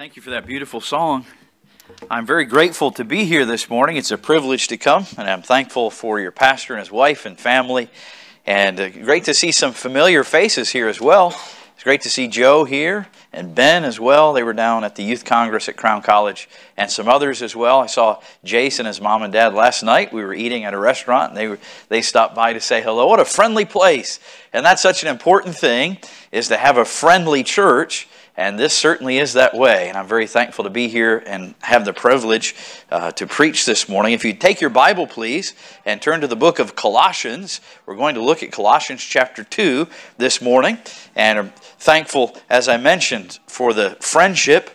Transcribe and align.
Thank 0.00 0.16
you 0.16 0.22
for 0.22 0.30
that 0.30 0.46
beautiful 0.46 0.80
song. 0.80 1.26
I'm 2.10 2.24
very 2.24 2.46
grateful 2.46 2.90
to 2.92 3.04
be 3.04 3.26
here 3.26 3.44
this 3.44 3.68
morning. 3.68 3.98
It's 3.98 4.10
a 4.10 4.16
privilege 4.16 4.68
to 4.68 4.78
come, 4.78 5.04
and 5.18 5.28
I'm 5.28 5.42
thankful 5.42 5.90
for 5.90 6.18
your 6.18 6.30
pastor 6.30 6.72
and 6.72 6.80
his 6.80 6.90
wife 6.90 7.26
and 7.26 7.38
family. 7.38 7.90
And 8.46 8.80
uh, 8.80 8.88
great 8.88 9.24
to 9.24 9.34
see 9.34 9.52
some 9.52 9.74
familiar 9.74 10.24
faces 10.24 10.70
here 10.70 10.88
as 10.88 11.02
well. 11.02 11.38
It's 11.74 11.84
great 11.84 12.00
to 12.00 12.08
see 12.08 12.28
Joe 12.28 12.64
here 12.64 13.08
and 13.30 13.54
Ben 13.54 13.84
as 13.84 14.00
well. 14.00 14.32
They 14.32 14.42
were 14.42 14.54
down 14.54 14.84
at 14.84 14.96
the 14.96 15.02
Youth 15.02 15.26
Congress 15.26 15.68
at 15.68 15.76
Crown 15.76 16.00
College 16.00 16.48
and 16.78 16.90
some 16.90 17.06
others 17.06 17.42
as 17.42 17.54
well. 17.54 17.80
I 17.80 17.86
saw 17.86 18.22
Jason, 18.42 18.86
his 18.86 19.02
mom 19.02 19.22
and 19.22 19.30
dad 19.30 19.52
last 19.52 19.82
night. 19.82 20.14
We 20.14 20.24
were 20.24 20.32
eating 20.32 20.64
at 20.64 20.72
a 20.72 20.78
restaurant 20.78 21.32
and 21.32 21.36
they, 21.36 21.48
were, 21.48 21.58
they 21.90 22.00
stopped 22.00 22.34
by 22.34 22.54
to 22.54 22.60
say 22.60 22.80
hello. 22.80 23.06
What 23.06 23.20
a 23.20 23.26
friendly 23.26 23.66
place. 23.66 24.18
And 24.54 24.64
that's 24.64 24.80
such 24.80 25.02
an 25.02 25.10
important 25.10 25.56
thing 25.56 25.98
is 26.32 26.48
to 26.48 26.56
have 26.56 26.78
a 26.78 26.86
friendly 26.86 27.42
church 27.42 28.08
and 28.40 28.58
this 28.58 28.72
certainly 28.72 29.18
is 29.18 29.34
that 29.34 29.52
way. 29.52 29.90
And 29.90 29.98
I'm 29.98 30.06
very 30.06 30.26
thankful 30.26 30.64
to 30.64 30.70
be 30.70 30.88
here 30.88 31.22
and 31.26 31.54
have 31.60 31.84
the 31.84 31.92
privilege 31.92 32.54
uh, 32.90 33.10
to 33.12 33.26
preach 33.26 33.66
this 33.66 33.86
morning. 33.86 34.14
If 34.14 34.24
you 34.24 34.32
take 34.32 34.62
your 34.62 34.70
Bible, 34.70 35.06
please, 35.06 35.52
and 35.84 36.00
turn 36.00 36.22
to 36.22 36.26
the 36.26 36.36
book 36.36 36.58
of 36.58 36.74
Colossians, 36.74 37.60
we're 37.84 37.96
going 37.96 38.14
to 38.14 38.22
look 38.22 38.42
at 38.42 38.50
Colossians 38.50 39.02
chapter 39.02 39.44
2 39.44 39.86
this 40.16 40.40
morning. 40.40 40.78
And 41.14 41.38
I'm 41.38 41.50
thankful, 41.50 42.34
as 42.48 42.66
I 42.66 42.78
mentioned, 42.78 43.40
for 43.46 43.74
the 43.74 43.98
friendship 44.00 44.70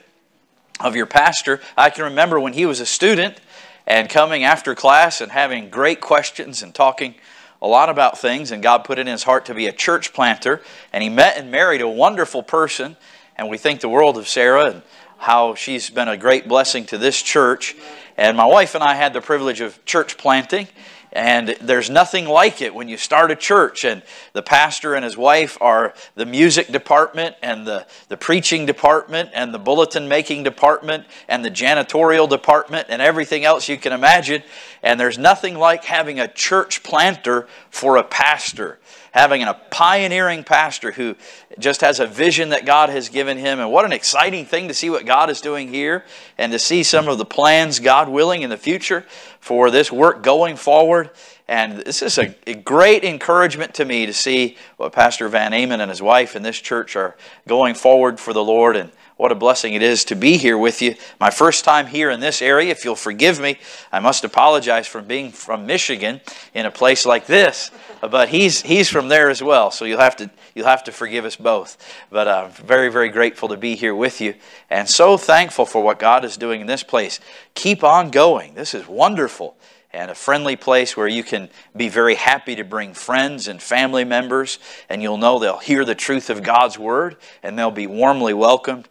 of 0.79 0.95
your 0.95 1.07
pastor. 1.07 1.59
I 1.75 1.89
can 1.89 2.03
remember 2.03 2.39
when 2.39 2.53
he 2.53 2.67
was 2.67 2.79
a 2.79 2.85
student 2.85 3.41
and 3.87 4.11
coming 4.11 4.43
after 4.43 4.75
class 4.75 5.21
and 5.21 5.31
having 5.31 5.71
great 5.71 6.01
questions 6.01 6.61
and 6.61 6.71
talking 6.71 7.15
a 7.63 7.67
lot 7.67 7.89
about 7.89 8.19
things, 8.19 8.51
and 8.51 8.61
God 8.61 8.83
put 8.83 8.99
it 8.99 9.07
in 9.07 9.07
his 9.07 9.23
heart 9.23 9.45
to 9.45 9.55
be 9.55 9.65
a 9.65 9.73
church 9.73 10.13
planter. 10.13 10.61
And 10.93 11.01
he 11.01 11.09
met 11.09 11.35
and 11.35 11.49
married 11.49 11.81
a 11.81 11.89
wonderful 11.89 12.43
person 12.43 12.95
and 13.37 13.49
we 13.49 13.57
think 13.57 13.81
the 13.81 13.89
world 13.89 14.17
of 14.17 14.27
Sarah 14.27 14.71
and 14.71 14.81
how 15.17 15.55
she's 15.55 15.89
been 15.89 16.07
a 16.07 16.17
great 16.17 16.47
blessing 16.47 16.85
to 16.85 16.97
this 16.97 17.21
church. 17.21 17.75
And 18.17 18.37
my 18.37 18.45
wife 18.45 18.75
and 18.75 18.83
I 18.83 18.95
had 18.95 19.13
the 19.13 19.21
privilege 19.21 19.61
of 19.61 19.83
church 19.85 20.17
planting. 20.17 20.67
And 21.11 21.55
there's 21.61 21.89
nothing 21.89 22.25
like 22.25 22.61
it 22.61 22.75
when 22.75 22.89
you 22.89 22.97
start 22.97 23.31
a 23.31 23.37
church 23.37 23.85
and 23.85 24.03
the 24.33 24.41
pastor 24.41 24.95
and 24.95 25.05
his 25.05 25.15
wife 25.15 25.57
are 25.61 25.93
the 26.15 26.25
music 26.25 26.67
department 26.67 27.37
and 27.41 27.65
the, 27.65 27.87
the 28.09 28.17
preaching 28.17 28.65
department 28.65 29.29
and 29.33 29.53
the 29.53 29.59
bulletin 29.59 30.09
making 30.09 30.43
department 30.43 31.05
and 31.29 31.43
the 31.43 31.49
janitorial 31.49 32.29
department 32.29 32.87
and 32.89 33.01
everything 33.01 33.45
else 33.45 33.69
you 33.69 33.77
can 33.77 33.93
imagine. 33.93 34.43
And 34.83 34.99
there's 34.99 35.17
nothing 35.17 35.55
like 35.55 35.85
having 35.85 36.19
a 36.19 36.27
church 36.27 36.83
planter 36.83 37.47
for 37.69 37.95
a 37.95 38.03
pastor 38.03 38.79
having 39.15 39.43
a 39.43 39.53
pioneering 39.71 40.43
pastor 40.43 40.91
who 40.91 41.15
just 41.57 41.79
has 41.79 42.01
a 42.01 42.05
vision 42.05 42.49
that 42.49 42.65
God 42.65 42.89
has 42.89 43.07
given 43.07 43.37
him. 43.37 43.61
And 43.61 43.71
what 43.71 43.85
an 43.85 43.93
exciting 43.93 44.45
thing 44.45 44.67
to 44.67 44.73
see 44.73 44.89
what 44.89 45.05
God 45.05 45.29
is 45.29 45.39
doing 45.39 45.69
here 45.69 46.03
and 46.37 46.51
to 46.51 46.59
see 46.59 46.83
some 46.83 47.07
of 47.07 47.17
the 47.17 47.23
plans, 47.23 47.79
God 47.79 48.09
willing, 48.09 48.41
in 48.41 48.49
the 48.49 48.57
future 48.57 49.05
for 49.39 49.71
this 49.71 49.89
work 49.89 50.21
going 50.21 50.57
forward. 50.57 51.11
And 51.47 51.77
this 51.77 52.01
is 52.01 52.17
a, 52.17 52.35
a, 52.45 52.55
great 52.55 53.05
encouragement 53.05 53.75
to 53.75 53.85
me 53.85 54.05
to 54.05 54.13
see 54.13 54.57
what 54.75 54.91
Pastor 54.91 55.29
Van 55.29 55.53
Amen 55.53 55.79
and 55.79 55.89
his 55.89 56.01
wife 56.01 56.35
and 56.35 56.43
this 56.43 56.59
church 56.59 56.97
are 56.97 57.15
going 57.47 57.73
forward 57.73 58.19
for 58.19 58.33
the 58.33 58.43
Lord. 58.43 58.75
And 58.75 58.91
what 59.17 59.31
a 59.31 59.35
blessing 59.35 59.73
it 59.73 59.81
is 59.81 60.03
to 60.05 60.15
be 60.15 60.37
here 60.37 60.57
with 60.57 60.81
you. 60.81 60.95
My 61.19 61.29
first 61.29 61.63
time 61.63 61.87
here 61.87 62.09
in 62.09 62.19
this 62.19 62.41
area. 62.41 62.71
If 62.71 62.83
you'll 62.83 62.95
forgive 62.95 63.39
me, 63.39 63.57
I 63.91 63.99
must 63.99 64.25
apologize 64.25 64.87
for 64.87 65.01
being 65.01 65.31
from 65.31 65.65
Michigan 65.65 66.19
in 66.53 66.65
a 66.65 66.71
place 66.71 67.05
like 67.05 67.25
this. 67.25 67.71
But 68.01 68.29
he's 68.29 68.61
he's 68.61 68.89
from 68.89 69.07
there 69.07 69.29
as 69.29 69.41
well, 69.41 69.71
so 69.71 69.85
you'll 69.85 69.99
have 69.99 70.17
to 70.17 70.29
you'll 70.53 70.67
have 70.67 70.83
to 70.83 70.91
forgive 70.91 71.23
us 71.23 71.37
both. 71.37 71.77
But 72.09 72.27
I'm 72.27 72.51
very 72.51 72.89
very 72.89 73.09
grateful 73.09 73.47
to 73.49 73.57
be 73.57 73.75
here 73.75 73.95
with 73.95 74.19
you, 74.19 74.35
and 74.69 74.87
so 74.87 75.17
thankful 75.17 75.65
for 75.65 75.81
what 75.81 75.97
God 75.97 76.25
is 76.25 76.35
doing 76.35 76.61
in 76.61 76.67
this 76.67 76.83
place. 76.83 77.19
Keep 77.53 77.83
on 77.83 78.11
going. 78.11 78.53
This 78.53 78.73
is 78.73 78.87
wonderful 78.87 79.55
and 79.95 80.11
a 80.11 80.15
friendly 80.15 80.55
place 80.55 80.97
where 80.97 81.07
you 81.07 81.23
can 81.23 81.49
be 81.75 81.89
very 81.89 82.15
happy 82.15 82.55
to 82.55 82.63
bring 82.63 82.93
friends 82.93 83.47
and 83.47 83.61
family 83.61 84.03
members, 84.03 84.59
and 84.89 85.01
you'll 85.01 85.17
know 85.17 85.39
they'll 85.39 85.57
hear 85.57 85.85
the 85.85 85.95
truth 85.95 86.29
of 86.29 86.43
God's 86.43 86.77
Word 86.77 87.15
and 87.41 87.57
they'll 87.57 87.71
be 87.71 87.87
warmly 87.87 88.33
welcomed. 88.33 88.87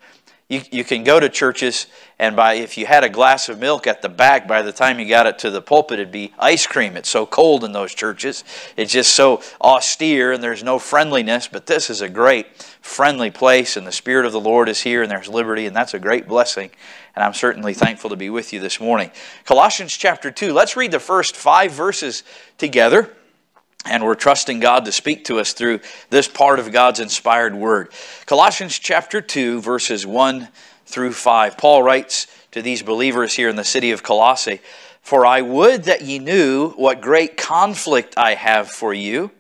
You, 0.49 0.61
you 0.71 0.85
can 0.85 1.05
go 1.05 1.19
to 1.19 1.31
churches, 1.31 1.87
and 2.19 2.37
by 2.37 2.55
if 2.55 2.77
you 2.77 2.85
had 2.85 3.03
a 3.03 3.09
glass 3.09 3.49
of 3.49 3.59
milk 3.59 3.87
at 3.87 4.03
the 4.03 4.11
back, 4.11 4.47
by 4.47 4.61
the 4.61 4.73
time 4.73 5.01
you 5.01 5.09
got 5.09 5.27
it 5.27 5.39
to 5.39 5.51
the 5.51 5.63
pulpit, 5.63 5.99
it'd 5.99 6.13
be 6.13 6.35
ice 6.39 6.67
cream. 6.67 6.99
It's 6.99 7.09
so 7.09 7.25
cold 7.25 7.65
in 7.65 7.73
those 7.73 7.95
churches. 7.95 8.45
It's 8.77 8.93
just 8.93 9.15
so 9.15 9.41
austere, 9.63 10.33
and 10.33 10.43
there's 10.43 10.63
no 10.63 10.79
friendliness. 10.79 11.49
But 11.49 11.65
this 11.65 11.89
is 11.89 12.03
a 12.03 12.11
great, 12.11 12.63
friendly 12.83 13.31
place, 13.31 13.79
and 13.79 13.87
the 13.87 13.93
Spirit 13.93 14.27
of 14.27 14.33
the 14.33 14.41
Lord 14.41 14.69
is 14.69 14.83
here, 14.83 15.01
and 15.01 15.11
there's 15.11 15.29
liberty, 15.29 15.65
and 15.65 15.75
that's 15.75 15.95
a 15.95 15.99
great 15.99 16.29
blessing. 16.29 16.71
And 17.17 17.25
I'm 17.25 17.35
certainly 17.35 17.73
thankful 17.73 18.11
to 18.11 18.17
be 18.17 18.29
with 18.29 18.53
you 18.53 18.61
this 18.61 18.79
morning. 18.79 19.13
Colossians 19.47 19.97
chapter 19.97 20.31
2. 20.31 20.53
Let's 20.53 20.77
read 20.77 20.91
the 20.91 21.01
first 21.01 21.37
five 21.37 21.73
verses 21.73 22.23
together. 22.59 23.17
And 23.87 24.05
we're 24.05 24.15
trusting 24.15 24.61
God 24.61 24.87
to 24.87 24.93
speak 24.93 25.25
to 25.27 25.39
us 25.39 25.53
through 25.53 25.81
this 26.09 26.27
part 26.27 26.59
of 26.59 26.73
God's 26.73 27.01
inspired 27.01 27.55
word. 27.55 27.93
Colossians 28.25 28.79
chapter 28.79 29.21
2, 29.21 29.61
verses 29.61 30.07
1 30.07 30.49
through 30.87 31.13
5. 31.13 31.59
Paul 31.59 31.83
writes 31.83 32.27
to 32.53 32.63
these 32.63 32.83
believers 32.83 33.35
here 33.35 33.49
in 33.49 33.57
the 33.57 33.65
city 33.65 33.91
of 33.91 34.03
Colossae 34.03 34.61
For 35.03 35.27
I 35.27 35.43
would 35.43 35.85
that 35.85 36.03
ye 36.03 36.19
knew 36.19 36.71
what 36.71 37.03
great 37.03 37.37
conflict 37.37 38.15
I 38.17 38.35
have 38.35 38.71
for 38.71 38.95
you, 38.95 39.33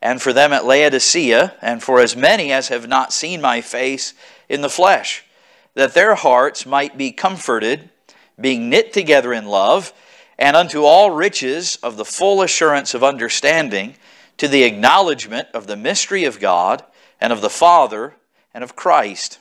and 0.00 0.22
for 0.22 0.32
them 0.32 0.54
at 0.54 0.64
Laodicea, 0.64 1.54
and 1.60 1.82
for 1.82 2.00
as 2.00 2.16
many 2.16 2.50
as 2.50 2.68
have 2.68 2.88
not 2.88 3.12
seen 3.12 3.42
my 3.42 3.60
face 3.60 4.14
in 4.48 4.62
the 4.62 4.70
flesh, 4.70 5.24
that 5.74 5.92
their 5.92 6.14
hearts 6.14 6.64
might 6.64 6.96
be 6.96 7.12
comforted, 7.12 7.90
being 8.40 8.70
knit 8.70 8.92
together 8.92 9.34
in 9.34 9.46
love 9.46 9.92
and 10.42 10.56
unto 10.56 10.82
all 10.82 11.12
riches 11.12 11.76
of 11.84 11.96
the 11.96 12.04
full 12.04 12.42
assurance 12.42 12.94
of 12.94 13.04
understanding, 13.04 13.94
to 14.36 14.48
the 14.48 14.64
acknowledgement 14.64 15.46
of 15.54 15.68
the 15.68 15.76
mystery 15.76 16.24
of 16.24 16.40
God, 16.40 16.82
and 17.20 17.32
of 17.32 17.40
the 17.40 17.48
Father, 17.48 18.16
and 18.52 18.64
of 18.64 18.74
Christ, 18.74 19.38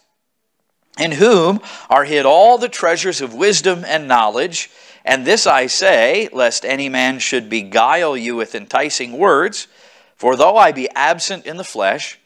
in 1.00 1.14
whom 1.14 1.60
are 1.90 2.04
hid 2.04 2.28
all 2.28 2.60
the 2.60 2.70
treasures 2.70 3.20
of 3.20 3.34
wisdom 3.34 3.84
and 3.84 4.08
knowledge. 4.08 4.70
And 5.04 5.26
this 5.26 5.48
I 5.48 5.66
say, 5.66 6.30
lest 6.32 6.64
any 6.64 6.88
man 6.88 7.18
should 7.18 7.50
beguile 7.50 8.16
you 8.16 8.36
with 8.36 8.54
enticing 8.54 9.18
words. 9.18 9.68
For 10.16 10.36
though 10.36 10.56
I 10.56 10.72
be 10.72 10.88
absent 10.92 11.48
in 11.48 11.58
the 11.58 11.64
flesh, 11.64 12.20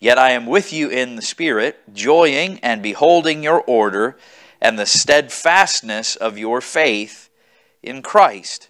yet 0.00 0.18
I 0.18 0.32
am 0.32 0.44
with 0.44 0.70
you 0.70 0.90
in 0.90 1.16
the 1.16 1.22
Spirit, 1.22 1.94
joying 1.94 2.58
and 2.58 2.82
beholding 2.82 3.42
your 3.42 3.62
order 3.62 4.18
and 4.60 4.78
the 4.78 4.84
steadfastness 4.84 6.14
of 6.14 6.36
your 6.36 6.60
faith 6.60 7.27
in 7.82 8.02
Christ. 8.02 8.68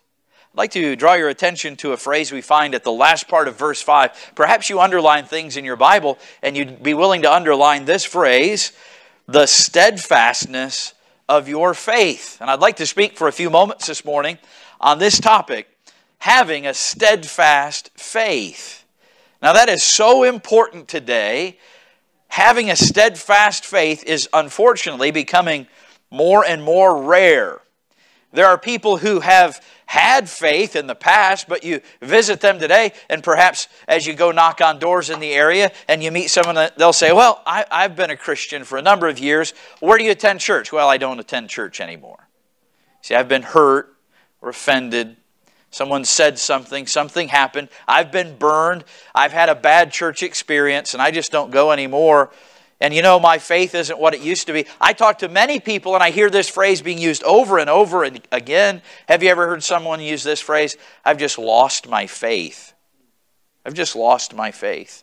I'd 0.52 0.58
like 0.58 0.70
to 0.72 0.96
draw 0.96 1.14
your 1.14 1.28
attention 1.28 1.76
to 1.76 1.92
a 1.92 1.96
phrase 1.96 2.32
we 2.32 2.40
find 2.40 2.74
at 2.74 2.84
the 2.84 2.92
last 2.92 3.28
part 3.28 3.48
of 3.48 3.58
verse 3.58 3.80
5. 3.80 4.32
Perhaps 4.34 4.70
you 4.70 4.80
underline 4.80 5.24
things 5.24 5.56
in 5.56 5.64
your 5.64 5.76
Bible 5.76 6.18
and 6.42 6.56
you'd 6.56 6.82
be 6.82 6.94
willing 6.94 7.22
to 7.22 7.32
underline 7.32 7.84
this 7.84 8.04
phrase 8.04 8.72
the 9.26 9.46
steadfastness 9.46 10.94
of 11.28 11.48
your 11.48 11.74
faith. 11.74 12.38
And 12.40 12.50
I'd 12.50 12.60
like 12.60 12.76
to 12.76 12.86
speak 12.86 13.16
for 13.16 13.28
a 13.28 13.32
few 13.32 13.50
moments 13.50 13.86
this 13.86 14.04
morning 14.04 14.38
on 14.80 14.98
this 14.98 15.20
topic 15.20 15.68
having 16.18 16.66
a 16.66 16.74
steadfast 16.74 17.90
faith. 17.94 18.84
Now, 19.40 19.52
that 19.52 19.68
is 19.68 19.82
so 19.82 20.24
important 20.24 20.88
today. 20.88 21.58
Having 22.28 22.70
a 22.70 22.76
steadfast 22.76 23.64
faith 23.64 24.04
is 24.04 24.28
unfortunately 24.32 25.10
becoming 25.10 25.66
more 26.10 26.44
and 26.44 26.62
more 26.62 27.02
rare. 27.02 27.60
There 28.32 28.46
are 28.46 28.58
people 28.58 28.98
who 28.98 29.20
have 29.20 29.64
had 29.86 30.28
faith 30.28 30.76
in 30.76 30.86
the 30.86 30.94
past, 30.94 31.48
but 31.48 31.64
you 31.64 31.80
visit 32.02 32.40
them 32.40 32.58
today, 32.58 32.92
and 33.08 33.22
perhaps 33.22 33.68
as 33.86 34.06
you 34.06 34.14
go 34.14 34.30
knock 34.30 34.60
on 34.60 34.78
doors 34.78 35.08
in 35.08 35.18
the 35.18 35.32
area 35.32 35.72
and 35.88 36.02
you 36.02 36.12
meet 36.12 36.28
someone, 36.28 36.68
they'll 36.76 36.92
say, 36.92 37.10
Well, 37.12 37.42
I, 37.46 37.64
have 37.70 37.96
been 37.96 38.10
a 38.10 38.16
Christian 38.16 38.64
for 38.64 38.76
a 38.76 38.82
number 38.82 39.08
of 39.08 39.18
years. 39.18 39.54
Where 39.80 39.96
do 39.96 40.04
you 40.04 40.10
attend 40.10 40.40
church? 40.40 40.72
Well, 40.72 40.90
I 40.90 40.98
don't 40.98 41.18
attend 41.18 41.48
church 41.48 41.80
anymore. 41.80 42.28
See, 43.00 43.14
I've 43.14 43.28
been 43.28 43.42
hurt 43.42 43.94
or 44.42 44.50
offended. 44.50 45.16
Someone 45.70 46.04
said 46.04 46.38
something, 46.38 46.86
something 46.86 47.28
happened. 47.28 47.68
I've 47.86 48.12
been 48.12 48.36
burned. 48.36 48.84
I've 49.14 49.32
had 49.32 49.48
a 49.48 49.54
bad 49.54 49.90
church 49.90 50.22
experience, 50.22 50.92
and 50.92 51.02
I 51.02 51.10
just 51.10 51.32
don't 51.32 51.50
go 51.50 51.72
anymore. 51.72 52.30
And 52.80 52.94
you 52.94 53.02
know, 53.02 53.18
my 53.18 53.38
faith 53.38 53.74
isn't 53.74 53.98
what 53.98 54.14
it 54.14 54.20
used 54.20 54.46
to 54.46 54.52
be. 54.52 54.66
I 54.80 54.92
talk 54.92 55.18
to 55.18 55.28
many 55.28 55.58
people 55.58 55.94
and 55.94 56.02
I 56.02 56.10
hear 56.10 56.30
this 56.30 56.48
phrase 56.48 56.80
being 56.80 56.98
used 56.98 57.24
over 57.24 57.58
and 57.58 57.68
over 57.68 58.04
and 58.04 58.20
again. 58.30 58.82
Have 59.08 59.22
you 59.22 59.30
ever 59.30 59.48
heard 59.48 59.64
someone 59.64 60.00
use 60.00 60.22
this 60.22 60.40
phrase? 60.40 60.76
I've 61.04 61.18
just 61.18 61.38
lost 61.38 61.88
my 61.88 62.06
faith. 62.06 62.72
I've 63.66 63.74
just 63.74 63.96
lost 63.96 64.32
my 64.34 64.52
faith. 64.52 65.02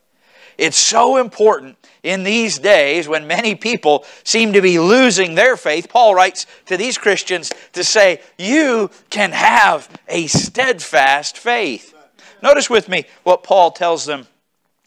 It's 0.57 0.77
so 0.77 1.17
important 1.17 1.77
in 2.01 2.23
these 2.23 2.59
days 2.59 3.09
when 3.09 3.27
many 3.27 3.55
people 3.55 4.05
seem 4.23 4.53
to 4.53 4.61
be 4.61 4.79
losing 4.79 5.35
their 5.35 5.57
faith. 5.57 5.89
Paul 5.89 6.15
writes 6.15 6.45
to 6.67 6.77
these 6.77 6.97
Christians 6.97 7.51
to 7.73 7.83
say, 7.83 8.21
You 8.37 8.89
can 9.09 9.31
have 9.31 9.89
a 10.07 10.27
steadfast 10.27 11.37
faith. 11.37 11.93
Notice 12.41 12.69
with 12.69 12.87
me 12.87 13.05
what 13.23 13.43
Paul 13.43 13.71
tells 13.71 14.05
them 14.05 14.27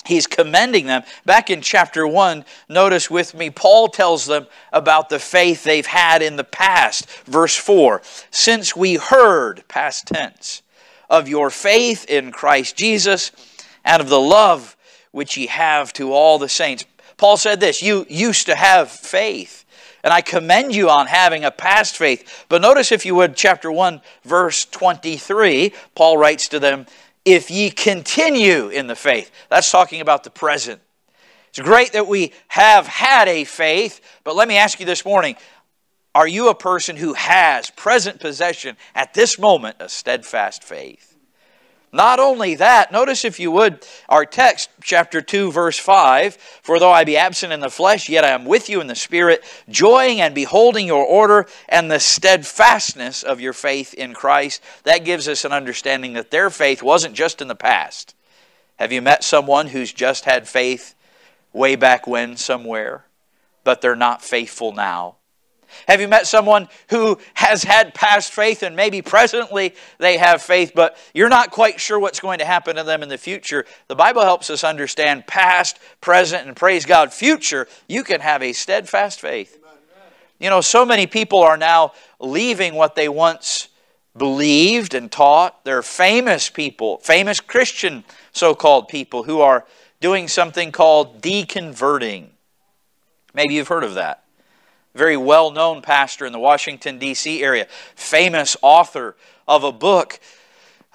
He's 0.08 0.26
commending 0.26 0.86
them. 0.86 1.02
Back 1.26 1.50
in 1.50 1.60
chapter 1.60 2.06
1, 2.06 2.46
notice 2.70 3.10
with 3.10 3.34
me, 3.34 3.50
Paul 3.50 3.88
tells 3.88 4.24
them 4.24 4.46
about 4.72 5.10
the 5.10 5.18
faith 5.18 5.64
they've 5.64 5.84
had 5.84 6.22
in 6.22 6.36
the 6.36 6.44
past. 6.44 7.06
Verse 7.26 7.54
4 7.54 8.00
Since 8.30 8.74
we 8.74 8.94
heard, 8.94 9.68
past 9.68 10.06
tense, 10.06 10.62
of 11.10 11.28
your 11.28 11.50
faith 11.50 12.06
in 12.08 12.32
Christ 12.32 12.74
Jesus 12.74 13.32
and 13.84 14.00
of 14.00 14.08
the 14.08 14.18
love 14.18 14.78
which 15.10 15.36
ye 15.36 15.46
have 15.48 15.92
to 15.92 16.14
all 16.14 16.38
the 16.38 16.48
saints. 16.48 16.86
Paul 17.18 17.36
said 17.36 17.60
this 17.60 17.82
You 17.82 18.06
used 18.08 18.46
to 18.46 18.54
have 18.54 18.90
faith, 18.90 19.66
and 20.02 20.10
I 20.10 20.22
commend 20.22 20.74
you 20.74 20.88
on 20.88 21.06
having 21.06 21.44
a 21.44 21.50
past 21.50 21.98
faith. 21.98 22.46
But 22.48 22.62
notice, 22.62 22.92
if 22.92 23.04
you 23.04 23.14
would, 23.16 23.36
chapter 23.36 23.70
1, 23.70 24.00
verse 24.24 24.64
23, 24.64 25.74
Paul 25.94 26.16
writes 26.16 26.48
to 26.48 26.58
them, 26.58 26.86
If 27.30 27.50
ye 27.50 27.70
continue 27.70 28.68
in 28.68 28.86
the 28.86 28.96
faith. 28.96 29.30
That's 29.50 29.70
talking 29.70 30.00
about 30.00 30.24
the 30.24 30.30
present. 30.30 30.80
It's 31.50 31.60
great 31.60 31.92
that 31.92 32.06
we 32.06 32.32
have 32.48 32.86
had 32.86 33.28
a 33.28 33.44
faith, 33.44 34.00
but 34.24 34.34
let 34.34 34.48
me 34.48 34.56
ask 34.56 34.80
you 34.80 34.86
this 34.86 35.04
morning 35.04 35.36
are 36.14 36.26
you 36.26 36.48
a 36.48 36.54
person 36.54 36.96
who 36.96 37.12
has 37.12 37.70
present 37.70 38.18
possession 38.18 38.78
at 38.94 39.12
this 39.12 39.38
moment 39.38 39.76
a 39.78 39.90
steadfast 39.90 40.64
faith? 40.64 41.07
Not 41.92 42.20
only 42.20 42.54
that, 42.56 42.92
notice 42.92 43.24
if 43.24 43.40
you 43.40 43.50
would 43.52 43.86
our 44.08 44.26
text, 44.26 44.68
chapter 44.82 45.22
2, 45.22 45.50
verse 45.52 45.78
5 45.78 46.34
For 46.34 46.78
though 46.78 46.92
I 46.92 47.04
be 47.04 47.16
absent 47.16 47.52
in 47.52 47.60
the 47.60 47.70
flesh, 47.70 48.08
yet 48.08 48.24
I 48.24 48.30
am 48.30 48.44
with 48.44 48.68
you 48.68 48.80
in 48.80 48.86
the 48.86 48.94
Spirit, 48.94 49.42
joying 49.68 50.20
and 50.20 50.34
beholding 50.34 50.86
your 50.86 51.04
order 51.04 51.46
and 51.68 51.90
the 51.90 52.00
steadfastness 52.00 53.22
of 53.22 53.40
your 53.40 53.54
faith 53.54 53.94
in 53.94 54.12
Christ. 54.12 54.62
That 54.84 55.04
gives 55.04 55.28
us 55.28 55.44
an 55.44 55.52
understanding 55.52 56.12
that 56.12 56.30
their 56.30 56.50
faith 56.50 56.82
wasn't 56.82 57.14
just 57.14 57.40
in 57.40 57.48
the 57.48 57.54
past. 57.54 58.14
Have 58.76 58.92
you 58.92 59.00
met 59.00 59.24
someone 59.24 59.68
who's 59.68 59.92
just 59.92 60.26
had 60.26 60.46
faith 60.46 60.94
way 61.52 61.74
back 61.74 62.06
when 62.06 62.36
somewhere, 62.36 63.04
but 63.64 63.80
they're 63.80 63.96
not 63.96 64.22
faithful 64.22 64.72
now? 64.72 65.17
Have 65.86 66.00
you 66.00 66.08
met 66.08 66.26
someone 66.26 66.68
who 66.90 67.18
has 67.34 67.64
had 67.64 67.94
past 67.94 68.32
faith 68.32 68.62
and 68.62 68.76
maybe 68.76 69.02
presently 69.02 69.74
they 69.98 70.16
have 70.16 70.42
faith, 70.42 70.72
but 70.74 70.96
you're 71.14 71.28
not 71.28 71.50
quite 71.50 71.80
sure 71.80 71.98
what's 71.98 72.20
going 72.20 72.38
to 72.38 72.44
happen 72.44 72.76
to 72.76 72.84
them 72.84 73.02
in 73.02 73.08
the 73.08 73.18
future? 73.18 73.64
The 73.88 73.96
Bible 73.96 74.22
helps 74.22 74.50
us 74.50 74.64
understand 74.64 75.26
past, 75.26 75.78
present, 76.00 76.46
and 76.46 76.56
praise 76.56 76.84
God, 76.84 77.12
future. 77.12 77.68
You 77.88 78.04
can 78.04 78.20
have 78.20 78.42
a 78.42 78.52
steadfast 78.52 79.20
faith. 79.20 79.58
You 80.38 80.50
know, 80.50 80.60
so 80.60 80.84
many 80.84 81.06
people 81.06 81.40
are 81.40 81.56
now 81.56 81.92
leaving 82.20 82.74
what 82.74 82.94
they 82.94 83.08
once 83.08 83.68
believed 84.16 84.94
and 84.94 85.10
taught. 85.10 85.64
They're 85.64 85.82
famous 85.82 86.48
people, 86.48 86.98
famous 86.98 87.40
Christian 87.40 88.04
so 88.32 88.54
called 88.54 88.88
people 88.88 89.24
who 89.24 89.40
are 89.40 89.64
doing 90.00 90.28
something 90.28 90.70
called 90.70 91.20
deconverting. 91.22 92.28
Maybe 93.34 93.54
you've 93.54 93.68
heard 93.68 93.84
of 93.84 93.94
that 93.94 94.24
very 94.94 95.16
well 95.16 95.50
known 95.50 95.82
pastor 95.82 96.26
in 96.26 96.32
the 96.32 96.38
Washington, 96.38 96.98
D.C. 96.98 97.42
area, 97.42 97.66
famous 97.94 98.56
author 98.62 99.16
of 99.46 99.64
a 99.64 99.72
book, 99.72 100.20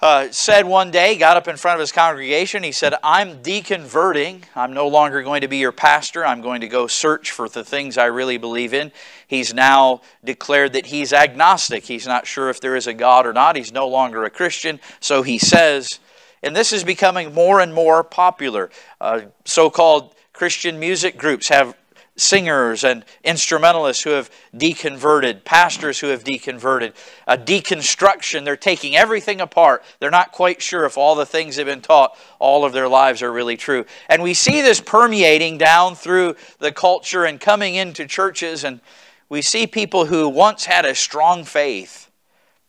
uh, 0.04 0.30
said 0.30 0.66
one 0.66 0.90
day, 0.90 1.16
got 1.16 1.36
up 1.36 1.48
in 1.48 1.56
front 1.56 1.76
of 1.76 1.80
his 1.80 1.90
congregation, 1.90 2.62
he 2.62 2.72
said, 2.72 2.94
I'm 3.02 3.42
deconverting. 3.42 4.42
I'm 4.54 4.74
no 4.74 4.86
longer 4.88 5.22
going 5.22 5.40
to 5.40 5.48
be 5.48 5.56
your 5.56 5.72
pastor. 5.72 6.26
I'm 6.26 6.42
going 6.42 6.60
to 6.60 6.68
go 6.68 6.86
search 6.86 7.30
for 7.30 7.48
the 7.48 7.64
things 7.64 7.96
I 7.96 8.06
really 8.06 8.36
believe 8.36 8.74
in. 8.74 8.92
He's 9.26 9.54
now 9.54 10.02
declared 10.22 10.74
that 10.74 10.86
he's 10.86 11.14
agnostic. 11.14 11.84
He's 11.84 12.06
not 12.06 12.26
sure 12.26 12.50
if 12.50 12.60
there 12.60 12.76
is 12.76 12.86
a 12.86 12.92
God 12.92 13.24
or 13.26 13.32
not. 13.32 13.56
He's 13.56 13.72
no 13.72 13.88
longer 13.88 14.24
a 14.24 14.30
Christian. 14.30 14.78
So 15.00 15.22
he 15.22 15.38
says, 15.38 16.00
and 16.42 16.54
this 16.54 16.74
is 16.74 16.84
becoming 16.84 17.32
more 17.32 17.60
and 17.60 17.72
more 17.72 18.04
popular. 18.04 18.68
Uh, 19.00 19.22
so 19.46 19.70
called 19.70 20.14
Christian 20.34 20.78
music 20.78 21.16
groups 21.16 21.48
have 21.48 21.74
singers 22.16 22.84
and 22.84 23.04
instrumentalists 23.24 24.04
who 24.04 24.10
have 24.10 24.30
deconverted, 24.54 25.44
pastors 25.44 25.98
who 25.98 26.08
have 26.08 26.22
deconverted, 26.22 26.92
a 27.26 27.36
deconstruction. 27.36 28.44
They're 28.44 28.56
taking 28.56 28.96
everything 28.96 29.40
apart. 29.40 29.82
They're 29.98 30.10
not 30.10 30.32
quite 30.32 30.62
sure 30.62 30.84
if 30.84 30.96
all 30.96 31.14
the 31.14 31.26
things 31.26 31.56
they've 31.56 31.66
been 31.66 31.80
taught 31.80 32.16
all 32.38 32.64
of 32.64 32.72
their 32.72 32.88
lives 32.88 33.22
are 33.22 33.32
really 33.32 33.56
true. 33.56 33.84
And 34.08 34.22
we 34.22 34.34
see 34.34 34.62
this 34.62 34.80
permeating 34.80 35.58
down 35.58 35.96
through 35.96 36.36
the 36.60 36.72
culture 36.72 37.24
and 37.24 37.40
coming 37.40 37.74
into 37.74 38.06
churches, 38.06 38.62
and 38.62 38.80
we 39.28 39.42
see 39.42 39.66
people 39.66 40.06
who 40.06 40.28
once 40.28 40.66
had 40.66 40.84
a 40.84 40.94
strong 40.94 41.44
faith 41.44 42.10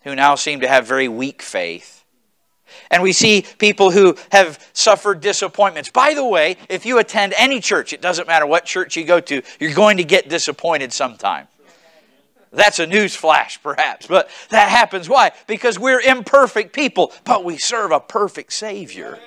who 0.02 0.16
now 0.16 0.36
seem 0.36 0.62
to 0.62 0.68
have 0.68 0.88
very 0.88 1.08
weak 1.08 1.42
faith. 1.42 1.95
And 2.92 3.04
we 3.04 3.13
see 3.13 3.45
people 3.57 3.92
who 3.92 4.16
have 4.31 4.63
suffered 4.74 5.22
disappointments. 5.22 5.89
By 5.89 6.13
the 6.13 6.25
way, 6.25 6.57
if 6.69 6.86
you 6.86 7.00
attend 7.00 7.33
any 7.38 7.60
church, 7.60 7.94
it 7.94 8.01
doesn't 8.01 8.27
matter 8.27 8.45
what 8.45 8.66
church 8.66 8.95
you 8.95 9.04
go 9.04 9.19
to, 9.19 9.42
you're 9.60 9.74
going 9.74 9.98
to 9.98 10.04
get 10.04 10.30
disappointed 10.30 10.94
sometime. 10.94 11.48
That's 12.51 12.80
a 12.80 12.88
news 12.88 13.16
flash, 13.16 13.62
perhaps, 13.62 14.07
but 14.07 14.30
that 14.50 14.69
happens. 14.69 15.10
Why? 15.10 15.31
Because 15.45 15.77
we're 15.77 16.00
imperfect 16.00 16.74
people, 16.74 17.12
but 17.25 17.44
we 17.44 17.57
serve 17.57 17.92
a 17.92 18.00
perfect 18.00 18.54
Savior. 18.54 19.19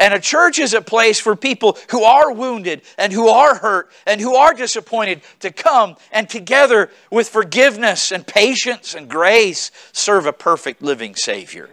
And 0.00 0.14
a 0.14 0.18
church 0.18 0.58
is 0.58 0.72
a 0.72 0.80
place 0.80 1.20
for 1.20 1.36
people 1.36 1.76
who 1.90 2.04
are 2.04 2.32
wounded 2.32 2.80
and 2.96 3.12
who 3.12 3.28
are 3.28 3.54
hurt 3.54 3.90
and 4.06 4.18
who 4.18 4.34
are 4.34 4.54
disappointed 4.54 5.20
to 5.40 5.50
come 5.50 5.96
and 6.10 6.28
together 6.28 6.90
with 7.10 7.28
forgiveness 7.28 8.10
and 8.10 8.26
patience 8.26 8.94
and 8.94 9.10
grace 9.10 9.70
serve 9.92 10.24
a 10.24 10.32
perfect 10.32 10.80
living 10.80 11.14
Savior. 11.14 11.68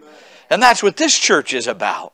And 0.50 0.62
that's 0.62 0.82
what 0.82 0.98
this 0.98 1.18
church 1.18 1.54
is 1.54 1.68
about. 1.68 2.14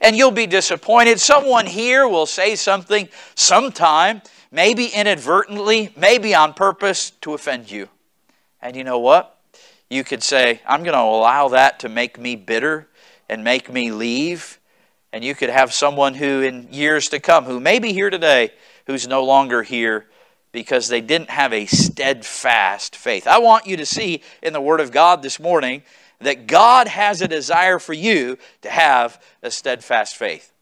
And 0.00 0.16
you'll 0.16 0.30
be 0.30 0.46
disappointed. 0.46 1.20
Someone 1.20 1.66
here 1.66 2.06
will 2.08 2.26
say 2.26 2.56
something 2.56 3.08
sometime, 3.34 4.22
maybe 4.50 4.86
inadvertently, 4.86 5.92
maybe 5.96 6.34
on 6.34 6.54
purpose 6.54 7.10
to 7.22 7.34
offend 7.34 7.70
you. 7.70 7.88
And 8.60 8.76
you 8.76 8.84
know 8.84 8.98
what? 8.98 9.38
You 9.90 10.04
could 10.04 10.22
say, 10.22 10.60
I'm 10.66 10.82
going 10.82 10.94
to 10.94 11.00
allow 11.00 11.48
that 11.48 11.80
to 11.80 11.88
make 11.88 12.18
me 12.18 12.36
bitter 12.36 12.88
and 13.28 13.44
make 13.44 13.72
me 13.72 13.92
leave. 13.92 14.58
And 15.12 15.22
you 15.22 15.34
could 15.34 15.50
have 15.50 15.72
someone 15.72 16.14
who, 16.14 16.42
in 16.42 16.68
years 16.72 17.08
to 17.10 17.20
come, 17.20 17.44
who 17.44 17.60
may 17.60 17.78
be 17.78 17.92
here 17.92 18.10
today, 18.10 18.50
who's 18.86 19.06
no 19.06 19.24
longer 19.24 19.62
here 19.62 20.06
because 20.54 20.88
they 20.88 21.00
didn't 21.00 21.30
have 21.30 21.52
a 21.52 21.66
steadfast 21.66 22.94
faith. 22.94 23.26
I 23.26 23.38
want 23.38 23.66
you 23.66 23.76
to 23.76 23.84
see 23.84 24.22
in 24.42 24.52
the 24.52 24.60
Word 24.60 24.80
of 24.80 24.92
God 24.92 25.20
this 25.20 25.40
morning 25.40 25.82
that 26.24 26.46
God 26.46 26.88
has 26.88 27.22
a 27.22 27.28
desire 27.28 27.78
for 27.78 27.92
you 27.92 28.38
to 28.62 28.70
have 28.70 29.22
a 29.42 29.50
steadfast 29.50 30.16
faith. 30.16 30.52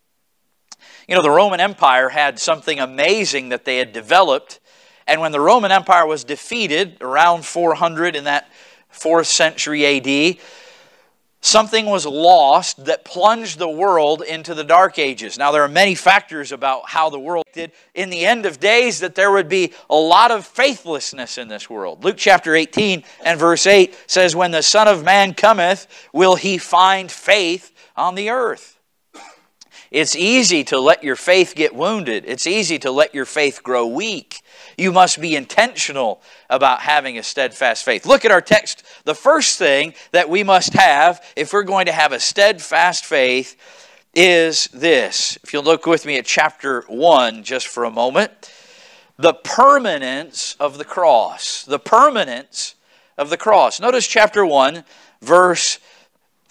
You 1.09 1.17
know, 1.17 1.23
the 1.23 1.31
Roman 1.31 1.61
Empire 1.61 2.09
had 2.09 2.39
something 2.39 2.79
amazing 2.79 3.49
that 3.49 3.65
they 3.65 3.79
had 3.79 3.93
developed. 3.93 4.61
And 5.07 5.21
when 5.21 5.33
the 5.33 5.41
Roman 5.41 5.73
Empire 5.73 6.07
was 6.07 6.25
defeated 6.25 6.99
around 7.01 7.45
400 7.45 8.15
in 8.15 8.25
that 8.25 8.51
4th 8.93 9.27
century 9.27 9.85
AD, 9.85 10.37
something 11.43 11.87
was 11.87 12.07
lost 12.07 12.85
that 12.87 13.05
plunged 13.05 13.59
the 13.59 13.69
world 13.69 14.23
into 14.23 14.55
the 14.55 14.65
dark 14.65 14.99
ages. 14.99 15.37
Now, 15.37 15.53
there 15.53 15.63
are 15.63 15.69
many 15.69 15.95
factors 15.95 16.53
about 16.53 16.89
how 16.89 17.11
the 17.11 17.19
world 17.19 17.45
did. 17.53 17.73
In 17.95 18.09
the 18.09 18.25
end 18.25 18.47
of 18.47 18.61
days, 18.61 19.01
that 19.01 19.15
there 19.15 19.33
would 19.33 19.49
be 19.49 19.75
a 19.91 19.97
lot 19.97 20.31
of 20.31 20.47
faithlessness 20.47 21.37
in 21.37 21.49
this 21.49 21.69
world. 21.69 22.05
Luke 22.05 22.17
chapter 22.17 22.55
18 22.55 23.05
and 23.25 23.39
verse 23.39 23.67
8 23.67 23.95
says, 24.07 24.35
When 24.35 24.53
the 24.53 24.63
Son 24.63 24.89
of 24.89 25.05
Man 25.05 25.35
cometh, 25.35 25.87
will 26.13 26.37
he 26.37 26.57
find 26.57 27.11
faith 27.11 27.75
on 27.97 28.15
the 28.15 28.31
earth? 28.31 28.79
It's 29.91 30.17
easy 30.17 30.65
to 30.65 30.81
let 30.81 31.05
your 31.05 31.17
faith 31.17 31.55
get 31.55 31.75
wounded. 31.75 32.25
It's 32.27 32.47
easy 32.47 32.79
to 32.79 32.91
let 32.91 33.15
your 33.15 33.27
faith 33.27 33.63
grow 33.63 33.87
weak. 33.87 34.41
You 34.83 34.91
must 34.91 35.21
be 35.21 35.37
intentional 35.37 36.21
about 36.51 36.81
having 36.81 37.17
a 37.17 37.23
steadfast 37.23 37.85
faith. 37.85 38.05
Look 38.05 38.25
at 38.25 38.33
our 38.33 38.41
text. 38.41 38.83
The 39.05 39.15
first 39.15 39.57
thing 39.57 39.95
that 40.11 40.29
we 40.29 40.43
must 40.43 40.73
have 40.73 41.25
if 41.37 41.53
we're 41.53 41.63
going 41.63 41.87
to 41.87 41.93
have 41.93 42.11
a 42.11 42.19
steadfast 42.19 43.05
faith 43.05 43.57
is 44.13 44.67
this. 44.73 45.39
If 45.45 45.53
you'll 45.53 45.63
look 45.63 45.87
with 45.87 46.05
me 46.05 46.19
at 46.19 46.27
chapter 46.27 46.81
1 46.89 47.45
just 47.45 47.69
for 47.69 47.85
a 47.85 47.93
moment, 47.93 48.53
the 49.17 49.35
permanence 49.35 50.57
of 50.59 50.79
the 50.79 50.85
cross. 50.85 51.63
The 51.63 51.79
permanence 51.79 52.75
of 53.17 53.31
the 53.31 53.37
cross. 53.37 53.79
Notice 53.79 54.09
chapter 54.09 54.45
1, 54.45 54.83
verse 55.21 55.79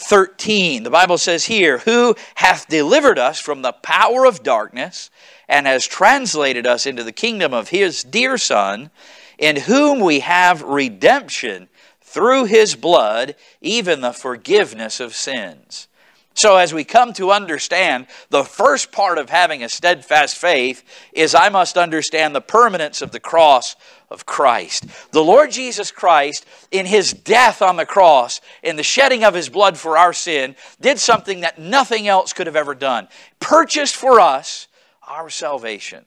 13. 0.02 0.84
The 0.84 0.90
Bible 0.90 1.18
says 1.18 1.46
here, 1.46 1.80
Who 1.80 2.16
hath 2.36 2.68
delivered 2.68 3.20
us 3.20 3.40
from 3.40 3.62
the 3.62 3.72
power 3.72 4.26
of 4.26 4.44
darkness 4.44 5.10
and 5.48 5.68
has 5.68 5.86
translated 5.86 6.66
us 6.66 6.86
into 6.86 7.04
the 7.04 7.12
kingdom 7.12 7.54
of 7.54 7.70
his 7.70 8.04
dear 8.04 8.38
Son, 8.38 8.90
in 9.38 9.56
whom 9.56 10.00
we 10.00 10.22
have 10.22 10.62
redemption 10.64 11.70
through 12.02 12.46
his 12.46 12.76
blood, 12.76 13.36
even 13.62 14.02
the 14.02 14.12
forgiveness 14.12 15.00
of 15.00 15.16
sins. 15.16 15.88
So, 16.34 16.58
as 16.58 16.74
we 16.74 16.84
come 16.84 17.14
to 17.14 17.32
understand, 17.32 18.08
the 18.30 18.44
first 18.44 18.92
part 18.92 19.18
of 19.18 19.30
having 19.30 19.64
a 19.64 19.70
steadfast 19.70 20.38
faith 20.38 20.84
is 21.14 21.36
I 21.36 21.50
must 21.50 21.78
understand 21.78 22.34
the 22.34 22.42
permanence 22.42 23.02
of 23.02 23.12
the 23.12 23.20
cross 23.20 23.76
of 24.12 24.26
Christ. 24.26 24.86
The 25.12 25.24
Lord 25.24 25.52
Jesus 25.52 25.90
Christ, 25.90 26.46
in 26.70 26.86
his 26.86 27.14
death 27.14 27.62
on 27.62 27.78
the 27.78 27.86
cross, 27.86 28.42
in 28.62 28.76
the 28.76 28.84
shedding 28.84 29.24
of 29.24 29.34
his 29.34 29.50
blood 29.50 29.78
for 29.78 29.98
our 29.98 30.14
sin, 30.14 30.56
did 30.80 31.00
something 31.00 31.42
that 31.42 31.58
nothing 31.58 32.08
else 32.08 32.34
could 32.34 32.48
have 32.48 32.56
ever 32.56 32.76
done. 32.76 33.08
Purchased 33.40 33.96
for 33.96 34.20
us 34.20 34.68
our 35.08 35.30
salvation. 35.30 36.06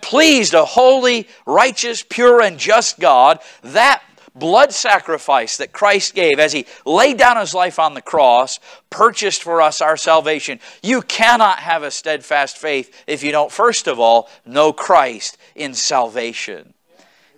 Pleased 0.00 0.54
a 0.54 0.64
holy, 0.64 1.28
righteous, 1.44 2.02
pure, 2.02 2.40
and 2.40 2.58
just 2.58 2.98
God, 2.98 3.40
that 3.62 4.02
blood 4.34 4.72
sacrifice 4.72 5.58
that 5.58 5.72
Christ 5.72 6.14
gave 6.14 6.38
as 6.38 6.52
He 6.52 6.66
laid 6.86 7.18
down 7.18 7.36
His 7.36 7.52
life 7.52 7.78
on 7.78 7.94
the 7.94 8.00
cross 8.00 8.58
purchased 8.88 9.42
for 9.42 9.60
us 9.60 9.80
our 9.80 9.96
salvation. 9.96 10.60
You 10.82 11.02
cannot 11.02 11.58
have 11.60 11.82
a 11.82 11.90
steadfast 11.90 12.56
faith 12.56 13.04
if 13.06 13.22
you 13.22 13.32
don't, 13.32 13.52
first 13.52 13.86
of 13.86 13.98
all, 14.00 14.28
know 14.46 14.72
Christ 14.72 15.36
in 15.54 15.74
salvation. 15.74 16.74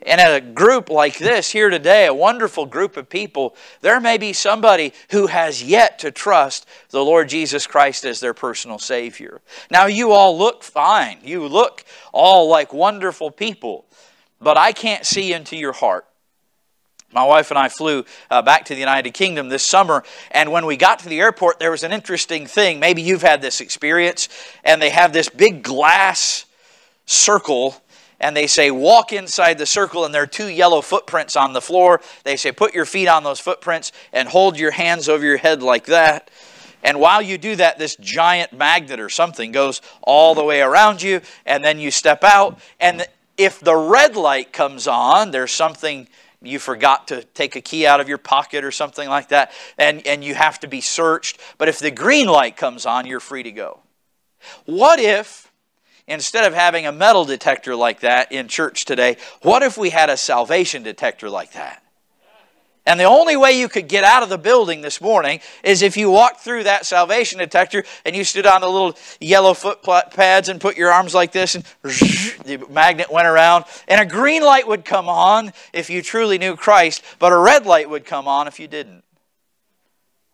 And 0.04 0.20
at 0.20 0.34
a 0.34 0.40
group 0.40 0.90
like 0.90 1.18
this 1.18 1.50
here 1.50 1.70
today, 1.70 2.06
a 2.06 2.14
wonderful 2.14 2.66
group 2.66 2.96
of 2.96 3.08
people, 3.08 3.54
there 3.80 4.00
may 4.00 4.18
be 4.18 4.32
somebody 4.32 4.92
who 5.10 5.28
has 5.28 5.62
yet 5.62 5.98
to 6.00 6.10
trust 6.10 6.66
the 6.90 7.04
Lord 7.04 7.28
Jesus 7.28 7.66
Christ 7.66 8.04
as 8.04 8.20
their 8.20 8.34
personal 8.34 8.78
Savior. 8.78 9.40
Now, 9.70 9.86
you 9.86 10.12
all 10.12 10.36
look 10.36 10.64
fine. 10.64 11.18
You 11.22 11.46
look 11.46 11.84
all 12.12 12.48
like 12.48 12.72
wonderful 12.72 13.30
people, 13.30 13.86
but 14.40 14.56
I 14.56 14.72
can't 14.72 15.06
see 15.06 15.32
into 15.32 15.56
your 15.56 15.72
heart. 15.72 16.06
My 17.12 17.24
wife 17.24 17.50
and 17.50 17.58
I 17.58 17.68
flew 17.68 18.04
uh, 18.30 18.40
back 18.40 18.64
to 18.66 18.74
the 18.74 18.80
United 18.80 19.12
Kingdom 19.12 19.50
this 19.50 19.62
summer, 19.62 20.02
and 20.30 20.50
when 20.50 20.64
we 20.64 20.76
got 20.76 21.00
to 21.00 21.08
the 21.08 21.20
airport, 21.20 21.58
there 21.58 21.70
was 21.70 21.82
an 21.84 21.92
interesting 21.92 22.46
thing. 22.46 22.80
Maybe 22.80 23.02
you've 23.02 23.22
had 23.22 23.42
this 23.42 23.60
experience, 23.60 24.30
and 24.64 24.80
they 24.80 24.88
have 24.90 25.12
this 25.12 25.28
big 25.28 25.62
glass 25.62 26.46
circle, 27.04 27.76
and 28.22 28.36
they 28.36 28.46
say, 28.46 28.70
Walk 28.70 29.12
inside 29.12 29.58
the 29.58 29.66
circle, 29.66 30.04
and 30.04 30.14
there 30.14 30.22
are 30.22 30.26
two 30.26 30.48
yellow 30.48 30.80
footprints 30.80 31.36
on 31.36 31.52
the 31.52 31.60
floor. 31.60 32.00
They 32.24 32.36
say, 32.36 32.52
Put 32.52 32.72
your 32.72 32.86
feet 32.86 33.08
on 33.08 33.24
those 33.24 33.40
footprints 33.40 33.92
and 34.12 34.28
hold 34.28 34.58
your 34.58 34.70
hands 34.70 35.08
over 35.08 35.24
your 35.24 35.36
head 35.36 35.62
like 35.62 35.86
that. 35.86 36.30
And 36.84 36.98
while 36.98 37.20
you 37.20 37.38
do 37.38 37.56
that, 37.56 37.78
this 37.78 37.96
giant 37.96 38.52
magnet 38.52 38.98
or 38.98 39.08
something 39.08 39.52
goes 39.52 39.82
all 40.02 40.34
the 40.34 40.44
way 40.44 40.62
around 40.62 41.02
you, 41.02 41.20
and 41.44 41.64
then 41.64 41.78
you 41.78 41.90
step 41.90 42.24
out. 42.24 42.58
And 42.80 43.06
if 43.36 43.60
the 43.60 43.76
red 43.76 44.16
light 44.16 44.52
comes 44.52 44.86
on, 44.88 45.30
there's 45.30 45.52
something 45.52 46.08
you 46.40 46.58
forgot 46.58 47.08
to 47.08 47.22
take 47.22 47.54
a 47.54 47.60
key 47.60 47.86
out 47.86 48.00
of 48.00 48.08
your 48.08 48.18
pocket 48.18 48.64
or 48.64 48.72
something 48.72 49.08
like 49.08 49.28
that, 49.28 49.52
and, 49.78 50.04
and 50.06 50.24
you 50.24 50.34
have 50.34 50.58
to 50.60 50.66
be 50.66 50.80
searched. 50.80 51.40
But 51.58 51.68
if 51.68 51.78
the 51.78 51.90
green 51.90 52.26
light 52.26 52.56
comes 52.56 52.84
on, 52.84 53.06
you're 53.06 53.20
free 53.20 53.44
to 53.44 53.52
go. 53.52 53.80
What 54.64 54.98
if, 54.98 55.51
instead 56.06 56.44
of 56.44 56.54
having 56.54 56.86
a 56.86 56.92
metal 56.92 57.24
detector 57.24 57.74
like 57.76 58.00
that 58.00 58.32
in 58.32 58.48
church 58.48 58.84
today, 58.84 59.16
what 59.42 59.62
if 59.62 59.76
we 59.76 59.90
had 59.90 60.10
a 60.10 60.16
salvation 60.16 60.82
detector 60.82 61.30
like 61.30 61.52
that? 61.52 61.82
And 62.84 62.98
the 62.98 63.04
only 63.04 63.36
way 63.36 63.52
you 63.52 63.68
could 63.68 63.86
get 63.86 64.02
out 64.02 64.24
of 64.24 64.28
the 64.28 64.38
building 64.38 64.80
this 64.80 65.00
morning 65.00 65.38
is 65.62 65.82
if 65.82 65.96
you 65.96 66.10
walked 66.10 66.40
through 66.40 66.64
that 66.64 66.84
salvation 66.84 67.38
detector 67.38 67.84
and 68.04 68.16
you 68.16 68.24
stood 68.24 68.44
on 68.44 68.60
the 68.60 68.68
little 68.68 68.98
yellow 69.20 69.54
foot 69.54 69.82
pads 70.10 70.48
and 70.48 70.60
put 70.60 70.76
your 70.76 70.90
arms 70.90 71.14
like 71.14 71.30
this, 71.30 71.54
and 71.54 71.64
the 71.84 72.64
magnet 72.68 73.10
went 73.12 73.28
around. 73.28 73.66
And 73.86 74.00
a 74.00 74.06
green 74.06 74.42
light 74.42 74.66
would 74.66 74.84
come 74.84 75.08
on 75.08 75.52
if 75.72 75.90
you 75.90 76.02
truly 76.02 76.38
knew 76.38 76.56
Christ, 76.56 77.04
but 77.20 77.32
a 77.32 77.38
red 77.38 77.66
light 77.66 77.88
would 77.88 78.04
come 78.04 78.26
on 78.26 78.48
if 78.48 78.58
you 78.58 78.66
didn't. 78.66 79.04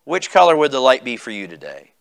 Which 0.05 0.31
color 0.31 0.57
would 0.57 0.71
the 0.71 0.79
light 0.79 1.03
be 1.03 1.17
for 1.17 1.29
you 1.29 1.47
today? 1.47 1.91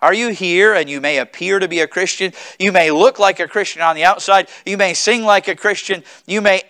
Are 0.00 0.14
you 0.14 0.28
here 0.28 0.74
and 0.74 0.88
you 0.88 1.00
may 1.00 1.18
appear 1.18 1.58
to 1.58 1.68
be 1.68 1.80
a 1.80 1.88
Christian? 1.88 2.32
You 2.58 2.72
may 2.72 2.90
look 2.90 3.18
like 3.18 3.40
a 3.40 3.48
Christian 3.48 3.82
on 3.82 3.96
the 3.96 4.04
outside. 4.04 4.48
You 4.64 4.76
may 4.76 4.94
sing 4.94 5.24
like 5.24 5.48
a 5.48 5.56
Christian. 5.56 6.04
You 6.26 6.40
may 6.40 6.62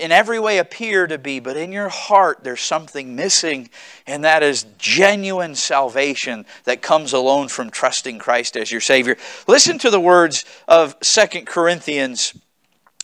in 0.00 0.12
every 0.12 0.38
way 0.40 0.58
appear 0.58 1.06
to 1.06 1.18
be, 1.18 1.40
but 1.40 1.56
in 1.56 1.72
your 1.72 1.90
heart 1.90 2.42
there's 2.42 2.62
something 2.62 3.14
missing, 3.14 3.68
and 4.06 4.24
that 4.24 4.42
is 4.42 4.64
genuine 4.78 5.54
salvation 5.54 6.46
that 6.64 6.80
comes 6.80 7.12
alone 7.12 7.48
from 7.48 7.70
trusting 7.70 8.18
Christ 8.18 8.56
as 8.56 8.72
your 8.72 8.80
Savior. 8.80 9.16
Listen 9.46 9.78
to 9.78 9.90
the 9.90 10.00
words 10.00 10.44
of 10.66 10.96
Second 11.02 11.46
Corinthians 11.46 12.34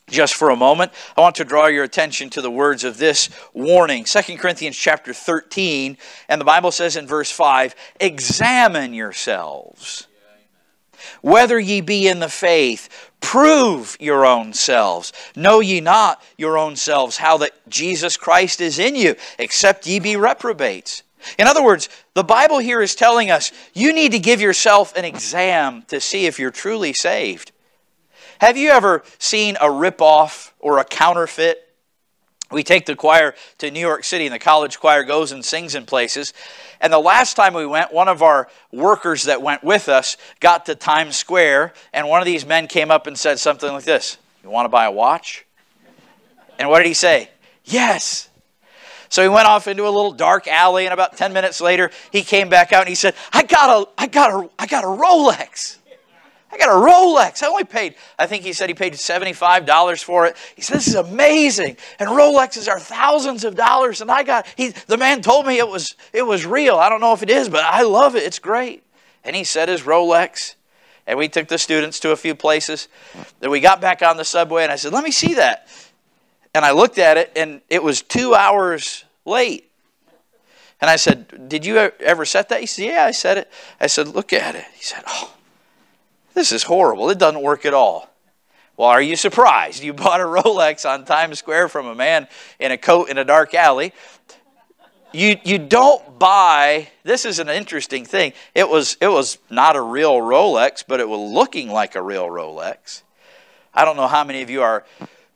just 0.08 0.34
for 0.34 0.50
a 0.50 0.56
moment. 0.56 0.92
I 1.16 1.20
want 1.20 1.36
to 1.36 1.44
draw 1.44 1.66
your 1.66 1.84
attention 1.84 2.30
to 2.30 2.40
the 2.40 2.50
words 2.50 2.84
of 2.84 2.98
this 2.98 3.28
warning. 3.52 4.06
Second 4.06 4.38
Corinthians 4.38 4.76
chapter 4.76 5.12
13, 5.12 5.96
and 6.28 6.40
the 6.40 6.44
Bible 6.44 6.70
says 6.70 6.96
in 6.96 7.06
verse 7.06 7.30
5, 7.30 7.74
Examine 8.00 8.94
yourselves 8.94 10.06
whether 11.20 11.58
ye 11.58 11.80
be 11.80 12.08
in 12.08 12.20
the 12.20 12.28
faith. 12.28 13.10
Prove 13.20 13.96
your 13.98 14.24
own 14.24 14.52
selves. 14.52 15.12
Know 15.34 15.60
ye 15.60 15.80
not 15.80 16.22
your 16.36 16.58
own 16.58 16.76
selves 16.76 17.16
how 17.16 17.38
that 17.38 17.52
Jesus 17.68 18.16
Christ 18.16 18.60
is 18.60 18.78
in 18.78 18.94
you, 18.94 19.16
except 19.38 19.86
ye 19.86 19.98
be 19.98 20.16
reprobates. 20.16 21.02
In 21.38 21.46
other 21.46 21.62
words, 21.62 21.88
the 22.14 22.22
Bible 22.22 22.58
here 22.58 22.80
is 22.80 22.94
telling 22.94 23.30
us 23.30 23.52
you 23.74 23.92
need 23.92 24.12
to 24.12 24.18
give 24.18 24.40
yourself 24.40 24.96
an 24.96 25.04
exam 25.04 25.82
to 25.88 26.00
see 26.00 26.26
if 26.26 26.38
you're 26.38 26.50
truly 26.50 26.92
saved. 26.92 27.52
Have 28.40 28.56
you 28.56 28.70
ever 28.70 29.02
seen 29.18 29.56
a 29.56 29.66
ripoff 29.66 30.52
or 30.60 30.78
a 30.78 30.84
counterfeit 30.84 31.66
we 32.50 32.62
take 32.62 32.86
the 32.86 32.94
choir 32.94 33.34
to 33.58 33.70
New 33.72 33.80
York 33.80 34.04
City, 34.04 34.26
and 34.26 34.34
the 34.34 34.38
college 34.38 34.78
choir 34.78 35.02
goes 35.02 35.32
and 35.32 35.44
sings 35.44 35.74
in 35.74 35.84
places. 35.84 36.32
And 36.80 36.92
the 36.92 36.98
last 36.98 37.34
time 37.34 37.54
we 37.54 37.66
went, 37.66 37.92
one 37.92 38.06
of 38.06 38.22
our 38.22 38.48
workers 38.72 39.24
that 39.24 39.42
went 39.42 39.64
with 39.64 39.88
us 39.88 40.16
got 40.38 40.66
to 40.66 40.76
Times 40.76 41.16
Square, 41.16 41.72
and 41.92 42.08
one 42.08 42.20
of 42.20 42.26
these 42.26 42.46
men 42.46 42.68
came 42.68 42.90
up 42.90 43.08
and 43.08 43.18
said 43.18 43.40
something 43.40 43.70
like 43.72 43.84
this 43.84 44.18
You 44.44 44.50
want 44.50 44.66
to 44.66 44.68
buy 44.68 44.84
a 44.84 44.92
watch? 44.92 45.44
And 46.58 46.68
what 46.68 46.78
did 46.78 46.86
he 46.86 46.94
say? 46.94 47.30
Yes. 47.64 48.28
So 49.08 49.22
he 49.22 49.28
went 49.28 49.46
off 49.46 49.66
into 49.66 49.82
a 49.84 49.90
little 49.90 50.12
dark 50.12 50.46
alley, 50.46 50.84
and 50.84 50.92
about 50.92 51.16
10 51.16 51.32
minutes 51.32 51.60
later, 51.60 51.90
he 52.12 52.22
came 52.22 52.48
back 52.48 52.72
out 52.72 52.82
and 52.82 52.88
he 52.88 52.94
said, 52.94 53.14
I 53.32 53.42
got 53.42 53.70
a, 53.70 53.90
I 53.98 54.06
got 54.06 54.30
a, 54.30 54.50
I 54.56 54.66
got 54.66 54.84
a 54.84 54.86
Rolex. 54.86 55.78
I 56.56 56.58
got 56.58 56.70
a 56.70 56.90
Rolex. 56.90 57.42
I 57.42 57.48
only 57.48 57.64
paid, 57.64 57.96
I 58.18 58.26
think 58.26 58.42
he 58.42 58.54
said 58.54 58.70
he 58.70 58.74
paid 58.74 58.94
$75 58.94 60.02
for 60.02 60.26
it. 60.26 60.36
He 60.54 60.62
said, 60.62 60.76
This 60.76 60.88
is 60.88 60.94
amazing. 60.94 61.76
And 61.98 62.08
Rolexes 62.08 62.68
are 62.68 62.80
thousands 62.80 63.44
of 63.44 63.54
dollars. 63.54 64.00
And 64.00 64.10
I 64.10 64.22
got, 64.22 64.46
he, 64.56 64.68
the 64.86 64.96
man 64.96 65.20
told 65.20 65.46
me 65.46 65.58
it 65.58 65.68
was, 65.68 65.94
it 66.14 66.22
was 66.22 66.46
real. 66.46 66.76
I 66.76 66.88
don't 66.88 67.00
know 67.00 67.12
if 67.12 67.22
it 67.22 67.28
is, 67.28 67.50
but 67.50 67.62
I 67.64 67.82
love 67.82 68.16
it. 68.16 68.22
It's 68.22 68.38
great. 68.38 68.82
And 69.22 69.36
he 69.36 69.44
said 69.44 69.68
his 69.68 69.82
Rolex. 69.82 70.54
And 71.06 71.18
we 71.18 71.28
took 71.28 71.46
the 71.46 71.58
students 71.58 72.00
to 72.00 72.10
a 72.10 72.16
few 72.16 72.34
places. 72.34 72.88
Then 73.40 73.50
we 73.50 73.60
got 73.60 73.80
back 73.80 74.02
on 74.02 74.16
the 74.16 74.24
subway 74.24 74.62
and 74.62 74.72
I 74.72 74.76
said, 74.76 74.92
Let 74.92 75.04
me 75.04 75.10
see 75.10 75.34
that. 75.34 75.68
And 76.54 76.64
I 76.64 76.70
looked 76.70 76.98
at 76.98 77.18
it 77.18 77.32
and 77.36 77.60
it 77.68 77.82
was 77.82 78.00
two 78.00 78.34
hours 78.34 79.04
late. 79.26 79.70
And 80.80 80.88
I 80.90 80.96
said, 80.96 81.48
Did 81.48 81.66
you 81.66 81.76
ever 81.76 82.24
set 82.24 82.48
that? 82.48 82.60
He 82.60 82.66
said, 82.66 82.86
Yeah, 82.86 83.04
I 83.04 83.10
set 83.10 83.36
it. 83.36 83.50
I 83.78 83.88
said, 83.88 84.08
Look 84.08 84.32
at 84.32 84.54
it. 84.54 84.64
He 84.74 84.82
said, 84.82 85.02
Oh. 85.06 85.32
This 86.36 86.52
is 86.52 86.64
horrible. 86.64 87.08
It 87.08 87.18
doesn't 87.18 87.40
work 87.40 87.64
at 87.64 87.72
all. 87.72 88.10
Well, 88.76 88.90
are 88.90 89.00
you 89.00 89.16
surprised? 89.16 89.82
You 89.82 89.94
bought 89.94 90.20
a 90.20 90.24
Rolex 90.24 90.86
on 90.86 91.06
Times 91.06 91.38
Square 91.38 91.70
from 91.70 91.86
a 91.86 91.94
man 91.94 92.28
in 92.60 92.72
a 92.72 92.76
coat 92.76 93.08
in 93.08 93.16
a 93.16 93.24
dark 93.24 93.54
alley. 93.54 93.94
You, 95.14 95.36
you 95.44 95.58
don't 95.58 96.18
buy, 96.18 96.88
this 97.04 97.24
is 97.24 97.38
an 97.38 97.48
interesting 97.48 98.04
thing. 98.04 98.34
It 98.54 98.68
was, 98.68 98.98
it 99.00 99.08
was 99.08 99.38
not 99.48 99.76
a 99.76 99.80
real 99.80 100.16
Rolex, 100.16 100.84
but 100.86 101.00
it 101.00 101.08
was 101.08 101.18
looking 101.18 101.70
like 101.70 101.94
a 101.94 102.02
real 102.02 102.26
Rolex. 102.26 103.00
I 103.72 103.86
don't 103.86 103.96
know 103.96 104.06
how 104.06 104.22
many 104.22 104.42
of 104.42 104.50
you 104.50 104.60
are 104.60 104.84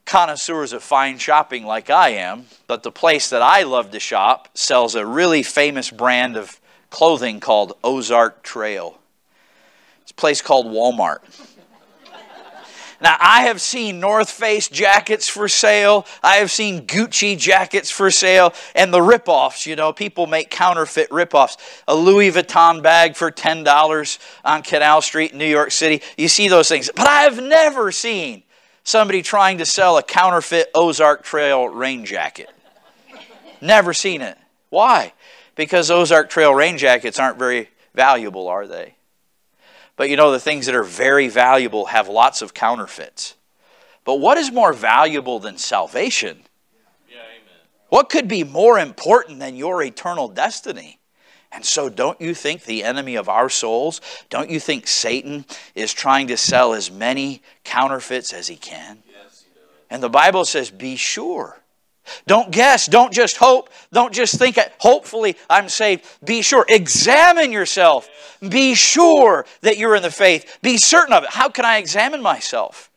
connoisseurs 0.05 0.71
of 0.71 0.83
fine 0.83 1.17
shopping 1.17 1.65
like 1.65 1.89
I 1.89 2.09
am, 2.09 2.45
but 2.67 2.83
the 2.83 2.91
place 2.91 3.31
that 3.31 3.41
I 3.41 3.63
love 3.63 3.89
to 3.89 3.99
shop 3.99 4.49
sells 4.53 4.93
a 4.93 5.03
really 5.03 5.41
famous 5.41 5.89
brand 5.89 6.37
of 6.37 6.61
clothing 6.91 7.39
called 7.39 7.73
Ozark 7.83 8.43
Trail. 8.43 9.00
It's 10.11 10.17
a 10.17 10.19
place 10.19 10.41
called 10.41 10.65
Walmart. 10.65 11.19
Now, 12.99 13.15
I 13.17 13.43
have 13.43 13.61
seen 13.61 14.01
North 14.01 14.29
Face 14.29 14.67
jackets 14.67 15.29
for 15.29 15.47
sale. 15.47 16.05
I 16.21 16.35
have 16.35 16.51
seen 16.51 16.85
Gucci 16.85 17.37
jackets 17.37 17.89
for 17.89 18.11
sale. 18.11 18.53
And 18.75 18.93
the 18.93 18.99
ripoffs, 18.99 19.65
you 19.65 19.77
know, 19.77 19.93
people 19.93 20.27
make 20.27 20.49
counterfeit 20.49 21.09
ripoffs. 21.11 21.55
A 21.87 21.95
Louis 21.95 22.29
Vuitton 22.29 22.83
bag 22.83 23.15
for 23.15 23.31
$10 23.31 24.19
on 24.43 24.63
Canal 24.63 25.01
Street 25.01 25.31
in 25.31 25.37
New 25.37 25.45
York 25.45 25.71
City. 25.71 26.01
You 26.17 26.27
see 26.27 26.49
those 26.49 26.67
things. 26.67 26.91
But 26.93 27.07
I 27.07 27.21
have 27.21 27.41
never 27.41 27.93
seen 27.93 28.43
somebody 28.83 29.21
trying 29.21 29.59
to 29.59 29.65
sell 29.65 29.97
a 29.97 30.03
counterfeit 30.03 30.71
Ozark 30.75 31.23
Trail 31.23 31.69
rain 31.69 32.03
jacket. 32.03 32.49
Never 33.61 33.93
seen 33.93 34.21
it. 34.21 34.37
Why? 34.69 35.13
Because 35.55 35.89
Ozark 35.89 36.29
Trail 36.29 36.53
rain 36.53 36.77
jackets 36.77 37.17
aren't 37.17 37.39
very 37.39 37.69
valuable, 37.95 38.49
are 38.49 38.67
they? 38.67 38.95
But 40.01 40.09
you 40.09 40.15
know, 40.15 40.31
the 40.31 40.39
things 40.39 40.65
that 40.65 40.73
are 40.73 40.81
very 40.81 41.27
valuable 41.27 41.85
have 41.85 42.07
lots 42.07 42.41
of 42.41 42.55
counterfeits. 42.55 43.35
But 44.03 44.15
what 44.15 44.39
is 44.39 44.51
more 44.51 44.73
valuable 44.73 45.37
than 45.37 45.59
salvation? 45.59 46.39
Yeah, 47.07 47.17
what 47.89 48.09
could 48.09 48.27
be 48.27 48.43
more 48.43 48.79
important 48.79 49.37
than 49.37 49.55
your 49.55 49.83
eternal 49.83 50.27
destiny? 50.27 50.97
And 51.51 51.63
so, 51.63 51.87
don't 51.87 52.19
you 52.19 52.33
think 52.33 52.63
the 52.63 52.83
enemy 52.83 53.13
of 53.13 53.29
our 53.29 53.47
souls, 53.47 54.01
don't 54.31 54.49
you 54.49 54.59
think 54.59 54.87
Satan 54.87 55.45
is 55.75 55.93
trying 55.93 56.25
to 56.29 56.35
sell 56.35 56.73
as 56.73 56.89
many 56.89 57.43
counterfeits 57.63 58.33
as 58.33 58.47
he 58.47 58.55
can? 58.55 59.03
Yes, 59.07 59.43
he 59.45 59.61
and 59.91 60.01
the 60.01 60.09
Bible 60.09 60.45
says, 60.45 60.71
be 60.71 60.95
sure. 60.95 61.59
Don't 62.27 62.51
guess. 62.51 62.87
Don't 62.87 63.13
just 63.13 63.37
hope. 63.37 63.69
Don't 63.91 64.13
just 64.13 64.37
think, 64.37 64.57
hopefully 64.79 65.37
I'm 65.49 65.69
saved. 65.69 66.05
Be 66.23 66.41
sure. 66.41 66.65
Examine 66.67 67.51
yourself. 67.51 68.09
Be 68.47 68.75
sure 68.75 69.45
that 69.61 69.77
you're 69.77 69.95
in 69.95 70.01
the 70.01 70.11
faith. 70.11 70.59
Be 70.61 70.77
certain 70.77 71.13
of 71.13 71.23
it. 71.23 71.29
How 71.29 71.49
can 71.49 71.65
I 71.65 71.77
examine 71.77 72.21
myself? 72.21 72.91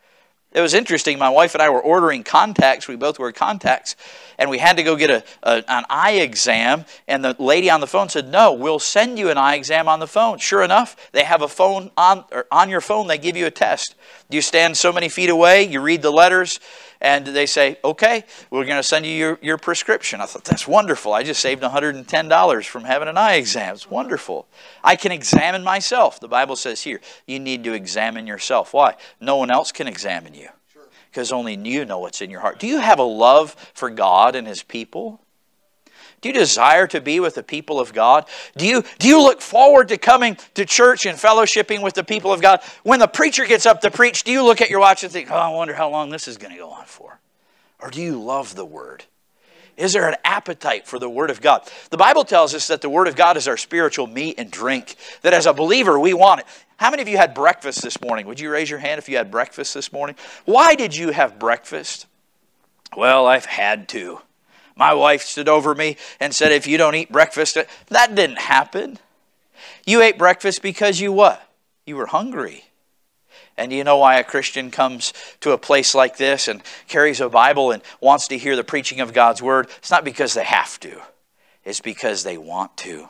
It 0.54 0.60
was 0.60 0.72
interesting. 0.72 1.18
My 1.18 1.30
wife 1.30 1.54
and 1.56 1.62
I 1.62 1.68
were 1.68 1.82
ordering 1.82 2.22
contacts. 2.22 2.86
We 2.86 2.94
both 2.94 3.18
wear 3.18 3.32
contacts. 3.32 3.96
And 4.38 4.48
we 4.48 4.58
had 4.58 4.76
to 4.76 4.84
go 4.84 4.94
get 4.94 5.10
a, 5.10 5.24
a, 5.42 5.64
an 5.66 5.84
eye 5.90 6.12
exam. 6.12 6.84
And 7.08 7.24
the 7.24 7.34
lady 7.40 7.70
on 7.70 7.80
the 7.80 7.88
phone 7.88 8.08
said, 8.08 8.28
No, 8.28 8.52
we'll 8.52 8.78
send 8.78 9.18
you 9.18 9.30
an 9.30 9.36
eye 9.36 9.56
exam 9.56 9.88
on 9.88 9.98
the 9.98 10.06
phone. 10.06 10.38
Sure 10.38 10.62
enough, 10.62 11.10
they 11.10 11.24
have 11.24 11.42
a 11.42 11.48
phone 11.48 11.90
on, 11.96 12.24
on 12.52 12.70
your 12.70 12.80
phone. 12.80 13.08
They 13.08 13.18
give 13.18 13.36
you 13.36 13.46
a 13.46 13.50
test. 13.50 13.96
You 14.30 14.40
stand 14.40 14.76
so 14.76 14.92
many 14.92 15.08
feet 15.08 15.28
away, 15.28 15.64
you 15.64 15.80
read 15.80 16.02
the 16.02 16.12
letters, 16.12 16.60
and 17.04 17.26
they 17.26 17.44
say, 17.44 17.76
okay, 17.84 18.24
we're 18.50 18.64
going 18.64 18.78
to 18.78 18.82
send 18.82 19.04
you 19.04 19.12
your, 19.12 19.38
your 19.42 19.58
prescription. 19.58 20.22
I 20.22 20.26
thought, 20.26 20.42
that's 20.42 20.66
wonderful. 20.66 21.12
I 21.12 21.22
just 21.22 21.42
saved 21.42 21.62
$110 21.62 22.66
from 22.66 22.84
having 22.84 23.08
an 23.08 23.18
eye 23.18 23.34
exam. 23.34 23.74
It's 23.74 23.90
wonderful. 23.90 24.48
I 24.82 24.96
can 24.96 25.12
examine 25.12 25.62
myself. 25.62 26.18
The 26.18 26.28
Bible 26.28 26.56
says 26.56 26.80
here, 26.80 27.02
you 27.26 27.38
need 27.38 27.62
to 27.64 27.74
examine 27.74 28.26
yourself. 28.26 28.72
Why? 28.72 28.96
No 29.20 29.36
one 29.36 29.50
else 29.50 29.70
can 29.70 29.86
examine 29.86 30.32
you 30.32 30.48
because 31.10 31.30
only 31.30 31.56
you 31.56 31.84
know 31.84 31.98
what's 31.98 32.22
in 32.22 32.30
your 32.30 32.40
heart. 32.40 32.58
Do 32.58 32.66
you 32.66 32.78
have 32.78 32.98
a 32.98 33.04
love 33.04 33.54
for 33.74 33.90
God 33.90 34.34
and 34.34 34.46
His 34.46 34.62
people? 34.62 35.20
Do 36.24 36.30
you 36.30 36.32
desire 36.32 36.86
to 36.86 37.02
be 37.02 37.20
with 37.20 37.34
the 37.34 37.42
people 37.42 37.78
of 37.78 37.92
God? 37.92 38.24
Do 38.56 38.66
you, 38.66 38.82
do 38.98 39.08
you 39.08 39.20
look 39.20 39.42
forward 39.42 39.88
to 39.88 39.98
coming 39.98 40.38
to 40.54 40.64
church 40.64 41.04
and 41.04 41.18
fellowshipping 41.18 41.82
with 41.82 41.92
the 41.92 42.02
people 42.02 42.32
of 42.32 42.40
God? 42.40 42.62
When 42.82 42.98
the 42.98 43.06
preacher 43.06 43.44
gets 43.44 43.66
up 43.66 43.82
to 43.82 43.90
preach, 43.90 44.24
do 44.24 44.32
you 44.32 44.42
look 44.42 44.62
at 44.62 44.70
your 44.70 44.80
watch 44.80 45.04
and 45.04 45.12
think, 45.12 45.30
oh, 45.30 45.34
I 45.34 45.50
wonder 45.50 45.74
how 45.74 45.90
long 45.90 46.08
this 46.08 46.26
is 46.26 46.38
going 46.38 46.54
to 46.54 46.58
go 46.58 46.70
on 46.70 46.86
for? 46.86 47.18
Or 47.78 47.90
do 47.90 48.00
you 48.00 48.18
love 48.18 48.54
the 48.54 48.64
Word? 48.64 49.04
Is 49.76 49.92
there 49.92 50.08
an 50.08 50.16
appetite 50.24 50.86
for 50.86 50.98
the 50.98 51.10
Word 51.10 51.28
of 51.28 51.42
God? 51.42 51.68
The 51.90 51.98
Bible 51.98 52.24
tells 52.24 52.54
us 52.54 52.68
that 52.68 52.80
the 52.80 52.88
Word 52.88 53.06
of 53.06 53.16
God 53.16 53.36
is 53.36 53.46
our 53.46 53.58
spiritual 53.58 54.06
meat 54.06 54.36
and 54.38 54.50
drink, 54.50 54.96
that 55.20 55.34
as 55.34 55.44
a 55.44 55.52
believer, 55.52 56.00
we 56.00 56.14
want 56.14 56.40
it. 56.40 56.46
How 56.78 56.88
many 56.88 57.02
of 57.02 57.08
you 57.08 57.18
had 57.18 57.34
breakfast 57.34 57.82
this 57.82 58.00
morning? 58.00 58.24
Would 58.28 58.40
you 58.40 58.48
raise 58.48 58.70
your 58.70 58.78
hand 58.78 58.98
if 58.98 59.10
you 59.10 59.18
had 59.18 59.30
breakfast 59.30 59.74
this 59.74 59.92
morning? 59.92 60.16
Why 60.46 60.74
did 60.74 60.96
you 60.96 61.10
have 61.10 61.38
breakfast? 61.38 62.06
Well, 62.96 63.26
I've 63.26 63.44
had 63.44 63.90
to. 63.90 64.22
My 64.76 64.94
wife 64.94 65.22
stood 65.22 65.48
over 65.48 65.74
me 65.74 65.96
and 66.20 66.34
said, 66.34 66.52
If 66.52 66.66
you 66.66 66.78
don't 66.78 66.94
eat 66.94 67.12
breakfast, 67.12 67.56
that 67.88 68.14
didn't 68.14 68.38
happen. 68.38 68.98
You 69.86 70.02
ate 70.02 70.18
breakfast 70.18 70.62
because 70.62 71.00
you 71.00 71.12
what? 71.12 71.40
You 71.86 71.96
were 71.96 72.06
hungry. 72.06 72.64
And 73.56 73.72
you 73.72 73.84
know 73.84 73.98
why 73.98 74.16
a 74.16 74.24
Christian 74.24 74.70
comes 74.70 75.12
to 75.40 75.52
a 75.52 75.58
place 75.58 75.94
like 75.94 76.16
this 76.16 76.48
and 76.48 76.62
carries 76.88 77.20
a 77.20 77.28
Bible 77.28 77.70
and 77.70 77.82
wants 78.00 78.28
to 78.28 78.38
hear 78.38 78.56
the 78.56 78.64
preaching 78.64 79.00
of 79.00 79.12
God's 79.12 79.40
Word? 79.40 79.68
It's 79.78 79.90
not 79.90 80.04
because 80.04 80.34
they 80.34 80.44
have 80.44 80.80
to, 80.80 81.00
it's 81.64 81.80
because 81.80 82.24
they 82.24 82.36
want 82.36 82.76
to. 82.78 83.08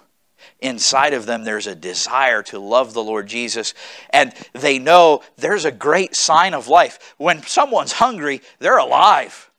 Inside 0.60 1.14
of 1.14 1.24
them, 1.24 1.44
there's 1.44 1.66
a 1.66 1.74
desire 1.74 2.42
to 2.44 2.58
love 2.58 2.92
the 2.92 3.02
Lord 3.02 3.26
Jesus, 3.26 3.72
and 4.10 4.34
they 4.52 4.78
know 4.78 5.22
there's 5.36 5.64
a 5.64 5.72
great 5.72 6.14
sign 6.14 6.52
of 6.52 6.68
life. 6.68 7.14
When 7.16 7.42
someone's 7.42 7.92
hungry, 7.92 8.42
they're 8.58 8.78
alive. 8.78 9.50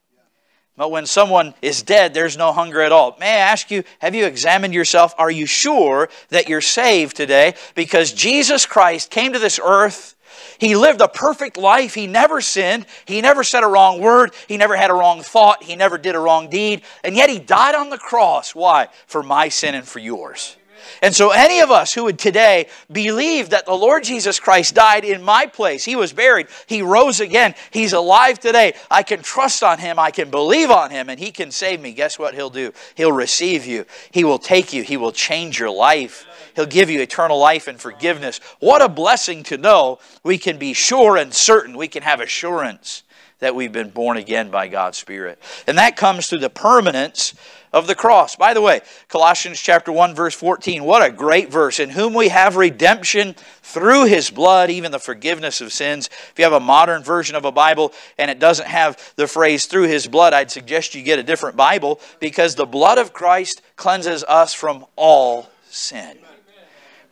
But 0.76 0.90
when 0.90 1.06
someone 1.06 1.54
is 1.62 1.82
dead, 1.82 2.12
there's 2.12 2.36
no 2.36 2.52
hunger 2.52 2.82
at 2.82 2.92
all. 2.92 3.16
May 3.18 3.30
I 3.30 3.38
ask 3.38 3.70
you, 3.70 3.82
have 4.00 4.14
you 4.14 4.26
examined 4.26 4.74
yourself? 4.74 5.14
Are 5.16 5.30
you 5.30 5.46
sure 5.46 6.10
that 6.28 6.48
you're 6.48 6.60
saved 6.60 7.16
today? 7.16 7.54
Because 7.74 8.12
Jesus 8.12 8.66
Christ 8.66 9.10
came 9.10 9.32
to 9.32 9.38
this 9.38 9.58
earth. 9.62 10.14
He 10.58 10.76
lived 10.76 11.00
a 11.00 11.08
perfect 11.08 11.56
life. 11.56 11.94
He 11.94 12.06
never 12.06 12.42
sinned. 12.42 12.84
He 13.06 13.22
never 13.22 13.42
said 13.42 13.64
a 13.64 13.66
wrong 13.66 14.00
word. 14.00 14.32
He 14.48 14.58
never 14.58 14.76
had 14.76 14.90
a 14.90 14.94
wrong 14.94 15.22
thought. 15.22 15.62
He 15.62 15.76
never 15.76 15.96
did 15.96 16.14
a 16.14 16.18
wrong 16.18 16.50
deed. 16.50 16.82
And 17.04 17.16
yet 17.16 17.30
He 17.30 17.38
died 17.38 17.74
on 17.74 17.88
the 17.88 17.98
cross. 17.98 18.54
Why? 18.54 18.88
For 19.06 19.22
my 19.22 19.48
sin 19.48 19.74
and 19.74 19.88
for 19.88 19.98
yours. 19.98 20.56
And 21.02 21.14
so, 21.14 21.30
any 21.30 21.60
of 21.60 21.70
us 21.70 21.92
who 21.92 22.04
would 22.04 22.18
today 22.18 22.68
believe 22.90 23.50
that 23.50 23.66
the 23.66 23.74
Lord 23.74 24.04
Jesus 24.04 24.40
Christ 24.40 24.74
died 24.74 25.04
in 25.04 25.22
my 25.22 25.46
place, 25.46 25.84
He 25.84 25.96
was 25.96 26.12
buried, 26.12 26.48
He 26.66 26.82
rose 26.82 27.20
again, 27.20 27.54
He's 27.70 27.92
alive 27.92 28.38
today, 28.38 28.74
I 28.90 29.02
can 29.02 29.22
trust 29.22 29.62
on 29.62 29.78
Him, 29.78 29.98
I 29.98 30.10
can 30.10 30.30
believe 30.30 30.70
on 30.70 30.90
Him, 30.90 31.08
and 31.08 31.18
He 31.18 31.30
can 31.30 31.50
save 31.50 31.80
me. 31.80 31.92
Guess 31.92 32.18
what 32.18 32.34
He'll 32.34 32.50
do? 32.50 32.72
He'll 32.94 33.12
receive 33.12 33.66
you, 33.66 33.86
He 34.10 34.24
will 34.24 34.38
take 34.38 34.72
you, 34.72 34.82
He 34.82 34.96
will 34.96 35.12
change 35.12 35.58
your 35.58 35.70
life, 35.70 36.26
He'll 36.54 36.66
give 36.66 36.90
you 36.90 37.00
eternal 37.00 37.38
life 37.38 37.68
and 37.68 37.80
forgiveness. 37.80 38.40
What 38.60 38.82
a 38.82 38.88
blessing 38.88 39.42
to 39.44 39.58
know 39.58 39.98
we 40.22 40.38
can 40.38 40.58
be 40.58 40.72
sure 40.72 41.16
and 41.16 41.32
certain, 41.32 41.76
we 41.76 41.88
can 41.88 42.02
have 42.02 42.20
assurance 42.20 43.02
that 43.38 43.54
we've 43.54 43.72
been 43.72 43.90
born 43.90 44.16
again 44.16 44.50
by 44.50 44.68
God's 44.68 44.98
Spirit. 44.98 45.38
And 45.66 45.78
that 45.78 45.96
comes 45.96 46.28
through 46.28 46.38
the 46.38 46.50
permanence 46.50 47.34
of 47.72 47.86
the 47.86 47.94
cross. 47.94 48.36
By 48.36 48.54
the 48.54 48.62
way, 48.62 48.80
Colossians 49.08 49.60
chapter 49.60 49.92
1 49.92 50.14
verse 50.14 50.34
14, 50.34 50.82
what 50.82 51.04
a 51.04 51.10
great 51.10 51.50
verse. 51.50 51.78
In 51.78 51.90
whom 51.90 52.14
we 52.14 52.28
have 52.28 52.56
redemption 52.56 53.34
through 53.62 54.06
his 54.06 54.30
blood, 54.30 54.70
even 54.70 54.92
the 54.92 54.98
forgiveness 54.98 55.60
of 55.60 55.72
sins. 55.72 56.08
If 56.30 56.34
you 56.38 56.44
have 56.44 56.54
a 56.54 56.60
modern 56.60 57.02
version 57.02 57.36
of 57.36 57.44
a 57.44 57.52
Bible 57.52 57.92
and 58.16 58.30
it 58.30 58.38
doesn't 58.38 58.68
have 58.68 59.12
the 59.16 59.26
phrase 59.26 59.66
through 59.66 59.88
his 59.88 60.06
blood, 60.06 60.32
I'd 60.32 60.50
suggest 60.50 60.94
you 60.94 61.02
get 61.02 61.18
a 61.18 61.22
different 61.22 61.56
Bible 61.56 62.00
because 62.18 62.54
the 62.54 62.64
blood 62.64 62.96
of 62.96 63.12
Christ 63.12 63.60
cleanses 63.76 64.24
us 64.24 64.54
from 64.54 64.86
all 64.96 65.50
sin. 65.68 66.16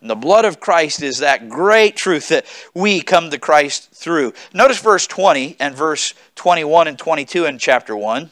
And 0.04 0.10
the 0.10 0.16
blood 0.16 0.44
of 0.44 0.60
Christ 0.60 1.02
is 1.02 1.20
that 1.20 1.48
great 1.48 1.96
truth 1.96 2.28
that 2.28 2.44
we 2.74 3.00
come 3.00 3.30
to 3.30 3.38
Christ 3.38 3.90
through. 3.90 4.34
Notice 4.52 4.78
verse 4.78 5.06
20 5.06 5.56
and 5.58 5.74
verse 5.74 6.12
21 6.34 6.88
and 6.88 6.98
22 6.98 7.46
in 7.46 7.56
chapter 7.56 7.96
1 7.96 8.30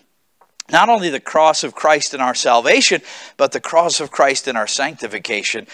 not 0.71 0.91
only 0.91 1.09
the 1.09 1.19
cross 1.19 1.65
of 1.65 1.75
Christ 1.75 2.13
in 2.13 2.21
our 2.21 2.35
salvation, 2.35 3.01
but 3.39 3.53
the 3.53 3.61
cross 3.61 4.01
of 4.01 4.11
Christ 4.11 4.49
in 4.49 4.57
our 4.57 4.67
sanctification. 4.67 5.67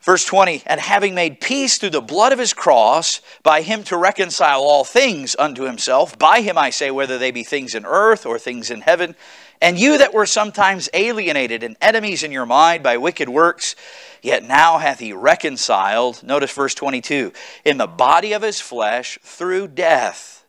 Verse 0.00 0.24
20, 0.24 0.62
and 0.66 0.80
having 0.80 1.14
made 1.14 1.40
peace 1.40 1.78
through 1.78 1.90
the 1.90 2.00
blood 2.00 2.32
of 2.32 2.38
his 2.38 2.52
cross, 2.52 3.20
by 3.42 3.62
him 3.62 3.82
to 3.84 3.96
reconcile 3.96 4.62
all 4.62 4.84
things 4.84 5.34
unto 5.38 5.64
himself, 5.64 6.18
by 6.18 6.40
him 6.40 6.56
I 6.56 6.70
say, 6.70 6.90
whether 6.90 7.18
they 7.18 7.30
be 7.30 7.44
things 7.44 7.74
in 7.74 7.84
earth 7.84 8.26
or 8.26 8.38
things 8.38 8.70
in 8.70 8.80
heaven, 8.80 9.14
and 9.62 9.78
you 9.78 9.96
that 9.98 10.12
were 10.12 10.26
sometimes 10.26 10.90
alienated 10.92 11.62
and 11.62 11.76
enemies 11.80 12.22
in 12.22 12.32
your 12.32 12.44
mind 12.44 12.82
by 12.82 12.98
wicked 12.98 13.30
works, 13.30 13.76
yet 14.20 14.42
now 14.42 14.76
hath 14.76 14.98
he 14.98 15.14
reconciled, 15.14 16.22
notice 16.22 16.52
verse 16.52 16.74
22, 16.74 17.32
in 17.64 17.78
the 17.78 17.86
body 17.86 18.34
of 18.34 18.42
his 18.42 18.60
flesh 18.60 19.18
through 19.22 19.68
death 19.68 20.44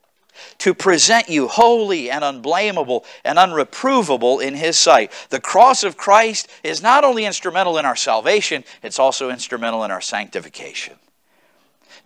to 0.57 0.73
present 0.73 1.29
you 1.29 1.47
holy 1.47 2.09
and 2.09 2.23
unblameable 2.23 3.05
and 3.23 3.37
unreprovable 3.37 4.41
in 4.41 4.55
His 4.55 4.77
sight. 4.77 5.11
The 5.29 5.39
cross 5.39 5.83
of 5.83 5.95
Christ 5.95 6.49
is 6.63 6.81
not 6.81 7.03
only 7.03 7.25
instrumental 7.25 7.77
in 7.77 7.85
our 7.85 7.95
salvation, 7.95 8.63
it's 8.81 8.97
also 8.97 9.29
instrumental 9.29 9.83
in 9.83 9.91
our 9.91 10.01
sanctification. 10.01 10.95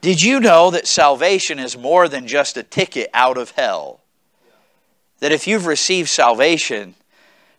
Did 0.02 0.22
you 0.22 0.40
know 0.40 0.72
that 0.72 0.88
salvation 0.88 1.58
is 1.58 1.78
more 1.78 2.08
than 2.08 2.28
just 2.28 2.58
a 2.58 2.64
ticket 2.64 3.10
out 3.14 3.38
of 3.38 3.52
hell? 3.52 4.02
That 5.20 5.32
if 5.32 5.48
you've 5.48 5.66
received 5.66 6.10
salvation, 6.10 6.96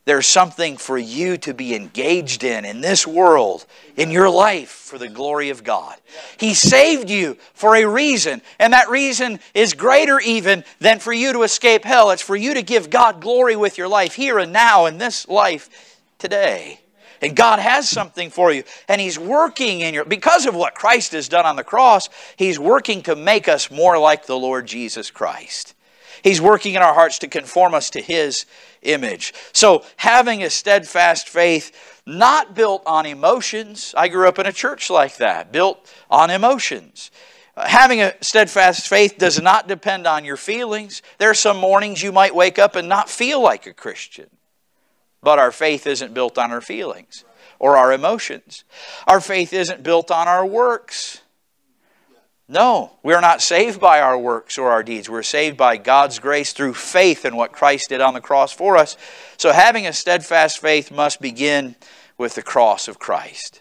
there's 0.09 0.27
something 0.27 0.79
for 0.79 0.97
you 0.97 1.37
to 1.37 1.53
be 1.53 1.75
engaged 1.75 2.43
in 2.43 2.65
in 2.65 2.81
this 2.81 3.07
world, 3.07 3.67
in 3.95 4.11
your 4.11 4.31
life, 4.31 4.71
for 4.71 4.97
the 4.97 5.11
glory 5.11 5.51
of 5.51 5.65
God. 5.65 5.97
He 6.39 6.55
saved 6.55 7.11
you 7.11 7.37
for 7.53 7.77
a 7.77 7.85
reason, 7.85 8.41
and 8.59 8.73
that 8.73 8.89
reason 8.89 9.39
is 9.53 9.75
greater 9.75 10.19
even 10.19 10.65
than 10.79 10.99
for 10.99 11.13
you 11.13 11.35
to 11.35 11.43
escape 11.43 11.85
hell. 11.85 12.11
It's 12.11 12.23
for 12.23 12.37
you 12.37 12.55
to 12.55 12.63
give 12.63 12.89
God 12.89 13.21
glory 13.21 13.55
with 13.55 13.77
your 13.77 13.89
life 13.89 14.15
here 14.15 14.39
and 14.39 14.51
now 14.51 14.87
in 14.87 14.97
this 14.97 15.29
life 15.29 15.99
today. 16.19 16.81
And 17.21 17.37
God 17.37 17.59
has 17.59 17.87
something 17.87 18.31
for 18.31 18.51
you. 18.51 18.63
And 18.89 19.01
He's 19.01 19.19
working 19.19 19.81
in 19.81 19.93
your, 19.93 20.07
because 20.07 20.47
of 20.47 20.55
what 20.55 20.75
Christ 20.75 21.13
has 21.13 21.29
done 21.29 21.45
on 21.45 21.57
the 21.57 21.65
cross, 21.65 22.09
He's 22.37 22.59
working 22.59 23.03
to 23.03 23.15
make 23.15 23.47
us 23.47 23.71
more 23.71 23.99
like 23.99 24.25
the 24.25 24.39
Lord 24.39 24.67
Jesus 24.67 25.11
Christ. 25.11 25.75
He's 26.23 26.41
working 26.41 26.75
in 26.75 26.83
our 26.83 26.95
hearts 26.95 27.19
to 27.21 27.29
conform 27.29 27.75
us 27.75 27.91
to 27.91 28.01
His 28.01 28.47
image. 28.83 29.35
So, 29.53 29.85
having 29.97 30.43
a 30.43 30.51
steadfast 30.51 31.29
faith, 31.29 31.99
not 32.09 32.55
built 32.55 32.83
on 32.87 33.05
emotions. 33.05 33.95
I 33.97 34.09
grew 34.09 34.27
up 34.27 34.39
in 34.39 34.47
a 34.47 34.53
church 34.53 34.89
like 34.89 35.17
that, 35.19 35.53
built 35.53 35.93
on 36.11 36.31
emotions. 36.31 37.11
Having 37.57 38.01
a 38.01 38.15
steadfast 38.23 38.89
faith 38.89 39.17
does 39.19 39.41
not 39.41 39.69
depend 39.69 40.07
on 40.07 40.25
your 40.25 40.37
feelings. 40.37 41.03
There 41.19 41.31
are 41.31 41.35
some 41.35 41.59
mornings 41.59 42.03
you 42.03 42.13
might 42.13 42.35
wake 42.35 42.59
up 42.59 42.77
and 42.77 42.89
not 42.89 43.11
feel 43.11 43.43
like 43.43 43.67
a 43.67 43.75
Christian. 43.75 44.31
But 45.23 45.39
our 45.39 45.53
faith 45.53 45.87
isn't 45.87 46.15
built 46.15 46.39
on 46.39 46.53
our 46.53 46.61
feelings 46.61 47.25
or 47.59 47.77
our 47.77 47.93
emotions. 47.93 48.65
Our 49.07 49.21
faith 49.21 49.53
isn't 49.53 49.83
built 49.83 50.11
on 50.11 50.29
our 50.29 50.47
works. 50.47 51.21
No, 52.51 52.93
we're 53.03 53.21
not 53.21 53.43
saved 53.43 53.79
by 53.79 54.01
our 54.01 54.19
works 54.19 54.57
or 54.57 54.71
our 54.71 54.83
deeds. 54.83 55.11
We're 55.11 55.23
saved 55.23 55.59
by 55.59 55.77
God's 55.77 56.19
grace 56.19 56.55
through 56.55 56.75
faith 56.75 57.27
in 57.27 57.37
what 57.37 57.53
Christ 57.53 57.91
did 57.91 58.01
on 58.01 58.15
the 58.15 58.23
cross 58.23 58.53
for 58.53 58.79
us. 58.79 58.97
So 59.37 59.53
having 59.53 59.87
a 59.87 59.93
steadfast 59.93 60.59
faith 60.59 60.91
must 60.91 61.21
begin 61.21 61.77
with 62.17 62.35
the 62.35 62.43
cross 62.43 62.89
of 62.89 62.99
Christ. 62.99 63.61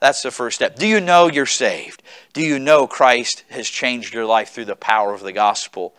That's 0.00 0.22
the 0.22 0.30
first 0.30 0.54
step. 0.54 0.76
Do 0.76 0.86
you 0.86 1.00
know 1.00 1.26
you're 1.26 1.46
saved? 1.46 2.04
Do 2.32 2.40
you 2.40 2.60
know 2.60 2.86
Christ 2.86 3.42
has 3.50 3.68
changed 3.68 4.14
your 4.14 4.24
life 4.24 4.50
through 4.50 4.66
the 4.66 4.76
power 4.76 5.12
of 5.12 5.22
the 5.22 5.32
gospel? 5.32 5.94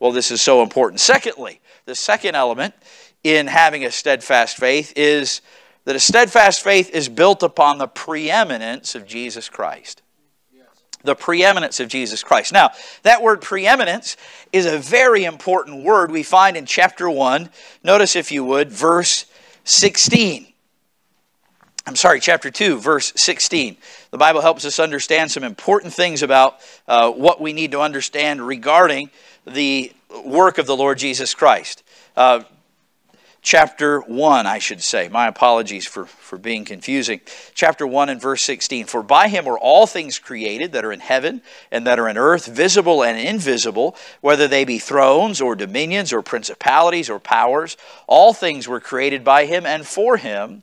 Well, 0.00 0.10
this 0.10 0.32
is 0.32 0.42
so 0.42 0.62
important. 0.62 1.00
Secondly, 1.00 1.60
the 1.84 1.94
second 1.94 2.34
element 2.34 2.74
in 3.22 3.46
having 3.46 3.84
a 3.84 3.92
steadfast 3.92 4.56
faith 4.56 4.92
is 4.96 5.42
that 5.84 5.94
a 5.94 6.00
steadfast 6.00 6.64
faith 6.64 6.90
is 6.90 7.08
built 7.08 7.44
upon 7.44 7.78
the 7.78 7.86
preeminence 7.86 8.96
of 8.96 9.06
Jesus 9.06 9.48
Christ. 9.48 10.02
The 11.04 11.14
preeminence 11.14 11.80
of 11.80 11.88
Jesus 11.88 12.22
Christ. 12.22 12.52
Now, 12.52 12.70
that 13.02 13.22
word 13.22 13.40
preeminence 13.40 14.16
is 14.52 14.66
a 14.66 14.78
very 14.78 15.24
important 15.24 15.84
word 15.84 16.10
we 16.10 16.22
find 16.22 16.56
in 16.56 16.66
chapter 16.66 17.08
1. 17.08 17.48
Notice, 17.82 18.16
if 18.16 18.32
you 18.32 18.44
would, 18.44 18.72
verse 18.72 19.26
16. 19.64 20.46
I'm 21.86 21.96
sorry, 21.96 22.20
chapter 22.20 22.50
2, 22.50 22.78
verse 22.78 23.12
16. 23.16 23.76
The 24.10 24.18
Bible 24.18 24.40
helps 24.40 24.64
us 24.64 24.78
understand 24.78 25.30
some 25.30 25.44
important 25.44 25.92
things 25.92 26.22
about 26.22 26.56
uh, 26.88 27.10
what 27.10 27.40
we 27.40 27.52
need 27.52 27.72
to 27.72 27.80
understand 27.80 28.46
regarding 28.46 29.10
the 29.46 29.92
work 30.24 30.56
of 30.56 30.66
the 30.66 30.76
Lord 30.76 30.96
Jesus 30.96 31.34
Christ. 31.34 31.82
Uh, 32.16 32.44
chapter 33.44 34.00
1, 34.00 34.46
I 34.46 34.58
should 34.58 34.82
say. 34.82 35.08
My 35.08 35.28
apologies 35.28 35.86
for, 35.86 36.06
for 36.06 36.38
being 36.38 36.64
confusing. 36.64 37.20
Chapter 37.54 37.86
1 37.86 38.08
and 38.08 38.20
verse 38.20 38.42
16. 38.42 38.86
For 38.86 39.02
by 39.02 39.28
him 39.28 39.44
were 39.44 39.58
all 39.58 39.86
things 39.86 40.18
created 40.18 40.72
that 40.72 40.84
are 40.84 40.92
in 40.92 41.00
heaven 41.00 41.42
and 41.70 41.86
that 41.86 42.00
are 42.00 42.08
in 42.08 42.18
earth, 42.18 42.46
visible 42.46 43.04
and 43.04 43.18
invisible, 43.18 43.96
whether 44.22 44.48
they 44.48 44.64
be 44.64 44.78
thrones 44.78 45.40
or 45.40 45.54
dominions 45.54 46.12
or 46.12 46.22
principalities 46.22 47.10
or 47.10 47.20
powers. 47.20 47.76
All 48.08 48.32
things 48.32 48.66
were 48.66 48.80
created 48.80 49.22
by 49.22 49.44
him 49.44 49.66
and 49.66 49.86
for 49.86 50.16
him. 50.16 50.62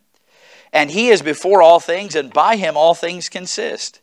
And 0.74 0.90
he 0.90 1.10
is 1.10 1.22
before 1.22 1.62
all 1.62 1.80
things, 1.80 2.16
and 2.16 2.34
by 2.34 2.56
him 2.56 2.76
all 2.76 2.96
things 2.96 3.30
consist. 3.30 4.02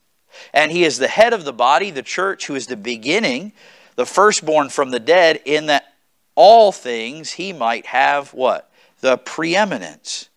And 0.52 0.70
he 0.70 0.84
is 0.84 0.98
the 0.98 1.08
head 1.08 1.32
of 1.32 1.44
the 1.44 1.52
body, 1.52 1.90
the 1.90 2.02
church, 2.02 2.46
who 2.46 2.54
is 2.54 2.68
the 2.68 2.76
beginning, 2.76 3.52
the 3.96 4.06
firstborn 4.06 4.68
from 4.68 4.90
the 4.90 5.00
dead, 5.00 5.40
in 5.44 5.66
that 5.66 5.94
all 6.34 6.70
things 6.70 7.32
he 7.32 7.52
might 7.52 7.86
have 7.86 8.32
what? 8.32 8.67
The 9.00 9.18
preeminence. 9.18 10.28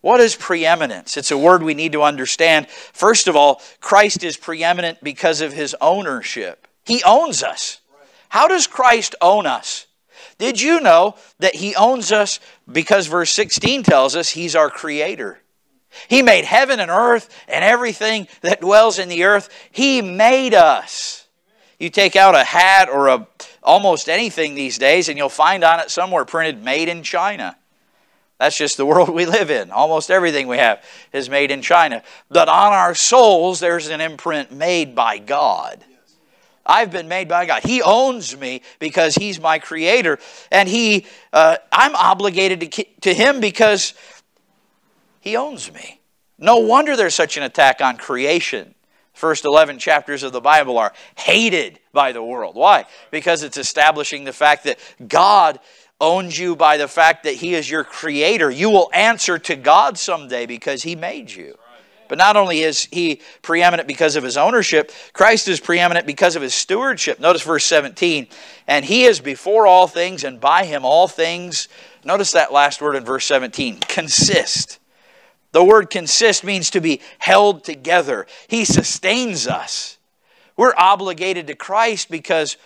What 0.00 0.20
is 0.20 0.36
preeminence? 0.36 1.16
It's 1.16 1.30
a 1.30 1.38
word 1.38 1.62
we 1.62 1.72
need 1.72 1.92
to 1.92 2.02
understand. 2.02 2.68
First 2.68 3.26
of 3.26 3.36
all, 3.36 3.62
Christ 3.80 4.22
is 4.22 4.36
preeminent 4.36 5.02
because 5.02 5.40
of 5.40 5.52
his 5.52 5.74
ownership. 5.80 6.68
He 6.84 7.02
owns 7.04 7.42
us. 7.42 7.80
How 8.28 8.46
does 8.46 8.66
Christ 8.66 9.14
own 9.22 9.46
us? 9.46 9.86
Did 10.38 10.60
you 10.60 10.80
know 10.80 11.14
that 11.38 11.54
he 11.54 11.74
owns 11.74 12.12
us 12.12 12.40
because 12.70 13.06
verse 13.06 13.30
16 13.30 13.82
tells 13.82 14.16
us 14.16 14.28
he's 14.28 14.56
our 14.56 14.68
creator? 14.68 15.40
He 16.08 16.22
made 16.22 16.44
heaven 16.44 16.80
and 16.80 16.90
earth 16.90 17.28
and 17.48 17.64
everything 17.64 18.28
that 18.40 18.60
dwells 18.60 18.98
in 18.98 19.08
the 19.08 19.24
earth. 19.24 19.48
He 19.70 20.02
made 20.02 20.52
us. 20.52 21.26
You 21.78 21.90
take 21.90 22.16
out 22.16 22.34
a 22.34 22.44
hat 22.44 22.88
or 22.88 23.08
a 23.08 23.26
almost 23.62 24.08
anything 24.08 24.54
these 24.54 24.76
days 24.76 25.08
and 25.08 25.16
you'll 25.16 25.28
find 25.28 25.64
on 25.64 25.80
it 25.80 25.90
somewhere 25.90 26.24
printed 26.24 26.62
made 26.62 26.88
in 26.88 27.02
China. 27.02 27.56
That's 28.44 28.58
just 28.58 28.76
the 28.76 28.84
world 28.84 29.08
we 29.14 29.24
live 29.24 29.50
in. 29.50 29.70
Almost 29.70 30.10
everything 30.10 30.48
we 30.48 30.58
have 30.58 30.84
is 31.14 31.30
made 31.30 31.50
in 31.50 31.62
China. 31.62 32.02
But 32.28 32.48
on 32.48 32.72
our 32.72 32.94
souls 32.94 33.58
there's 33.58 33.88
an 33.88 34.02
imprint 34.02 34.52
made 34.52 34.94
by 34.94 35.18
God. 35.18 35.82
I've 36.66 36.90
been 36.90 37.08
made 37.08 37.28
by 37.28 37.46
God. 37.46 37.62
He 37.62 37.80
owns 37.80 38.36
me 38.36 38.62
because 38.78 39.14
He's 39.14 39.38
my 39.40 39.58
creator, 39.58 40.18
and 40.50 40.66
He, 40.66 41.06
uh, 41.32 41.56
I'm 41.70 41.94
obligated 41.94 42.72
to, 42.72 42.84
to 43.02 43.14
Him 43.14 43.40
because 43.40 43.92
he 45.20 45.36
owns 45.36 45.72
me. 45.72 46.00
No 46.38 46.58
wonder 46.58 46.96
there's 46.96 47.14
such 47.14 47.38
an 47.38 47.42
attack 47.42 47.80
on 47.80 47.96
creation. 47.96 48.74
First 49.14 49.46
11 49.46 49.78
chapters 49.78 50.22
of 50.22 50.32
the 50.32 50.40
Bible 50.40 50.76
are 50.76 50.92
hated 51.16 51.80
by 51.94 52.12
the 52.12 52.22
world. 52.22 52.56
Why? 52.56 52.84
Because 53.10 53.42
it's 53.42 53.56
establishing 53.56 54.24
the 54.24 54.34
fact 54.34 54.64
that 54.64 54.78
God 55.08 55.60
owns 56.00 56.38
you 56.38 56.56
by 56.56 56.76
the 56.76 56.88
fact 56.88 57.24
that 57.24 57.34
He 57.34 57.54
is 57.54 57.70
your 57.70 57.84
creator. 57.84 58.50
You 58.50 58.70
will 58.70 58.90
answer 58.92 59.38
to 59.38 59.56
God 59.56 59.98
someday 59.98 60.46
because 60.46 60.82
He 60.82 60.96
made 60.96 61.30
you. 61.30 61.56
But 62.08 62.18
not 62.18 62.36
only 62.36 62.60
is 62.60 62.84
He 62.92 63.20
preeminent 63.42 63.88
because 63.88 64.16
of 64.16 64.24
His 64.24 64.36
ownership, 64.36 64.92
Christ 65.12 65.48
is 65.48 65.60
preeminent 65.60 66.06
because 66.06 66.36
of 66.36 66.42
His 66.42 66.54
stewardship. 66.54 67.18
Notice 67.20 67.42
verse 67.42 67.64
17. 67.64 68.26
And 68.66 68.84
He 68.84 69.04
is 69.04 69.20
before 69.20 69.66
all 69.66 69.86
things, 69.86 70.24
and 70.24 70.40
by 70.40 70.64
Him 70.64 70.84
all 70.84 71.08
things, 71.08 71.68
notice 72.04 72.32
that 72.32 72.52
last 72.52 72.82
word 72.82 72.96
in 72.96 73.04
verse 73.04 73.24
17, 73.24 73.80
consist. 73.80 74.78
The 75.52 75.64
word 75.64 75.88
consist 75.88 76.42
means 76.44 76.70
to 76.70 76.80
be 76.80 77.00
held 77.18 77.62
together. 77.62 78.26
He 78.48 78.64
sustains 78.64 79.46
us. 79.46 79.98
We're 80.56 80.74
obligated 80.76 81.46
to 81.46 81.54
Christ 81.54 82.10
because 82.10 82.56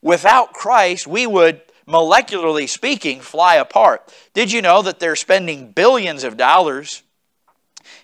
without 0.00 0.52
Christ, 0.52 1.06
we 1.06 1.26
would, 1.26 1.60
molecularly 1.88 2.68
speaking, 2.68 3.20
fly 3.20 3.56
apart. 3.56 4.12
Did 4.34 4.52
you 4.52 4.62
know 4.62 4.82
that 4.82 4.98
they're 4.98 5.16
spending 5.16 5.72
billions 5.72 6.24
of 6.24 6.36
dollars 6.36 7.02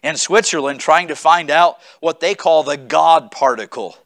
in 0.02 0.16
Switzerland 0.16 0.80
trying 0.80 1.08
to 1.08 1.16
find 1.16 1.50
out 1.50 1.78
what 2.00 2.20
they 2.20 2.34
call 2.34 2.62
the 2.62 2.76
God 2.76 3.30
particle? 3.30 3.96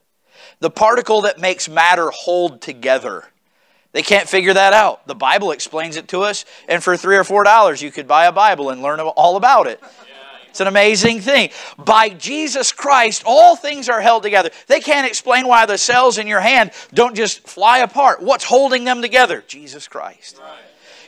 The 0.61 0.71
particle 0.71 1.23
that 1.23 1.39
makes 1.39 1.69
matter 1.69 2.11
hold 2.11 2.63
together. 2.63 3.25
They 3.93 4.03
can't 4.03 4.29
figure 4.29 4.53
that 4.53 4.73
out. 4.73 5.07
The 5.07 5.15
Bible 5.15 5.53
explains 5.53 5.97
it 5.97 6.09
to 6.09 6.21
us, 6.21 6.45
and 6.69 6.83
for 6.83 6.97
three 6.97 7.17
or 7.17 7.25
four 7.25 7.45
dollars, 7.45 7.81
you 7.81 7.91
could 7.91 8.07
buy 8.07 8.27
a 8.27 8.33
Bible 8.33 8.71
and 8.71 8.83
learn 8.83 9.01
all 9.01 9.37
about 9.37 9.67
it. 9.67 9.83
It's 10.57 10.63
an 10.63 10.69
amazing 10.69 11.21
thing. 11.21 11.51
By 11.77 12.09
Jesus 12.09 12.73
Christ, 12.73 13.25
all 13.27 13.57
things 13.57 13.91
are 13.91 14.01
held 14.01 14.23
together. 14.23 14.49
They 14.69 14.81
can't 14.81 15.07
explain 15.07 15.47
why 15.47 15.67
the 15.67 15.77
cells 15.77 16.17
in 16.17 16.27
your 16.27 16.41
hand 16.41 16.71
don't 16.95 17.15
just 17.15 17.47
fly 17.47 17.81
apart. 17.81 18.23
What's 18.23 18.45
holding 18.45 18.85
them 18.85 19.03
together? 19.03 19.45
Jesus 19.47 19.87
Christ. 19.87 20.39
Right. 20.41 20.57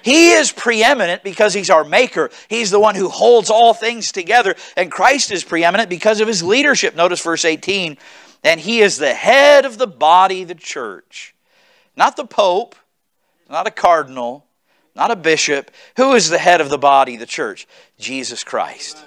He 0.02 0.32
is 0.32 0.52
preeminent 0.52 1.22
because 1.22 1.54
He's 1.54 1.70
our 1.70 1.82
Maker. 1.82 2.28
He's 2.50 2.70
the 2.70 2.78
one 2.78 2.94
who 2.94 3.08
holds 3.08 3.48
all 3.48 3.72
things 3.72 4.12
together. 4.12 4.54
And 4.76 4.92
Christ 4.92 5.32
is 5.32 5.44
preeminent 5.44 5.88
because 5.88 6.20
of 6.20 6.28
His 6.28 6.42
leadership. 6.42 6.94
Notice 6.94 7.22
verse 7.22 7.46
18. 7.46 7.96
And 8.44 8.60
He 8.60 8.80
is 8.82 8.98
the 8.98 9.14
head 9.14 9.64
of 9.64 9.78
the 9.78 9.86
body, 9.86 10.44
the 10.44 10.54
church. 10.54 11.34
Not 11.96 12.18
the 12.18 12.26
Pope, 12.26 12.76
not 13.48 13.66
a 13.66 13.70
cardinal, 13.70 14.44
not 14.94 15.10
a 15.10 15.16
bishop. 15.16 15.70
Who 15.96 16.12
is 16.12 16.28
the 16.28 16.36
head 16.36 16.60
of 16.60 16.68
the 16.68 16.76
body, 16.76 17.16
the 17.16 17.24
church? 17.24 17.66
Jesus 17.98 18.44
Christ 18.44 19.06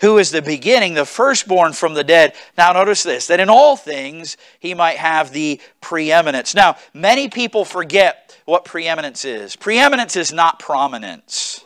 who 0.00 0.18
is 0.18 0.30
the 0.30 0.42
beginning, 0.42 0.94
the 0.94 1.04
firstborn 1.04 1.72
from 1.72 1.94
the 1.94 2.04
dead. 2.04 2.34
Now, 2.56 2.72
notice 2.72 3.02
this 3.02 3.26
that 3.28 3.40
in 3.40 3.48
all 3.48 3.76
things 3.76 4.36
he 4.58 4.74
might 4.74 4.96
have 4.96 5.32
the 5.32 5.60
preeminence. 5.80 6.54
Now, 6.54 6.76
many 6.94 7.28
people 7.28 7.64
forget 7.64 8.36
what 8.44 8.64
preeminence 8.64 9.24
is. 9.24 9.56
Preeminence 9.56 10.16
is 10.16 10.32
not 10.32 10.58
prominence. 10.58 11.64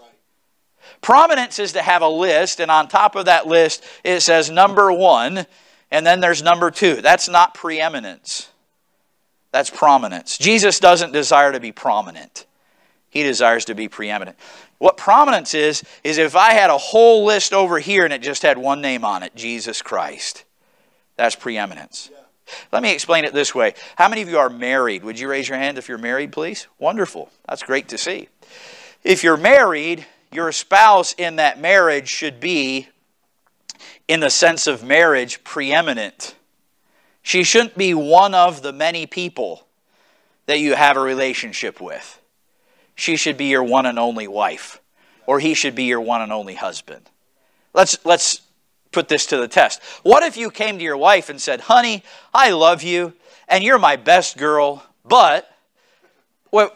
Prominence 1.00 1.58
is 1.58 1.72
to 1.72 1.82
have 1.82 2.00
a 2.00 2.08
list, 2.08 2.60
and 2.60 2.70
on 2.70 2.88
top 2.88 3.14
of 3.14 3.26
that 3.26 3.46
list, 3.46 3.84
it 4.04 4.20
says 4.20 4.50
number 4.50 4.90
one, 4.90 5.46
and 5.90 6.06
then 6.06 6.20
there's 6.20 6.42
number 6.42 6.70
two. 6.70 7.02
That's 7.02 7.28
not 7.28 7.52
preeminence. 7.52 8.48
That's 9.52 9.70
prominence. 9.70 10.38
Jesus 10.38 10.80
doesn't 10.80 11.12
desire 11.12 11.52
to 11.52 11.60
be 11.60 11.72
prominent, 11.72 12.46
he 13.14 13.22
desires 13.22 13.64
to 13.66 13.76
be 13.76 13.88
preeminent. 13.88 14.36
What 14.78 14.96
prominence 14.96 15.54
is, 15.54 15.84
is 16.02 16.18
if 16.18 16.34
I 16.34 16.52
had 16.52 16.68
a 16.68 16.76
whole 16.76 17.24
list 17.24 17.54
over 17.54 17.78
here 17.78 18.04
and 18.04 18.12
it 18.12 18.22
just 18.22 18.42
had 18.42 18.58
one 18.58 18.80
name 18.80 19.04
on 19.04 19.22
it 19.22 19.36
Jesus 19.36 19.80
Christ. 19.80 20.44
That's 21.16 21.36
preeminence. 21.36 22.10
Let 22.72 22.82
me 22.82 22.92
explain 22.92 23.24
it 23.24 23.32
this 23.32 23.54
way. 23.54 23.74
How 23.94 24.08
many 24.08 24.20
of 24.20 24.28
you 24.28 24.38
are 24.38 24.50
married? 24.50 25.04
Would 25.04 25.18
you 25.18 25.30
raise 25.30 25.48
your 25.48 25.58
hand 25.58 25.78
if 25.78 25.88
you're 25.88 25.96
married, 25.96 26.32
please? 26.32 26.66
Wonderful. 26.80 27.30
That's 27.48 27.62
great 27.62 27.86
to 27.88 27.98
see. 27.98 28.28
If 29.04 29.22
you're 29.22 29.36
married, 29.36 30.04
your 30.32 30.50
spouse 30.50 31.14
in 31.16 31.36
that 31.36 31.60
marriage 31.60 32.08
should 32.08 32.40
be, 32.40 32.88
in 34.08 34.18
the 34.18 34.28
sense 34.28 34.66
of 34.66 34.82
marriage, 34.82 35.44
preeminent. 35.44 36.34
She 37.22 37.44
shouldn't 37.44 37.78
be 37.78 37.94
one 37.94 38.34
of 38.34 38.62
the 38.62 38.72
many 38.72 39.06
people 39.06 39.68
that 40.46 40.58
you 40.58 40.74
have 40.74 40.96
a 40.96 41.00
relationship 41.00 41.80
with 41.80 42.20
she 42.94 43.16
should 43.16 43.36
be 43.36 43.46
your 43.46 43.64
one 43.64 43.86
and 43.86 43.98
only 43.98 44.28
wife, 44.28 44.80
or 45.26 45.40
he 45.40 45.54
should 45.54 45.74
be 45.74 45.84
your 45.84 46.00
one 46.00 46.22
and 46.22 46.32
only 46.32 46.54
husband. 46.54 47.10
Let's, 47.72 47.98
let's 48.04 48.42
put 48.92 49.08
this 49.08 49.26
to 49.26 49.36
the 49.36 49.48
test. 49.48 49.82
What 50.02 50.22
if 50.22 50.36
you 50.36 50.50
came 50.50 50.78
to 50.78 50.84
your 50.84 50.96
wife 50.96 51.28
and 51.28 51.40
said, 51.40 51.62
Honey, 51.62 52.04
I 52.32 52.50
love 52.50 52.82
you, 52.82 53.12
and 53.48 53.64
you're 53.64 53.78
my 53.78 53.96
best 53.96 54.36
girl, 54.36 54.84
but 55.04 55.50
well, 56.50 56.72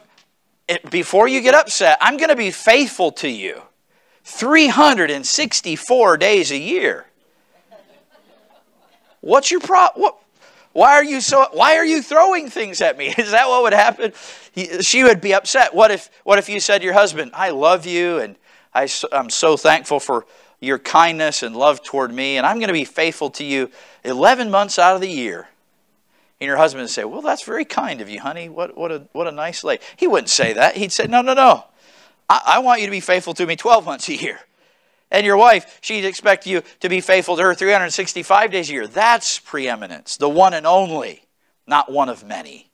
it, 0.67 0.89
before 0.91 1.27
you 1.27 1.41
get 1.41 1.55
upset, 1.55 1.97
I'm 2.01 2.17
going 2.17 2.29
to 2.29 2.35
be 2.35 2.51
faithful 2.51 3.11
to 3.13 3.29
you 3.29 3.61
364 4.25 6.17
days 6.17 6.51
a 6.51 6.57
year. 6.57 7.05
What's 9.21 9.51
your 9.51 9.61
problem? 9.61 10.11
Why 10.73 10.93
are 10.93 11.03
you 11.03 11.21
so 11.21 11.47
why 11.53 11.77
are 11.77 11.85
you 11.85 12.01
throwing 12.01 12.49
things 12.49 12.81
at 12.81 12.97
me? 12.97 13.07
Is 13.17 13.31
that 13.31 13.47
what 13.47 13.63
would 13.63 13.73
happen? 13.73 14.13
She 14.81 15.03
would 15.03 15.21
be 15.21 15.33
upset. 15.33 15.73
What 15.73 15.91
if 15.91 16.09
what 16.23 16.39
if 16.39 16.49
you 16.49 16.59
said 16.59 16.79
to 16.79 16.85
your 16.85 16.93
husband, 16.93 17.31
"I 17.33 17.49
love 17.49 17.85
you 17.85 18.19
and 18.19 18.35
I, 18.73 18.87
I'm 19.11 19.29
so 19.29 19.57
thankful 19.57 19.99
for 19.99 20.25
your 20.59 20.77
kindness 20.77 21.43
and 21.43 21.55
love 21.55 21.83
toward 21.83 22.13
me 22.13 22.37
and 22.37 22.45
I'm 22.45 22.57
going 22.57 22.67
to 22.67 22.73
be 22.73 22.85
faithful 22.85 23.29
to 23.31 23.43
you 23.43 23.71
11 24.03 24.51
months 24.51 24.77
out 24.79 24.95
of 24.95 25.01
the 25.01 25.09
year." 25.09 25.47
And 26.39 26.47
your 26.47 26.57
husband 26.57 26.83
would 26.83 26.89
say, 26.89 27.03
Well, 27.03 27.21
that's 27.21 27.43
very 27.43 27.65
kind 27.65 27.99
of 27.99 28.09
you, 28.09 28.21
honey. 28.21 28.47
What, 28.47 28.77
what, 28.77 28.91
a, 28.91 29.07
what 29.11 29.27
a 29.27 29.31
nice 29.31 29.63
lady. 29.63 29.83
He 29.97 30.07
wouldn't 30.07 30.29
say 30.29 30.53
that. 30.53 30.77
He'd 30.77 30.91
say, 30.91 31.05
No, 31.05 31.21
no, 31.21 31.33
no. 31.33 31.65
I, 32.29 32.41
I 32.45 32.59
want 32.59 32.79
you 32.79 32.87
to 32.87 32.91
be 32.91 33.01
faithful 33.01 33.33
to 33.33 33.45
me 33.45 33.55
12 33.55 33.85
months 33.85 34.07
a 34.07 34.15
year. 34.15 34.39
And 35.11 35.25
your 35.25 35.37
wife, 35.37 35.79
she'd 35.81 36.05
expect 36.05 36.45
you 36.45 36.61
to 36.81 36.89
be 36.89 37.01
faithful 37.01 37.35
to 37.35 37.43
her 37.43 37.55
365 37.55 38.51
days 38.51 38.69
a 38.69 38.73
year. 38.73 38.87
That's 38.87 39.39
preeminence, 39.39 40.17
the 40.17 40.29
one 40.29 40.53
and 40.53 40.67
only, 40.67 41.23
not 41.65 41.91
one 41.91 42.09
of 42.09 42.23
many. 42.23 42.69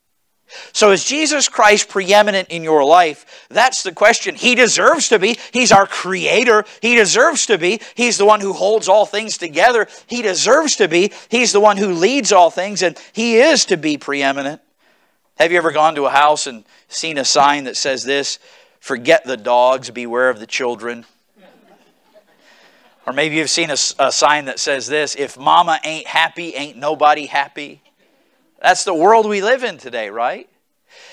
So 0.72 0.92
is 0.92 1.04
Jesus 1.04 1.48
Christ 1.48 1.88
preeminent 1.88 2.48
in 2.48 2.62
your 2.62 2.84
life? 2.84 3.46
That's 3.48 3.82
the 3.82 3.92
question. 3.92 4.36
He 4.36 4.54
deserves 4.54 5.08
to 5.08 5.18
be. 5.18 5.38
He's 5.52 5.72
our 5.72 5.86
creator. 5.86 6.64
He 6.80 6.94
deserves 6.94 7.46
to 7.46 7.58
be. 7.58 7.80
He's 7.94 8.16
the 8.16 8.26
one 8.26 8.40
who 8.40 8.52
holds 8.52 8.88
all 8.88 9.06
things 9.06 9.38
together. 9.38 9.88
He 10.06 10.22
deserves 10.22 10.76
to 10.76 10.86
be. 10.86 11.12
He's 11.28 11.52
the 11.52 11.60
one 11.60 11.76
who 11.76 11.92
leads 11.92 12.30
all 12.32 12.50
things, 12.50 12.82
and 12.82 13.00
He 13.12 13.38
is 13.38 13.64
to 13.66 13.76
be 13.76 13.98
preeminent. 13.98 14.60
Have 15.36 15.50
you 15.50 15.58
ever 15.58 15.72
gone 15.72 15.96
to 15.96 16.04
a 16.04 16.10
house 16.10 16.46
and 16.46 16.64
seen 16.88 17.18
a 17.18 17.24
sign 17.24 17.64
that 17.64 17.76
says 17.76 18.04
this? 18.04 18.38
Forget 18.78 19.24
the 19.24 19.36
dogs, 19.36 19.90
beware 19.90 20.30
of 20.30 20.38
the 20.38 20.46
children. 20.46 21.06
Or 23.06 23.12
maybe 23.12 23.36
you've 23.36 23.50
seen 23.50 23.70
a, 23.70 23.76
a, 23.98 24.10
sign 24.10 24.46
that 24.46 24.58
says 24.58 24.88
this 24.88 25.14
if 25.14 25.38
mama 25.38 25.78
ain't 25.84 26.06
happy, 26.06 26.54
ain't 26.54 26.76
nobody 26.76 27.26
happy. 27.26 27.80
That's 28.60 28.84
the 28.84 28.94
world 28.94 29.28
we 29.28 29.42
live 29.42 29.62
in 29.62 29.78
today, 29.78 30.10
right? 30.10 30.48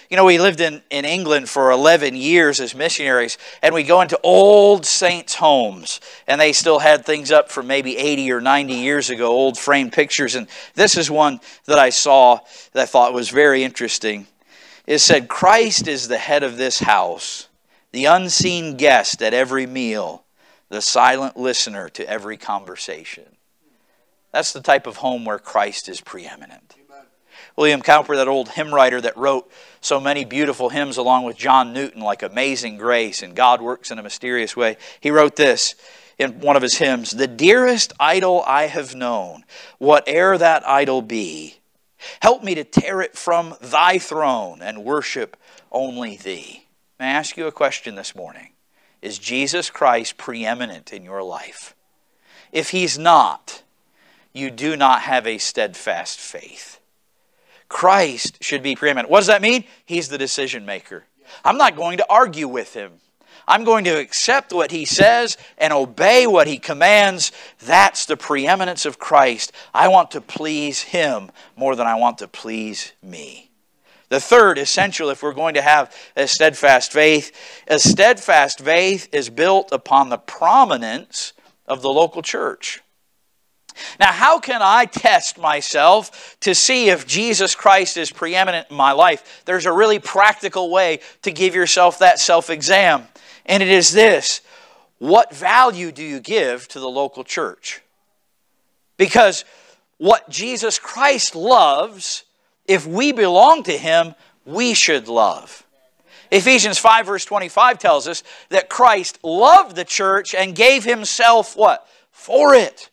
You 0.10 0.18
know, 0.18 0.26
we 0.26 0.40
lived 0.40 0.60
in, 0.60 0.82
in 0.90 1.06
England 1.06 1.50
for 1.50 1.72
11 1.72 2.16
years 2.16 2.60
as 2.60 2.76
missionaries, 2.76 3.38
and 3.62 3.74
we 3.74 3.84
go 3.84 4.02
into 4.02 4.20
old 4.24 4.86
saints' 4.86 5.36
homes, 5.36 6.02
and 6.28 6.40
they 6.40 6.54
still 6.54 6.80
had 6.80 7.06
things 7.06 7.32
up 7.32 7.52
from 7.52 7.68
maybe 7.68 7.98
80 7.98 8.32
or 8.32 8.42
90 8.42 8.74
years 8.74 9.10
ago, 9.10 9.28
old 9.28 9.58
framed 9.58 9.94
pictures. 9.94 10.36
And 10.36 10.48
this 10.76 10.98
is 10.98 11.10
one 11.10 11.40
that 11.66 11.80
I 11.80 11.90
saw 11.90 12.40
that 12.74 12.84
I 12.84 12.86
thought 12.86 13.14
was 13.14 13.30
very 13.30 13.64
interesting. 13.64 14.28
It 14.86 15.00
said, 15.00 15.28
Christ 15.28 15.88
is 15.88 16.08
the 16.08 16.18
head 16.18 16.44
of 16.44 16.58
this 16.58 16.80
house, 16.80 17.48
the 17.92 18.06
unseen 18.06 18.78
guest 18.78 19.22
at 19.22 19.34
every 19.34 19.66
meal, 19.66 20.23
the 20.74 20.82
silent 20.82 21.38
listener 21.38 21.88
to 21.88 22.10
every 22.10 22.36
conversation. 22.36 23.38
That's 24.32 24.54
the 24.54 24.62
type 24.62 24.88
of 24.88 24.98
home 24.98 25.24
where 25.24 25.38
Christ 25.38 25.88
is 25.88 26.02
preeminent. 26.02 26.76
Amen. 26.90 27.06
William 27.56 27.84
Cowper, 27.84 28.16
that 28.16 28.28
old 28.28 28.50
hymn 28.50 28.74
writer 28.74 29.00
that 29.00 29.16
wrote 29.16 29.52
so 29.82 30.00
many 30.00 30.26
beautiful 30.26 30.70
hymns 30.70 30.98
along 30.98 31.26
with 31.26 31.38
John 31.38 31.74
Newton, 31.74 32.02
like 32.02 32.24
Amazing 32.24 32.78
Grace 32.78 33.22
and 33.22 33.36
God 33.36 33.62
Works 33.62 33.92
in 33.92 34.00
a 34.00 34.04
Mysterious 34.04 34.58
Way, 34.58 34.78
he 35.00 35.12
wrote 35.12 35.36
this 35.36 35.76
in 36.18 36.40
one 36.40 36.56
of 36.56 36.64
his 36.64 36.80
hymns 36.80 37.12
The 37.12 37.28
dearest 37.28 37.94
idol 38.00 38.44
I 38.48 38.64
have 38.64 38.96
known, 38.96 39.44
whate'er 39.78 40.40
that 40.40 40.68
idol 40.68 41.04
be, 41.04 41.60
help 42.20 42.44
me 42.44 42.56
to 42.56 42.64
tear 42.64 43.02
it 43.02 43.16
from 43.16 43.54
thy 43.62 44.00
throne 44.00 44.64
and 44.64 44.84
worship 44.84 45.38
only 45.72 46.18
thee. 46.18 46.66
May 47.00 47.06
I 47.06 47.10
ask 47.10 47.38
you 47.38 47.46
a 47.46 47.52
question 47.52 47.94
this 47.94 48.16
morning? 48.16 48.53
Is 49.04 49.20
Jesus 49.20 49.70
Christ 49.70 50.16
preeminent 50.16 50.94
in 50.94 51.04
your 51.04 51.22
life? 51.22 51.76
If 52.54 52.70
he's 52.70 52.98
not, 52.98 53.62
you 54.32 54.50
do 54.50 54.78
not 54.78 55.02
have 55.02 55.28
a 55.28 55.40
steadfast 55.40 56.22
faith. 56.22 56.80
Christ 57.68 58.42
should 58.42 58.64
be 58.64 58.78
preeminent. 58.78 59.10
What 59.10 59.20
does 59.20 59.28
that 59.28 59.42
mean? 59.42 59.66
He's 59.86 60.08
the 60.08 60.18
decision 60.18 60.66
maker. 60.66 61.04
I'm 61.44 61.58
not 61.58 61.76
going 61.76 61.98
to 61.98 62.06
argue 62.10 62.48
with 62.48 62.76
him. 62.76 62.94
I'm 63.46 63.66
going 63.66 63.84
to 63.84 64.00
accept 64.00 64.54
what 64.54 64.72
he 64.72 64.86
says 64.86 65.38
and 65.58 65.74
obey 65.74 66.26
what 66.26 66.48
he 66.48 66.58
commands. 66.58 67.34
That's 67.60 68.06
the 68.06 68.16
preeminence 68.16 68.86
of 68.86 69.00
Christ. 69.00 69.52
I 69.74 69.90
want 69.90 70.12
to 70.12 70.22
please 70.22 70.82
him 70.82 71.30
more 71.58 71.76
than 71.76 71.88
I 71.88 71.96
want 71.96 72.20
to 72.20 72.30
please 72.30 72.94
me. 73.04 73.52
The 74.14 74.20
third 74.20 74.60
essential, 74.60 75.10
if 75.10 75.24
we're 75.24 75.34
going 75.34 75.56
to 75.56 75.62
have 75.64 75.92
a 76.16 76.28
steadfast 76.28 76.92
faith, 76.92 77.32
a 77.68 77.80
steadfast 77.80 78.60
faith 78.60 79.10
is 79.12 79.32
built 79.32 79.72
upon 79.72 80.10
the 80.10 80.20
prominence 80.20 81.34
of 81.66 81.82
the 81.82 81.90
local 81.90 82.22
church. 82.22 82.84
Now, 84.00 84.12
how 84.12 84.38
can 84.38 84.62
I 84.62 84.86
test 84.86 85.40
myself 85.40 86.38
to 86.42 86.54
see 86.54 86.92
if 86.92 87.08
Jesus 87.08 87.56
Christ 87.56 87.98
is 87.98 88.12
preeminent 88.12 88.68
in 88.70 88.76
my 88.76 88.92
life? 88.92 89.42
There's 89.46 89.66
a 89.66 89.72
really 89.72 89.98
practical 89.98 90.70
way 90.70 91.00
to 91.24 91.32
give 91.32 91.56
yourself 91.56 91.98
that 91.98 92.20
self 92.20 92.52
exam, 92.52 93.08
and 93.48 93.64
it 93.64 93.70
is 93.70 93.92
this 93.94 94.42
What 95.00 95.36
value 95.36 95.92
do 95.92 96.04
you 96.04 96.20
give 96.20 96.68
to 96.68 96.80
the 96.80 96.88
local 96.88 97.24
church? 97.24 97.82
Because 98.96 99.44
what 99.98 100.30
Jesus 100.30 100.78
Christ 100.78 101.36
loves 101.36 102.26
if 102.66 102.86
we 102.88 103.12
belong 103.12 103.64
to 103.64 103.78
Him, 103.78 104.16
we 104.46 104.74
should 104.74 105.08
love. 105.08 105.66
Ephesians 106.32 106.80
5, 106.80 107.06
verse 107.06 107.26
25 107.26 107.78
tells 107.78 108.08
us 108.08 108.24
that 108.50 108.70
Christ 108.70 109.20
loved 109.24 109.76
the 109.76 109.86
church 109.86 110.34
and 110.34 110.56
gave 110.56 110.84
Himself 110.84 111.56
what? 111.56 111.88
For 112.12 112.56
it. 112.56 112.90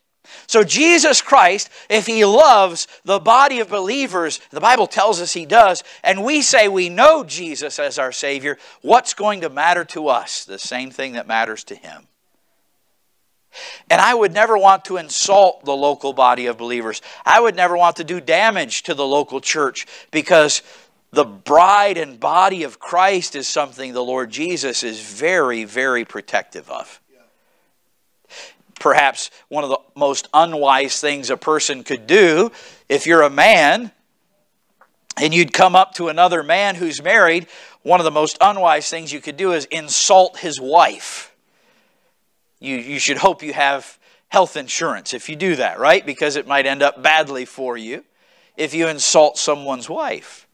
So, 0.47 0.63
Jesus 0.63 1.23
Christ, 1.23 1.71
if 1.89 2.07
He 2.07 2.25
loves 2.25 2.87
the 3.05 3.19
body 3.19 3.61
of 3.61 3.69
believers, 3.69 4.41
the 4.51 4.61
Bible 4.61 4.87
tells 4.87 5.21
us 5.21 5.33
He 5.33 5.47
does, 5.47 5.83
and 6.05 6.25
we 6.25 6.43
say 6.43 6.69
we 6.69 6.89
know 6.89 7.25
Jesus 7.25 7.79
as 7.79 7.99
our 7.99 8.13
Savior, 8.13 8.59
what's 8.83 9.15
going 9.15 9.41
to 9.41 9.49
matter 9.49 9.85
to 9.87 10.09
us? 10.09 10.45
The 10.45 10.59
same 10.59 10.91
thing 10.91 11.15
that 11.15 11.27
matters 11.27 11.65
to 11.65 11.75
Him. 11.75 12.09
And 13.89 14.01
I 14.01 14.15
would 14.15 14.33
never 14.33 14.57
want 14.57 14.85
to 14.87 14.97
insult 14.97 15.65
the 15.65 15.77
local 15.77 16.13
body 16.13 16.47
of 16.47 16.57
believers. 16.57 17.03
I 17.25 17.41
would 17.41 17.57
never 17.57 17.77
want 17.77 17.97
to 17.97 18.05
do 18.05 18.21
damage 18.21 18.85
to 18.85 18.95
the 18.95 19.07
local 19.07 19.41
church 19.41 19.87
because 20.11 20.63
the 21.13 21.25
bride 21.25 21.99
and 21.99 22.21
body 22.21 22.63
of 22.63 22.79
Christ 22.79 23.35
is 23.35 23.49
something 23.49 23.93
the 23.93 24.05
Lord 24.05 24.31
Jesus 24.31 24.83
is 24.85 25.01
very, 25.01 25.65
very 25.65 26.05
protective 26.05 26.71
of. 26.71 27.01
Perhaps 28.79 29.31
one 29.49 29.65
of 29.65 29.71
the 29.71 29.79
most 29.95 30.29
unwise 30.33 31.01
things 31.01 31.29
a 31.29 31.37
person 31.37 31.83
could 31.83 32.07
do 32.07 32.51
if 32.89 33.07
you're 33.07 33.23
a 33.23 33.31
man 33.31 33.91
and 35.17 35.35
you'd 35.35 35.53
come 35.53 35.77
up 35.77 35.95
to 35.95 36.09
another 36.09 36.43
man 36.43 36.77
who's 36.77 37.03
married, 37.03 37.47
one 37.83 38.01
of 38.01 38.05
the 38.05 38.11
most 38.11 38.39
unwise 38.41 38.89
things 38.89 39.13
you 39.13 39.21
could 39.21 39.37
do 39.37 39.53
is 39.53 39.67
insult 39.67 40.39
his 40.39 40.61
wife 40.61 41.30
you, 42.61 42.77
you 42.77 42.99
should 42.99 43.17
hope 43.17 43.43
you 43.43 43.53
have 43.53 43.99
health 44.29 44.57
insurance 44.57 45.13
if 45.13 45.29
you 45.29 45.37
do 45.37 45.57
that, 45.57 45.79
right? 45.79 46.07
Because 46.07 46.37
it 46.37 46.47
might 46.47 46.67
end 46.67 46.83
up 46.83 47.03
badly 47.03 47.45
for 47.45 47.77
you 47.77 48.05
if 48.57 48.75
you 48.75 48.87
insult 48.87 49.39
someone's 49.39 49.89
wife. 49.89 50.47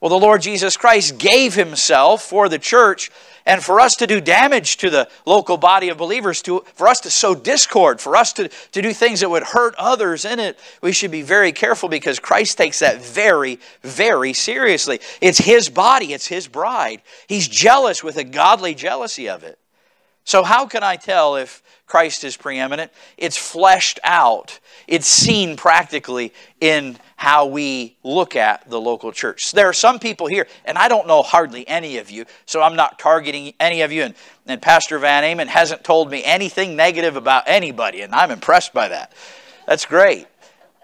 Well, 0.00 0.10
the 0.10 0.24
Lord 0.24 0.42
Jesus 0.42 0.76
Christ 0.76 1.18
gave 1.18 1.54
himself 1.54 2.22
for 2.22 2.48
the 2.48 2.58
church 2.58 3.10
and 3.46 3.62
for 3.62 3.80
us 3.80 3.96
to 3.96 4.06
do 4.06 4.20
damage 4.20 4.76
to 4.78 4.90
the 4.90 5.08
local 5.24 5.56
body 5.56 5.88
of 5.88 5.96
believers, 5.96 6.42
to, 6.42 6.64
for 6.74 6.88
us 6.88 7.00
to 7.00 7.10
sow 7.10 7.34
discord, 7.34 8.00
for 8.00 8.16
us 8.16 8.32
to, 8.34 8.48
to 8.48 8.82
do 8.82 8.92
things 8.92 9.20
that 9.20 9.30
would 9.30 9.42
hurt 9.42 9.74
others 9.78 10.24
in 10.24 10.38
it, 10.38 10.58
we 10.82 10.92
should 10.92 11.10
be 11.10 11.22
very 11.22 11.52
careful 11.52 11.88
because 11.88 12.18
Christ 12.18 12.58
takes 12.58 12.80
that 12.80 13.02
very, 13.02 13.58
very 13.82 14.32
seriously. 14.32 15.00
It's 15.20 15.38
his 15.38 15.70
body, 15.70 16.12
it's 16.12 16.26
his 16.26 16.46
bride. 16.46 17.02
He's 17.26 17.48
jealous 17.48 18.04
with 18.04 18.16
a 18.16 18.24
godly 18.24 18.74
jealousy 18.74 19.28
of 19.28 19.44
it. 19.44 19.58
So, 20.26 20.42
how 20.42 20.66
can 20.66 20.82
I 20.82 20.96
tell 20.96 21.36
if 21.36 21.62
Christ 21.86 22.24
is 22.24 22.36
preeminent? 22.36 22.90
It's 23.16 23.36
fleshed 23.36 24.00
out, 24.02 24.58
it's 24.88 25.06
seen 25.06 25.56
practically 25.56 26.32
in 26.60 26.98
how 27.14 27.46
we 27.46 27.96
look 28.02 28.34
at 28.34 28.68
the 28.68 28.80
local 28.80 29.12
church. 29.12 29.52
There 29.52 29.68
are 29.68 29.72
some 29.72 30.00
people 30.00 30.26
here, 30.26 30.48
and 30.64 30.76
I 30.76 30.88
don't 30.88 31.06
know 31.06 31.22
hardly 31.22 31.66
any 31.68 31.98
of 31.98 32.10
you, 32.10 32.24
so 32.44 32.60
I'm 32.60 32.74
not 32.74 32.98
targeting 32.98 33.54
any 33.60 33.82
of 33.82 33.92
you. 33.92 34.02
And, 34.02 34.14
and 34.46 34.60
Pastor 34.60 34.98
Van 34.98 35.22
Amen 35.22 35.46
hasn't 35.46 35.84
told 35.84 36.10
me 36.10 36.24
anything 36.24 36.74
negative 36.74 37.14
about 37.14 37.44
anybody, 37.46 38.02
and 38.02 38.12
I'm 38.12 38.32
impressed 38.32 38.74
by 38.74 38.88
that. 38.88 39.12
That's 39.68 39.84
great. 39.84 40.26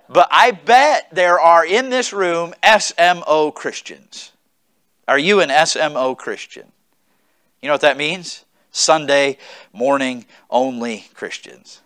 But 0.09 0.29
I 0.31 0.53
bet 0.53 1.09
there 1.11 1.41
are 1.41 1.67
in 1.67 1.91
this 1.91 2.13
room 2.13 2.55
SMO 2.63 3.53
Christians. 3.53 4.31
Are 5.09 5.19
you 5.19 5.41
an 5.41 5.49
SMO 5.49 6.17
Christian? 6.17 6.71
You 7.61 7.67
know 7.67 7.75
what 7.75 7.81
that 7.81 7.97
means? 7.97 8.45
Sunday 8.73 9.39
morning 9.73 10.27
only 10.51 11.07
Christians? 11.15 11.81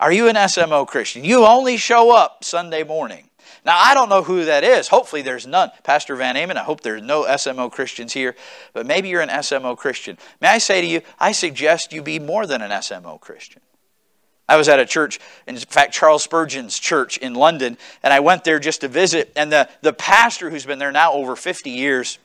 Are 0.00 0.12
you 0.12 0.28
an 0.28 0.36
SMO 0.36 0.86
Christian? 0.86 1.24
You 1.24 1.44
only 1.44 1.76
show 1.76 2.14
up 2.14 2.44
Sunday 2.44 2.82
morning. 2.82 3.28
Now, 3.64 3.78
I 3.78 3.94
don't 3.94 4.08
know 4.08 4.22
who 4.22 4.44
that 4.44 4.64
is. 4.64 4.88
Hopefully, 4.88 5.22
there's 5.22 5.46
none. 5.46 5.70
Pastor 5.82 6.16
Van 6.16 6.36
Amen, 6.36 6.56
I 6.56 6.62
hope 6.62 6.82
there's 6.82 7.02
no 7.02 7.24
SMO 7.24 7.70
Christians 7.70 8.12
here, 8.12 8.34
but 8.72 8.86
maybe 8.86 9.08
you're 9.08 9.22
an 9.22 9.28
SMO 9.28 9.76
Christian. 9.76 10.18
May 10.40 10.48
I 10.48 10.58
say 10.58 10.80
to 10.80 10.86
you, 10.86 11.00
I 11.18 11.32
suggest 11.32 11.92
you 11.92 12.02
be 12.02 12.18
more 12.18 12.46
than 12.46 12.62
an 12.62 12.70
SMO 12.70 13.20
Christian. 13.20 13.62
I 14.46 14.56
was 14.56 14.68
at 14.68 14.78
a 14.78 14.84
church, 14.84 15.18
in 15.46 15.56
fact, 15.56 15.94
Charles 15.94 16.22
Spurgeon's 16.22 16.78
church 16.78 17.16
in 17.16 17.34
London, 17.34 17.78
and 18.02 18.12
I 18.12 18.20
went 18.20 18.44
there 18.44 18.58
just 18.58 18.82
to 18.82 18.88
visit. 18.88 19.32
And 19.36 19.50
the, 19.50 19.70
the 19.80 19.94
pastor, 19.94 20.50
who's 20.50 20.66
been 20.66 20.78
there 20.78 20.92
now 20.92 21.14
over 21.14 21.34
50 21.34 21.70
years, 21.70 22.18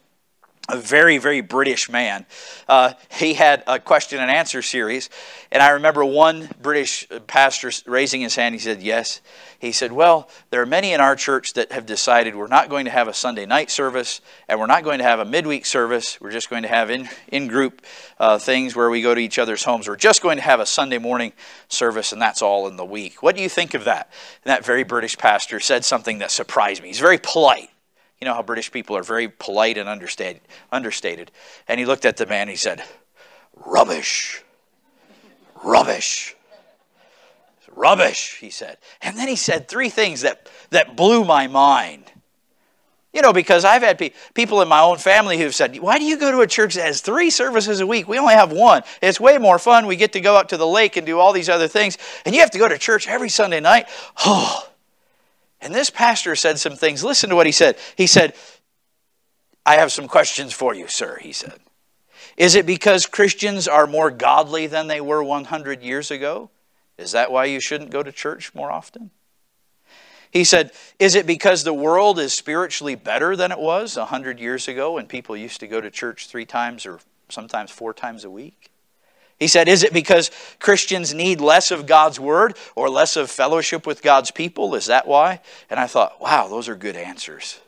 a 0.69 0.77
very, 0.77 1.17
very 1.17 1.41
British 1.41 1.89
man. 1.89 2.25
Uh, 2.67 2.93
he 3.11 3.33
had 3.33 3.63
a 3.67 3.79
question 3.79 4.19
and 4.19 4.29
answer 4.29 4.61
series, 4.61 5.09
and 5.51 5.63
I 5.63 5.71
remember 5.71 6.05
one 6.05 6.49
British 6.61 7.07
pastor 7.27 7.71
raising 7.85 8.21
his 8.21 8.35
hand. 8.35 8.55
He 8.55 8.59
said, 8.59 8.81
Yes. 8.81 9.21
He 9.59 9.71
said, 9.71 9.91
Well, 9.91 10.29
there 10.51 10.61
are 10.61 10.65
many 10.65 10.93
in 10.93 11.01
our 11.01 11.15
church 11.15 11.53
that 11.53 11.71
have 11.71 11.85
decided 11.85 12.35
we're 12.35 12.47
not 12.47 12.69
going 12.69 12.85
to 12.85 12.91
have 12.91 13.07
a 13.07 13.13
Sunday 13.13 13.45
night 13.45 13.69
service, 13.69 14.21
and 14.47 14.59
we're 14.59 14.67
not 14.67 14.83
going 14.83 14.99
to 14.99 15.03
have 15.03 15.19
a 15.19 15.25
midweek 15.25 15.65
service. 15.65 16.21
We're 16.21 16.31
just 16.31 16.49
going 16.49 16.63
to 16.63 16.69
have 16.69 16.89
in, 16.89 17.09
in 17.29 17.47
group 17.47 17.81
uh, 18.19 18.39
things 18.39 18.75
where 18.75 18.89
we 18.89 19.01
go 19.01 19.13
to 19.13 19.21
each 19.21 19.39
other's 19.39 19.63
homes. 19.63 19.87
We're 19.87 19.95
just 19.95 20.21
going 20.21 20.37
to 20.37 20.43
have 20.43 20.59
a 20.59 20.65
Sunday 20.65 20.97
morning 20.97 21.33
service, 21.67 22.11
and 22.11 22.21
that's 22.21 22.41
all 22.41 22.67
in 22.67 22.77
the 22.77 22.85
week. 22.85 23.21
What 23.21 23.35
do 23.35 23.41
you 23.41 23.49
think 23.49 23.73
of 23.73 23.85
that? 23.85 24.11
And 24.45 24.51
that 24.51 24.63
very 24.63 24.83
British 24.83 25.17
pastor 25.17 25.59
said 25.59 25.83
something 25.83 26.19
that 26.19 26.31
surprised 26.31 26.81
me. 26.81 26.89
He's 26.89 26.99
very 26.99 27.17
polite. 27.17 27.69
You 28.21 28.25
know 28.25 28.33
how 28.33 28.43
British 28.43 28.71
people 28.71 28.97
are 28.97 29.03
very 29.03 29.29
polite 29.29 29.77
and 29.77 29.87
understated. 29.87 30.41
understated. 30.71 31.31
And 31.67 31.79
he 31.79 31.85
looked 31.85 32.05
at 32.05 32.17
the 32.17 32.25
man 32.25 32.41
and 32.41 32.49
he 32.49 32.55
said, 32.55 32.83
Rubbish. 33.65 34.43
Rubbish. 35.63 36.35
Rubbish, 37.75 38.37
he 38.41 38.49
said. 38.49 38.77
And 39.01 39.17
then 39.17 39.27
he 39.27 39.35
said 39.37 39.67
three 39.67 39.89
things 39.89 40.21
that, 40.21 40.49
that 40.71 40.97
blew 40.97 41.23
my 41.23 41.47
mind. 41.47 42.11
You 43.13 43.21
know, 43.23 43.33
because 43.33 43.65
I've 43.65 43.81
had 43.81 43.97
pe- 43.97 44.11
people 44.35 44.61
in 44.61 44.67
my 44.67 44.81
own 44.81 44.97
family 44.97 45.37
who've 45.37 45.55
said, 45.55 45.75
Why 45.79 45.97
do 45.97 46.03
you 46.03 46.17
go 46.17 46.31
to 46.31 46.41
a 46.41 46.47
church 46.47 46.75
that 46.75 46.85
has 46.85 47.01
three 47.01 47.31
services 47.31 47.79
a 47.79 47.87
week? 47.87 48.07
We 48.07 48.19
only 48.19 48.35
have 48.35 48.51
one. 48.51 48.83
It's 49.01 49.19
way 49.19 49.37
more 49.39 49.57
fun. 49.57 49.87
We 49.87 49.95
get 49.95 50.13
to 50.13 50.21
go 50.21 50.35
out 50.35 50.49
to 50.49 50.57
the 50.57 50.67
lake 50.67 50.95
and 50.95 51.07
do 51.07 51.19
all 51.19 51.33
these 51.33 51.49
other 51.49 51.67
things. 51.67 51.97
And 52.25 52.35
you 52.35 52.41
have 52.41 52.51
to 52.51 52.59
go 52.59 52.67
to 52.67 52.77
church 52.77 53.07
every 53.07 53.29
Sunday 53.29 53.59
night. 53.59 53.87
Oh, 54.25 54.65
and 55.61 55.73
this 55.73 55.89
pastor 55.89 56.35
said 56.35 56.59
some 56.59 56.75
things. 56.75 57.03
Listen 57.03 57.29
to 57.29 57.35
what 57.35 57.45
he 57.45 57.51
said. 57.51 57.77
He 57.95 58.07
said, 58.07 58.33
I 59.65 59.75
have 59.75 59.91
some 59.91 60.07
questions 60.07 60.53
for 60.53 60.73
you, 60.73 60.87
sir, 60.87 61.17
he 61.21 61.33
said. 61.33 61.59
Is 62.37 62.55
it 62.55 62.65
because 62.65 63.05
Christians 63.05 63.67
are 63.67 63.85
more 63.85 64.11
godly 64.11 64.67
than 64.67 64.87
they 64.87 65.01
were 65.01 65.21
100 65.21 65.83
years 65.83 66.09
ago? 66.11 66.49
Is 66.97 67.11
that 67.11 67.31
why 67.31 67.45
you 67.45 67.59
shouldn't 67.59 67.91
go 67.91 68.01
to 68.01 68.11
church 68.11 68.55
more 68.55 68.71
often? 68.71 69.11
He 70.31 70.43
said, 70.43 70.71
Is 70.99 71.15
it 71.15 71.25
because 71.25 71.63
the 71.63 71.73
world 71.73 72.19
is 72.19 72.33
spiritually 72.33 72.95
better 72.95 73.35
than 73.35 73.51
it 73.51 73.59
was 73.59 73.97
100 73.97 74.39
years 74.39 74.67
ago 74.67 74.93
when 74.93 75.07
people 75.07 75.35
used 75.35 75.59
to 75.59 75.67
go 75.67 75.81
to 75.81 75.89
church 75.89 76.27
three 76.27 76.45
times 76.45 76.85
or 76.85 76.99
sometimes 77.29 77.71
four 77.71 77.93
times 77.93 78.23
a 78.23 78.29
week? 78.29 78.71
He 79.39 79.47
said, 79.47 79.69
Is 79.69 79.83
it 79.83 79.93
because 79.93 80.31
Christians 80.59 81.13
need 81.13 81.39
less 81.39 81.71
of 81.71 81.87
God's 81.87 82.19
word 82.19 82.57
or 82.75 82.89
less 82.89 83.15
of 83.15 83.31
fellowship 83.31 83.87
with 83.87 84.01
God's 84.01 84.31
people? 84.31 84.75
Is 84.75 84.87
that 84.87 85.07
why? 85.07 85.39
And 85.69 85.79
I 85.79 85.87
thought, 85.87 86.21
wow, 86.21 86.47
those 86.47 86.67
are 86.67 86.75
good 86.75 86.97
answers. 86.97 87.59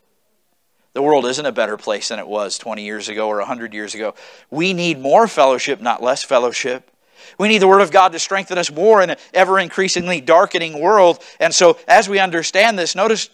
The 0.94 1.02
world 1.02 1.26
isn't 1.26 1.46
a 1.46 1.54
better 1.54 1.78
place 1.78 2.10
than 2.10 2.20
it 2.20 2.28
was 2.28 2.58
20 2.58 2.84
years 2.84 3.08
ago 3.08 3.30
or 3.30 3.38
100 3.38 3.74
years 3.74 3.96
ago. 3.96 4.14
We 4.50 4.74
need 4.74 5.00
more 5.00 5.28
fellowship, 5.28 5.80
not 5.80 6.04
less 6.04 6.22
fellowship. 6.22 6.92
We 7.38 7.48
need 7.48 7.60
the 7.60 7.68
Word 7.68 7.82
of 7.82 7.92
God 7.92 8.12
to 8.12 8.20
strengthen 8.20 8.58
us 8.58 8.70
more 8.70 9.02
in 9.02 9.12
an 9.12 9.18
ever 9.34 9.58
increasingly 9.58 10.20
darkening 10.20 10.82
world. 10.82 11.24
And 11.40 11.54
so, 11.54 11.78
as 11.88 12.10
we 12.10 12.20
understand 12.20 12.78
this, 12.78 12.94
notice 12.94 13.30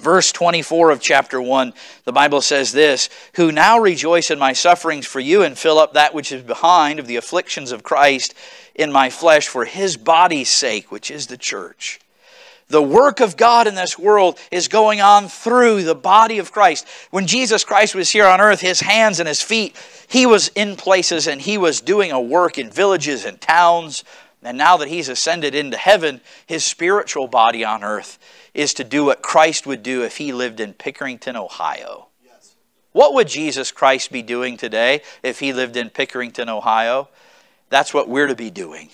Verse 0.00 0.30
24 0.30 0.90
of 0.90 1.00
chapter 1.00 1.42
1, 1.42 1.72
the 2.04 2.12
Bible 2.12 2.40
says 2.40 2.70
this 2.70 3.08
Who 3.34 3.50
now 3.50 3.80
rejoice 3.80 4.30
in 4.30 4.38
my 4.38 4.52
sufferings 4.52 5.06
for 5.06 5.18
you 5.18 5.42
and 5.42 5.58
fill 5.58 5.78
up 5.78 5.94
that 5.94 6.14
which 6.14 6.30
is 6.30 6.42
behind 6.42 7.00
of 7.00 7.08
the 7.08 7.16
afflictions 7.16 7.72
of 7.72 7.82
Christ 7.82 8.34
in 8.76 8.92
my 8.92 9.10
flesh 9.10 9.48
for 9.48 9.64
his 9.64 9.96
body's 9.96 10.50
sake, 10.50 10.92
which 10.92 11.10
is 11.10 11.26
the 11.26 11.36
church. 11.36 11.98
The 12.68 12.82
work 12.82 13.18
of 13.18 13.36
God 13.36 13.66
in 13.66 13.74
this 13.74 13.98
world 13.98 14.38
is 14.52 14.68
going 14.68 15.00
on 15.00 15.26
through 15.26 15.82
the 15.82 15.94
body 15.94 16.38
of 16.38 16.52
Christ. 16.52 16.86
When 17.10 17.26
Jesus 17.26 17.64
Christ 17.64 17.94
was 17.94 18.10
here 18.10 18.26
on 18.26 18.40
earth, 18.40 18.60
his 18.60 18.80
hands 18.80 19.18
and 19.18 19.26
his 19.26 19.42
feet, 19.42 19.74
he 20.06 20.26
was 20.26 20.48
in 20.48 20.76
places 20.76 21.26
and 21.26 21.40
he 21.40 21.58
was 21.58 21.80
doing 21.80 22.12
a 22.12 22.20
work 22.20 22.56
in 22.58 22.70
villages 22.70 23.24
and 23.24 23.40
towns. 23.40 24.04
And 24.42 24.58
now 24.58 24.76
that 24.76 24.88
he's 24.88 25.08
ascended 25.08 25.54
into 25.54 25.76
heaven, 25.76 26.20
his 26.46 26.62
spiritual 26.62 27.26
body 27.26 27.64
on 27.64 27.82
earth 27.82 28.18
is 28.54 28.74
to 28.74 28.84
do 28.84 29.04
what 29.04 29.22
Christ 29.22 29.66
would 29.66 29.82
do 29.82 30.02
if 30.02 30.16
he 30.16 30.32
lived 30.32 30.60
in 30.60 30.74
Pickerington, 30.74 31.36
Ohio. 31.36 32.08
Yes. 32.24 32.54
What 32.92 33.14
would 33.14 33.28
Jesus 33.28 33.72
Christ 33.72 34.10
be 34.10 34.22
doing 34.22 34.56
today 34.56 35.02
if 35.22 35.40
he 35.40 35.52
lived 35.52 35.76
in 35.76 35.90
Pickerington, 35.90 36.48
Ohio? 36.48 37.08
That's 37.70 37.92
what 37.92 38.08
we're 38.08 38.26
to 38.26 38.34
be 38.34 38.50
doing 38.50 38.90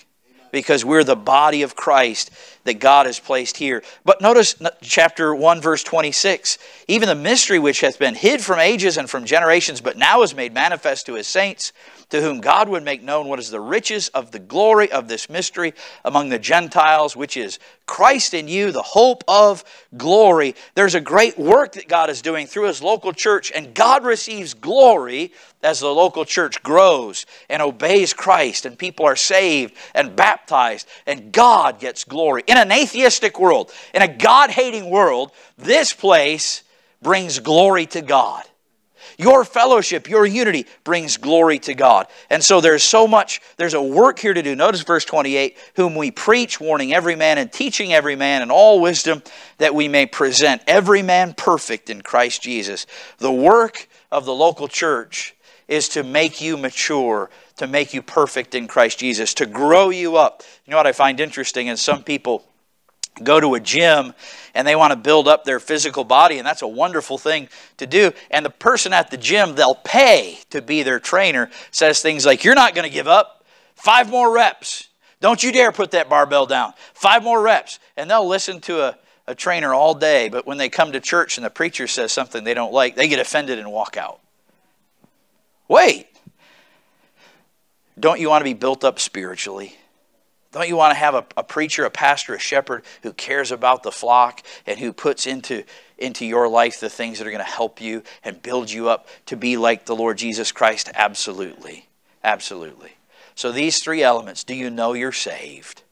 because 0.51 0.85
we're 0.85 1.03
the 1.03 1.15
body 1.15 1.63
of 1.63 1.75
Christ 1.75 2.31
that 2.65 2.79
God 2.79 3.05
has 3.05 3.19
placed 3.19 3.57
here. 3.57 3.81
But 4.03 4.21
notice 4.21 4.55
chapter 4.81 5.33
1, 5.33 5.61
verse 5.61 5.83
26 5.83 6.57
even 6.87 7.09
the 7.09 7.15
mystery 7.15 7.57
which 7.57 7.81
hath 7.81 7.97
been 7.97 8.13
hid 8.13 8.41
from 8.41 8.59
ages 8.59 8.97
and 8.97 9.09
from 9.09 9.25
generations, 9.25 9.81
but 9.81 9.97
now 9.97 10.21
is 10.21 10.35
made 10.35 10.53
manifest 10.53 11.07
to 11.07 11.15
his 11.15 11.27
saints 11.27 11.73
to 12.09 12.21
whom 12.21 12.41
God 12.41 12.69
would 12.69 12.83
make 12.83 13.03
known 13.03 13.27
what 13.27 13.39
is 13.39 13.49
the 13.49 13.59
riches 13.59 14.09
of 14.09 14.31
the 14.31 14.39
glory 14.39 14.91
of 14.91 15.07
this 15.07 15.29
mystery 15.29 15.73
among 16.03 16.29
the 16.29 16.39
Gentiles, 16.39 17.15
which 17.15 17.37
is 17.37 17.59
Christ 17.85 18.33
in 18.33 18.47
you, 18.47 18.71
the 18.71 18.81
hope 18.81 19.23
of 19.27 19.63
glory. 19.97 20.55
There's 20.75 20.95
a 20.95 21.01
great 21.01 21.37
work 21.37 21.73
that 21.73 21.87
God 21.87 22.09
is 22.09 22.21
doing 22.21 22.47
through 22.47 22.67
His 22.67 22.81
local 22.81 23.13
church, 23.13 23.51
and 23.53 23.73
God 23.73 24.03
receives 24.03 24.53
glory 24.53 25.31
as 25.65 25.79
the 25.79 25.87
local 25.87 26.23
church 26.23 26.63
grows 26.63 27.25
and 27.49 27.61
obeys 27.61 28.13
Christ, 28.13 28.65
and 28.65 28.77
people 28.77 29.05
are 29.05 29.15
saved 29.15 29.73
and 29.93 30.15
baptized, 30.15 30.87
and 31.05 31.31
God 31.31 31.79
gets 31.79 32.03
glory. 32.03 32.43
In 32.47 32.57
an 32.57 32.71
atheistic 32.71 33.39
world, 33.39 33.71
in 33.93 34.01
a 34.01 34.07
God 34.07 34.51
hating 34.51 34.89
world, 34.89 35.31
this 35.57 35.91
place 35.91 36.63
brings 37.01 37.39
glory 37.39 37.85
to 37.87 38.01
God. 38.01 38.43
Your 39.17 39.45
fellowship, 39.45 40.09
your 40.09 40.25
unity 40.25 40.65
brings 40.83 41.17
glory 41.17 41.59
to 41.59 41.73
God. 41.73 42.07
And 42.29 42.43
so 42.43 42.59
there's 42.59 42.83
so 42.83 43.07
much, 43.07 43.41
there's 43.57 43.73
a 43.73 43.81
work 43.81 44.19
here 44.19 44.33
to 44.33 44.41
do. 44.41 44.55
Notice 44.55 44.81
verse 44.81 45.05
28 45.05 45.57
whom 45.75 45.95
we 45.95 46.11
preach, 46.11 46.59
warning 46.59 46.93
every 46.93 47.15
man 47.15 47.37
and 47.37 47.51
teaching 47.51 47.93
every 47.93 48.15
man 48.15 48.41
in 48.41 48.51
all 48.51 48.81
wisdom, 48.81 49.23
that 49.57 49.75
we 49.75 49.87
may 49.87 50.05
present 50.05 50.61
every 50.67 51.01
man 51.01 51.33
perfect 51.33 51.89
in 51.89 52.01
Christ 52.01 52.41
Jesus. 52.41 52.85
The 53.19 53.31
work 53.31 53.87
of 54.11 54.25
the 54.25 54.33
local 54.33 54.67
church 54.67 55.34
is 55.67 55.89
to 55.89 56.03
make 56.03 56.41
you 56.41 56.57
mature, 56.57 57.29
to 57.57 57.67
make 57.67 57.93
you 57.93 58.01
perfect 58.01 58.55
in 58.55 58.67
Christ 58.67 58.99
Jesus, 58.99 59.33
to 59.35 59.45
grow 59.45 59.89
you 59.89 60.17
up. 60.17 60.43
You 60.65 60.71
know 60.71 60.77
what 60.77 60.87
I 60.87 60.91
find 60.91 61.19
interesting 61.19 61.67
is 61.67 61.81
some 61.81 62.03
people 62.03 62.45
go 63.23 63.39
to 63.39 63.55
a 63.55 63.59
gym 63.59 64.13
and 64.53 64.67
they 64.67 64.75
want 64.75 64.91
to 64.91 64.97
build 64.97 65.27
up 65.27 65.43
their 65.43 65.59
physical 65.59 66.03
body, 66.03 66.37
and 66.37 66.45
that's 66.45 66.61
a 66.61 66.67
wonderful 66.67 67.17
thing 67.17 67.49
to 67.77 67.87
do. 67.87 68.11
And 68.31 68.45
the 68.45 68.49
person 68.49 68.93
at 68.93 69.09
the 69.09 69.17
gym 69.17 69.55
they'll 69.55 69.75
pay 69.75 70.39
to 70.49 70.61
be 70.61 70.83
their 70.83 70.99
trainer 70.99 71.49
says 71.71 72.01
things 72.01 72.25
like, 72.25 72.43
You're 72.43 72.55
not 72.55 72.75
going 72.75 72.87
to 72.87 72.93
give 72.93 73.07
up. 73.07 73.43
Five 73.75 74.09
more 74.09 74.33
reps. 74.33 74.89
Don't 75.21 75.41
you 75.41 75.51
dare 75.51 75.71
put 75.71 75.91
that 75.91 76.09
barbell 76.09 76.45
down. 76.45 76.73
Five 76.93 77.23
more 77.23 77.41
reps. 77.41 77.79
And 77.97 78.09
they'll 78.09 78.27
listen 78.27 78.61
to 78.61 78.81
a, 78.81 78.97
a 79.27 79.35
trainer 79.35 79.73
all 79.73 79.95
day, 79.95 80.29
but 80.29 80.45
when 80.45 80.57
they 80.57 80.69
come 80.69 80.91
to 80.91 80.99
church 80.99 81.37
and 81.37 81.45
the 81.45 81.49
preacher 81.49 81.87
says 81.87 82.11
something 82.11 82.43
they 82.43 82.53
don't 82.53 82.73
like, 82.73 82.95
they 82.95 83.07
get 83.07 83.19
offended 83.19 83.59
and 83.59 83.71
walk 83.71 83.97
out. 83.97 84.19
Wait. 85.67 86.07
Don't 87.99 88.19
you 88.19 88.29
want 88.29 88.41
to 88.41 88.45
be 88.45 88.53
built 88.53 88.83
up 88.83 88.99
spiritually? 88.99 89.75
Don't 90.51 90.69
you 90.69 90.77
want 90.77 90.91
to 90.91 90.97
have 90.97 91.15
a, 91.15 91.25
a, 91.35 91.43
preacher, 91.43 91.83
a 91.83 91.89
pastor, 91.89 92.33
a 92.33 92.39
shepherd 92.39 92.83
who 93.03 93.11
cares 93.11 93.51
about 93.51 93.83
the 93.83 93.91
flock 93.91 94.41
and 94.65 94.79
who 94.79 94.93
puts 94.93 95.27
into, 95.27 95.65
into 95.97 96.25
your 96.25 96.47
life 96.47 96.79
the 96.79 96.89
things 96.89 97.17
that 97.17 97.27
are 97.27 97.31
going 97.31 97.43
to 97.43 97.49
help 97.49 97.81
you 97.81 98.03
and 98.23 98.41
build 98.41 98.71
you 98.71 98.87
up 98.87 99.07
to 99.25 99.35
be 99.35 99.57
like 99.57 99.85
the 99.85 99.95
Lord 99.95 100.17
Jesus 100.17 100.53
Christ? 100.53 100.89
Absolutely. 100.93 101.89
Absolutely. 102.23 102.91
So, 103.35 103.51
these 103.51 103.83
three 103.83 104.01
elements 104.01 104.45
do 104.45 104.55
you 104.55 104.69
know 104.69 104.93
you're 104.93 105.11
saved? 105.11 105.83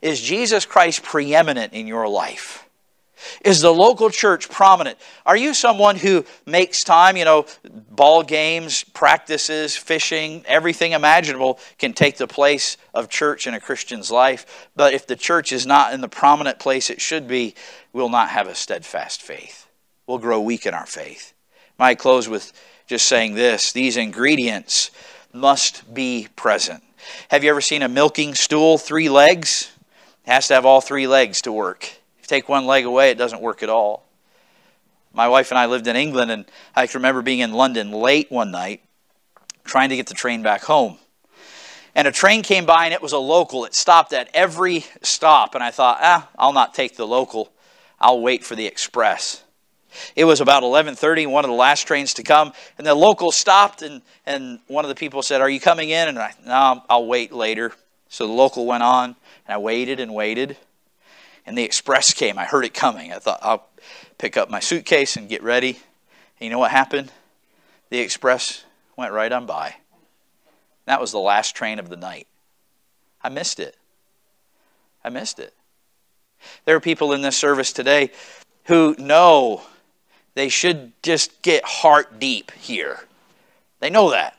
Is 0.00 0.20
Jesus 0.20 0.64
Christ 0.64 1.02
preeminent 1.02 1.74
in 1.74 1.86
your 1.86 2.08
life? 2.08 2.66
Is 3.44 3.60
the 3.60 3.72
local 3.72 4.10
church 4.10 4.48
prominent? 4.48 4.98
Are 5.26 5.36
you 5.36 5.54
someone 5.54 5.96
who 5.96 6.24
makes 6.46 6.80
time, 6.80 7.16
you 7.16 7.24
know, 7.24 7.46
ball 7.90 8.22
games, 8.22 8.84
practices, 8.84 9.76
fishing, 9.76 10.44
everything 10.46 10.92
imaginable 10.92 11.58
can 11.78 11.92
take 11.92 12.16
the 12.16 12.26
place 12.26 12.76
of 12.94 13.08
church 13.08 13.46
in 13.46 13.54
a 13.54 13.60
Christian's 13.60 14.10
life? 14.10 14.68
But 14.76 14.94
if 14.94 15.06
the 15.06 15.16
church 15.16 15.52
is 15.52 15.66
not 15.66 15.94
in 15.94 16.00
the 16.00 16.08
prominent 16.08 16.58
place 16.58 16.90
it 16.90 17.00
should 17.00 17.28
be, 17.28 17.54
we'll 17.92 18.08
not 18.08 18.30
have 18.30 18.46
a 18.46 18.54
steadfast 18.54 19.22
faith. 19.22 19.68
We'll 20.06 20.18
grow 20.18 20.40
weak 20.40 20.66
in 20.66 20.74
our 20.74 20.86
faith. 20.86 21.32
Might 21.78 21.98
close 21.98 22.28
with 22.28 22.52
just 22.86 23.06
saying 23.06 23.34
this 23.34 23.72
these 23.72 23.96
ingredients 23.96 24.90
must 25.32 25.92
be 25.94 26.28
present. 26.36 26.82
Have 27.28 27.44
you 27.44 27.50
ever 27.50 27.60
seen 27.60 27.82
a 27.82 27.88
milking 27.88 28.34
stool, 28.34 28.76
three 28.76 29.08
legs? 29.08 29.72
It 30.26 30.30
has 30.30 30.48
to 30.48 30.54
have 30.54 30.66
all 30.66 30.80
three 30.80 31.06
legs 31.06 31.40
to 31.42 31.52
work 31.52 31.99
take 32.30 32.48
one 32.48 32.64
leg 32.64 32.86
away, 32.86 33.10
it 33.10 33.18
doesn't 33.18 33.42
work 33.42 33.62
at 33.62 33.68
all. 33.68 34.06
My 35.12 35.28
wife 35.28 35.50
and 35.50 35.58
I 35.58 35.66
lived 35.66 35.88
in 35.88 35.96
England, 35.96 36.30
and 36.30 36.44
I 36.74 36.86
can 36.86 36.98
remember 36.98 37.20
being 37.20 37.40
in 37.40 37.52
London 37.52 37.90
late 37.90 38.30
one 38.30 38.50
night 38.50 38.82
trying 39.64 39.90
to 39.90 39.96
get 39.96 40.06
the 40.06 40.14
train 40.14 40.42
back 40.42 40.62
home. 40.62 40.98
And 41.94 42.06
a 42.06 42.12
train 42.12 42.42
came 42.42 42.66
by, 42.66 42.84
and 42.84 42.94
it 42.94 43.02
was 43.02 43.12
a 43.12 43.18
local. 43.18 43.64
It 43.64 43.74
stopped 43.74 44.12
at 44.12 44.30
every 44.32 44.84
stop, 45.02 45.56
and 45.56 45.64
I 45.64 45.72
thought, 45.72 45.98
ah, 46.00 46.28
I'll 46.38 46.52
not 46.52 46.72
take 46.72 46.96
the 46.96 47.06
local. 47.06 47.52
I'll 48.00 48.20
wait 48.20 48.44
for 48.44 48.54
the 48.54 48.66
express. 48.66 49.42
It 50.14 50.24
was 50.24 50.40
about 50.40 50.62
11:30, 50.62 51.26
one 51.26 51.44
of 51.44 51.50
the 51.50 51.56
last 51.56 51.88
trains 51.88 52.14
to 52.14 52.22
come, 52.22 52.52
and 52.78 52.86
the 52.86 52.94
local 52.94 53.32
stopped, 53.32 53.82
and, 53.82 54.02
and 54.24 54.60
one 54.68 54.84
of 54.84 54.88
the 54.88 54.94
people 54.94 55.20
said, 55.22 55.40
"Are 55.40 55.50
you 55.50 55.58
coming 55.58 55.90
in?" 55.90 56.06
And 56.06 56.18
I, 56.18 56.32
"No, 56.46 56.84
I'll 56.88 57.06
wait 57.06 57.32
later." 57.32 57.72
So 58.08 58.28
the 58.28 58.32
local 58.32 58.66
went 58.66 58.84
on, 58.84 59.16
and 59.46 59.54
I 59.54 59.58
waited 59.58 59.98
and 59.98 60.14
waited, 60.14 60.56
and 61.46 61.56
the 61.56 61.62
express 61.62 62.12
came. 62.12 62.38
I 62.38 62.44
heard 62.44 62.64
it 62.64 62.74
coming. 62.74 63.12
I 63.12 63.18
thought 63.18 63.40
I'll 63.42 63.68
pick 64.18 64.36
up 64.36 64.50
my 64.50 64.60
suitcase 64.60 65.16
and 65.16 65.28
get 65.28 65.42
ready. 65.42 65.70
And 65.70 66.46
you 66.46 66.50
know 66.50 66.58
what 66.58 66.70
happened? 66.70 67.12
The 67.90 67.98
express 67.98 68.64
went 68.96 69.12
right 69.12 69.32
on 69.32 69.46
by. 69.46 69.76
That 70.86 71.00
was 71.00 71.12
the 71.12 71.18
last 71.18 71.54
train 71.54 71.78
of 71.78 71.88
the 71.88 71.96
night. 71.96 72.26
I 73.22 73.28
missed 73.28 73.60
it. 73.60 73.76
I 75.04 75.08
missed 75.08 75.38
it. 75.38 75.54
There 76.64 76.76
are 76.76 76.80
people 76.80 77.12
in 77.12 77.22
this 77.22 77.36
service 77.36 77.72
today 77.72 78.10
who 78.64 78.94
know 78.98 79.62
they 80.34 80.48
should 80.48 80.92
just 81.02 81.42
get 81.42 81.64
heart 81.64 82.18
deep 82.18 82.50
here. 82.52 83.00
They 83.80 83.90
know 83.90 84.10
that. 84.10 84.36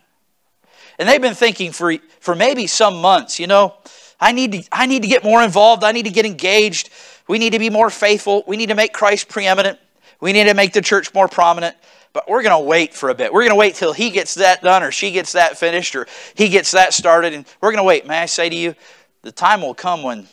And 0.97 1.07
they've 1.07 1.21
been 1.21 1.35
thinking 1.35 1.71
for, 1.71 1.95
for 2.19 2.35
maybe 2.35 2.67
some 2.67 3.01
months, 3.01 3.39
you 3.39 3.47
know, 3.47 3.75
I 4.21 4.31
need, 4.31 4.51
to, 4.51 4.63
I 4.71 4.85
need 4.85 5.01
to 5.01 5.07
get 5.07 5.23
more 5.23 5.41
involved. 5.41 5.83
I 5.83 5.91
need 5.91 6.05
to 6.05 6.11
get 6.11 6.27
engaged. 6.27 6.91
We 7.27 7.39
need 7.39 7.53
to 7.53 7.59
be 7.59 7.71
more 7.71 7.89
faithful. 7.89 8.43
We 8.47 8.55
need 8.55 8.69
to 8.69 8.75
make 8.75 8.93
Christ 8.93 9.27
preeminent. 9.27 9.79
We 10.19 10.31
need 10.31 10.43
to 10.43 10.53
make 10.53 10.73
the 10.73 10.81
church 10.81 11.11
more 11.13 11.27
prominent. 11.27 11.75
But 12.13 12.29
we're 12.29 12.43
going 12.43 12.61
to 12.61 12.67
wait 12.67 12.93
for 12.93 13.09
a 13.09 13.15
bit. 13.15 13.33
We're 13.33 13.41
going 13.41 13.51
to 13.51 13.55
wait 13.55 13.75
till 13.75 13.93
he 13.93 14.11
gets 14.11 14.35
that 14.35 14.61
done 14.61 14.83
or 14.83 14.91
she 14.91 15.11
gets 15.11 15.31
that 15.31 15.57
finished 15.57 15.95
or 15.95 16.05
he 16.35 16.49
gets 16.49 16.71
that 16.71 16.93
started. 16.93 17.33
And 17.33 17.45
we're 17.61 17.71
going 17.71 17.83
to 17.83 17.87
wait. 17.87 18.05
May 18.05 18.19
I 18.19 18.25
say 18.27 18.47
to 18.47 18.55
you, 18.55 18.75
the 19.23 19.31
time 19.31 19.61
will 19.61 19.73
come 19.73 20.03
when 20.03 20.27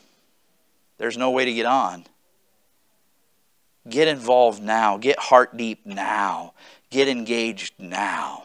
there's 0.99 1.16
no 1.16 1.30
way 1.30 1.47
to 1.47 1.53
get 1.53 1.66
on. 1.66 2.05
Get 3.89 4.09
involved 4.09 4.62
now. 4.62 4.99
Get 4.99 5.18
heart 5.18 5.57
deep 5.57 5.86
now. 5.86 6.53
Get 6.91 7.09
engaged 7.09 7.74
now. 7.78 8.45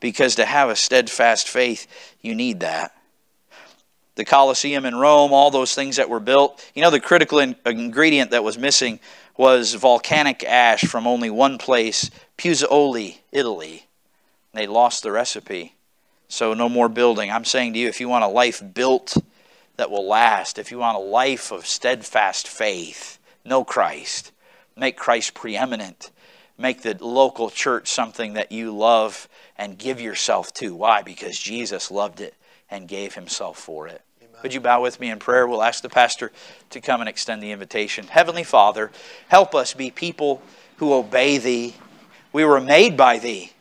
Because 0.00 0.36
to 0.36 0.46
have 0.46 0.70
a 0.70 0.76
steadfast 0.76 1.48
faith, 1.48 1.86
you 2.22 2.34
need 2.34 2.60
that. 2.60 2.96
The 4.14 4.24
Colosseum 4.24 4.84
in 4.84 4.94
Rome, 4.94 5.32
all 5.32 5.50
those 5.50 5.74
things 5.74 5.96
that 5.96 6.10
were 6.10 6.20
built, 6.20 6.64
you 6.74 6.82
know, 6.82 6.90
the 6.90 7.00
critical 7.00 7.38
in- 7.38 7.56
ingredient 7.64 8.30
that 8.32 8.44
was 8.44 8.58
missing 8.58 9.00
was 9.36 9.74
volcanic 9.74 10.44
ash 10.44 10.82
from 10.82 11.06
only 11.06 11.30
one 11.30 11.56
place, 11.56 12.10
Pozzuoli, 12.36 13.18
Italy. 13.32 13.86
They 14.52 14.66
lost 14.66 15.02
the 15.02 15.12
recipe. 15.12 15.74
So 16.28 16.54
no 16.54 16.68
more 16.68 16.88
building. 16.88 17.30
I'm 17.30 17.44
saying 17.44 17.72
to 17.72 17.78
you, 17.78 17.88
if 17.88 18.00
you 18.00 18.08
want 18.08 18.24
a 18.24 18.28
life 18.28 18.62
built 18.74 19.16
that 19.76 19.90
will 19.90 20.06
last, 20.06 20.58
if 20.58 20.70
you 20.70 20.78
want 20.78 20.96
a 20.96 21.00
life 21.00 21.50
of 21.50 21.66
steadfast 21.66 22.46
faith, 22.46 23.18
know 23.44 23.64
Christ. 23.64 24.32
Make 24.76 24.96
Christ 24.96 25.34
preeminent. 25.34 26.10
Make 26.58 26.82
the 26.82 26.96
local 27.00 27.50
church 27.50 27.88
something 27.88 28.34
that 28.34 28.52
you 28.52 28.74
love 28.74 29.28
and 29.56 29.78
give 29.78 30.00
yourself 30.00 30.52
to. 30.54 30.74
Why? 30.74 31.02
Because 31.02 31.38
Jesus 31.38 31.90
loved 31.90 32.20
it 32.20 32.34
and 32.72 32.88
gave 32.88 33.14
himself 33.14 33.58
for 33.58 33.86
it. 33.86 34.00
Amen. 34.22 34.40
Would 34.42 34.54
you 34.54 34.60
bow 34.60 34.80
with 34.80 34.98
me 34.98 35.10
in 35.10 35.18
prayer? 35.18 35.46
We'll 35.46 35.62
ask 35.62 35.82
the 35.82 35.90
pastor 35.90 36.32
to 36.70 36.80
come 36.80 37.00
and 37.00 37.08
extend 37.08 37.42
the 37.42 37.52
invitation. 37.52 38.06
Heavenly 38.06 38.44
Father, 38.44 38.90
help 39.28 39.54
us 39.54 39.74
be 39.74 39.90
people 39.90 40.42
who 40.78 40.94
obey 40.94 41.36
thee. 41.36 41.76
We 42.32 42.46
were 42.46 42.60
made 42.60 42.96
by 42.96 43.18
thee, 43.18 43.52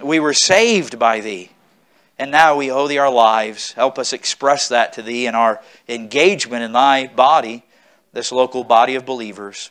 we 0.00 0.18
were 0.18 0.32
saved 0.32 0.98
by 0.98 1.20
thee. 1.20 1.50
And 2.20 2.32
now 2.32 2.56
we 2.56 2.68
owe 2.68 2.88
thee 2.88 2.98
our 2.98 3.12
lives. 3.12 3.72
Help 3.72 3.96
us 3.96 4.12
express 4.12 4.70
that 4.70 4.94
to 4.94 5.02
thee 5.02 5.26
in 5.28 5.36
our 5.36 5.60
engagement 5.88 6.64
in 6.64 6.72
thy 6.72 7.06
body, 7.06 7.62
this 8.12 8.32
local 8.32 8.64
body 8.64 8.96
of 8.96 9.06
believers. 9.06 9.70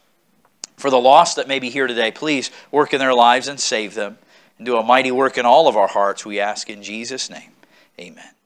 For 0.77 0.89
the 0.89 0.99
lost 0.99 1.35
that 1.35 1.49
may 1.49 1.59
be 1.59 1.69
here 1.69 1.87
today, 1.87 2.09
please 2.09 2.51
work 2.71 2.93
in 2.93 2.99
their 2.99 3.13
lives 3.13 3.49
and 3.49 3.59
save 3.59 3.95
them. 3.95 4.17
And 4.57 4.65
do 4.65 4.77
a 4.77 4.83
mighty 4.83 5.11
work 5.11 5.37
in 5.37 5.45
all 5.45 5.67
of 5.67 5.75
our 5.75 5.89
hearts, 5.89 6.25
we 6.25 6.39
ask 6.39 6.69
in 6.69 6.83
Jesus' 6.83 7.29
name. 7.29 7.51
Amen. 7.99 8.36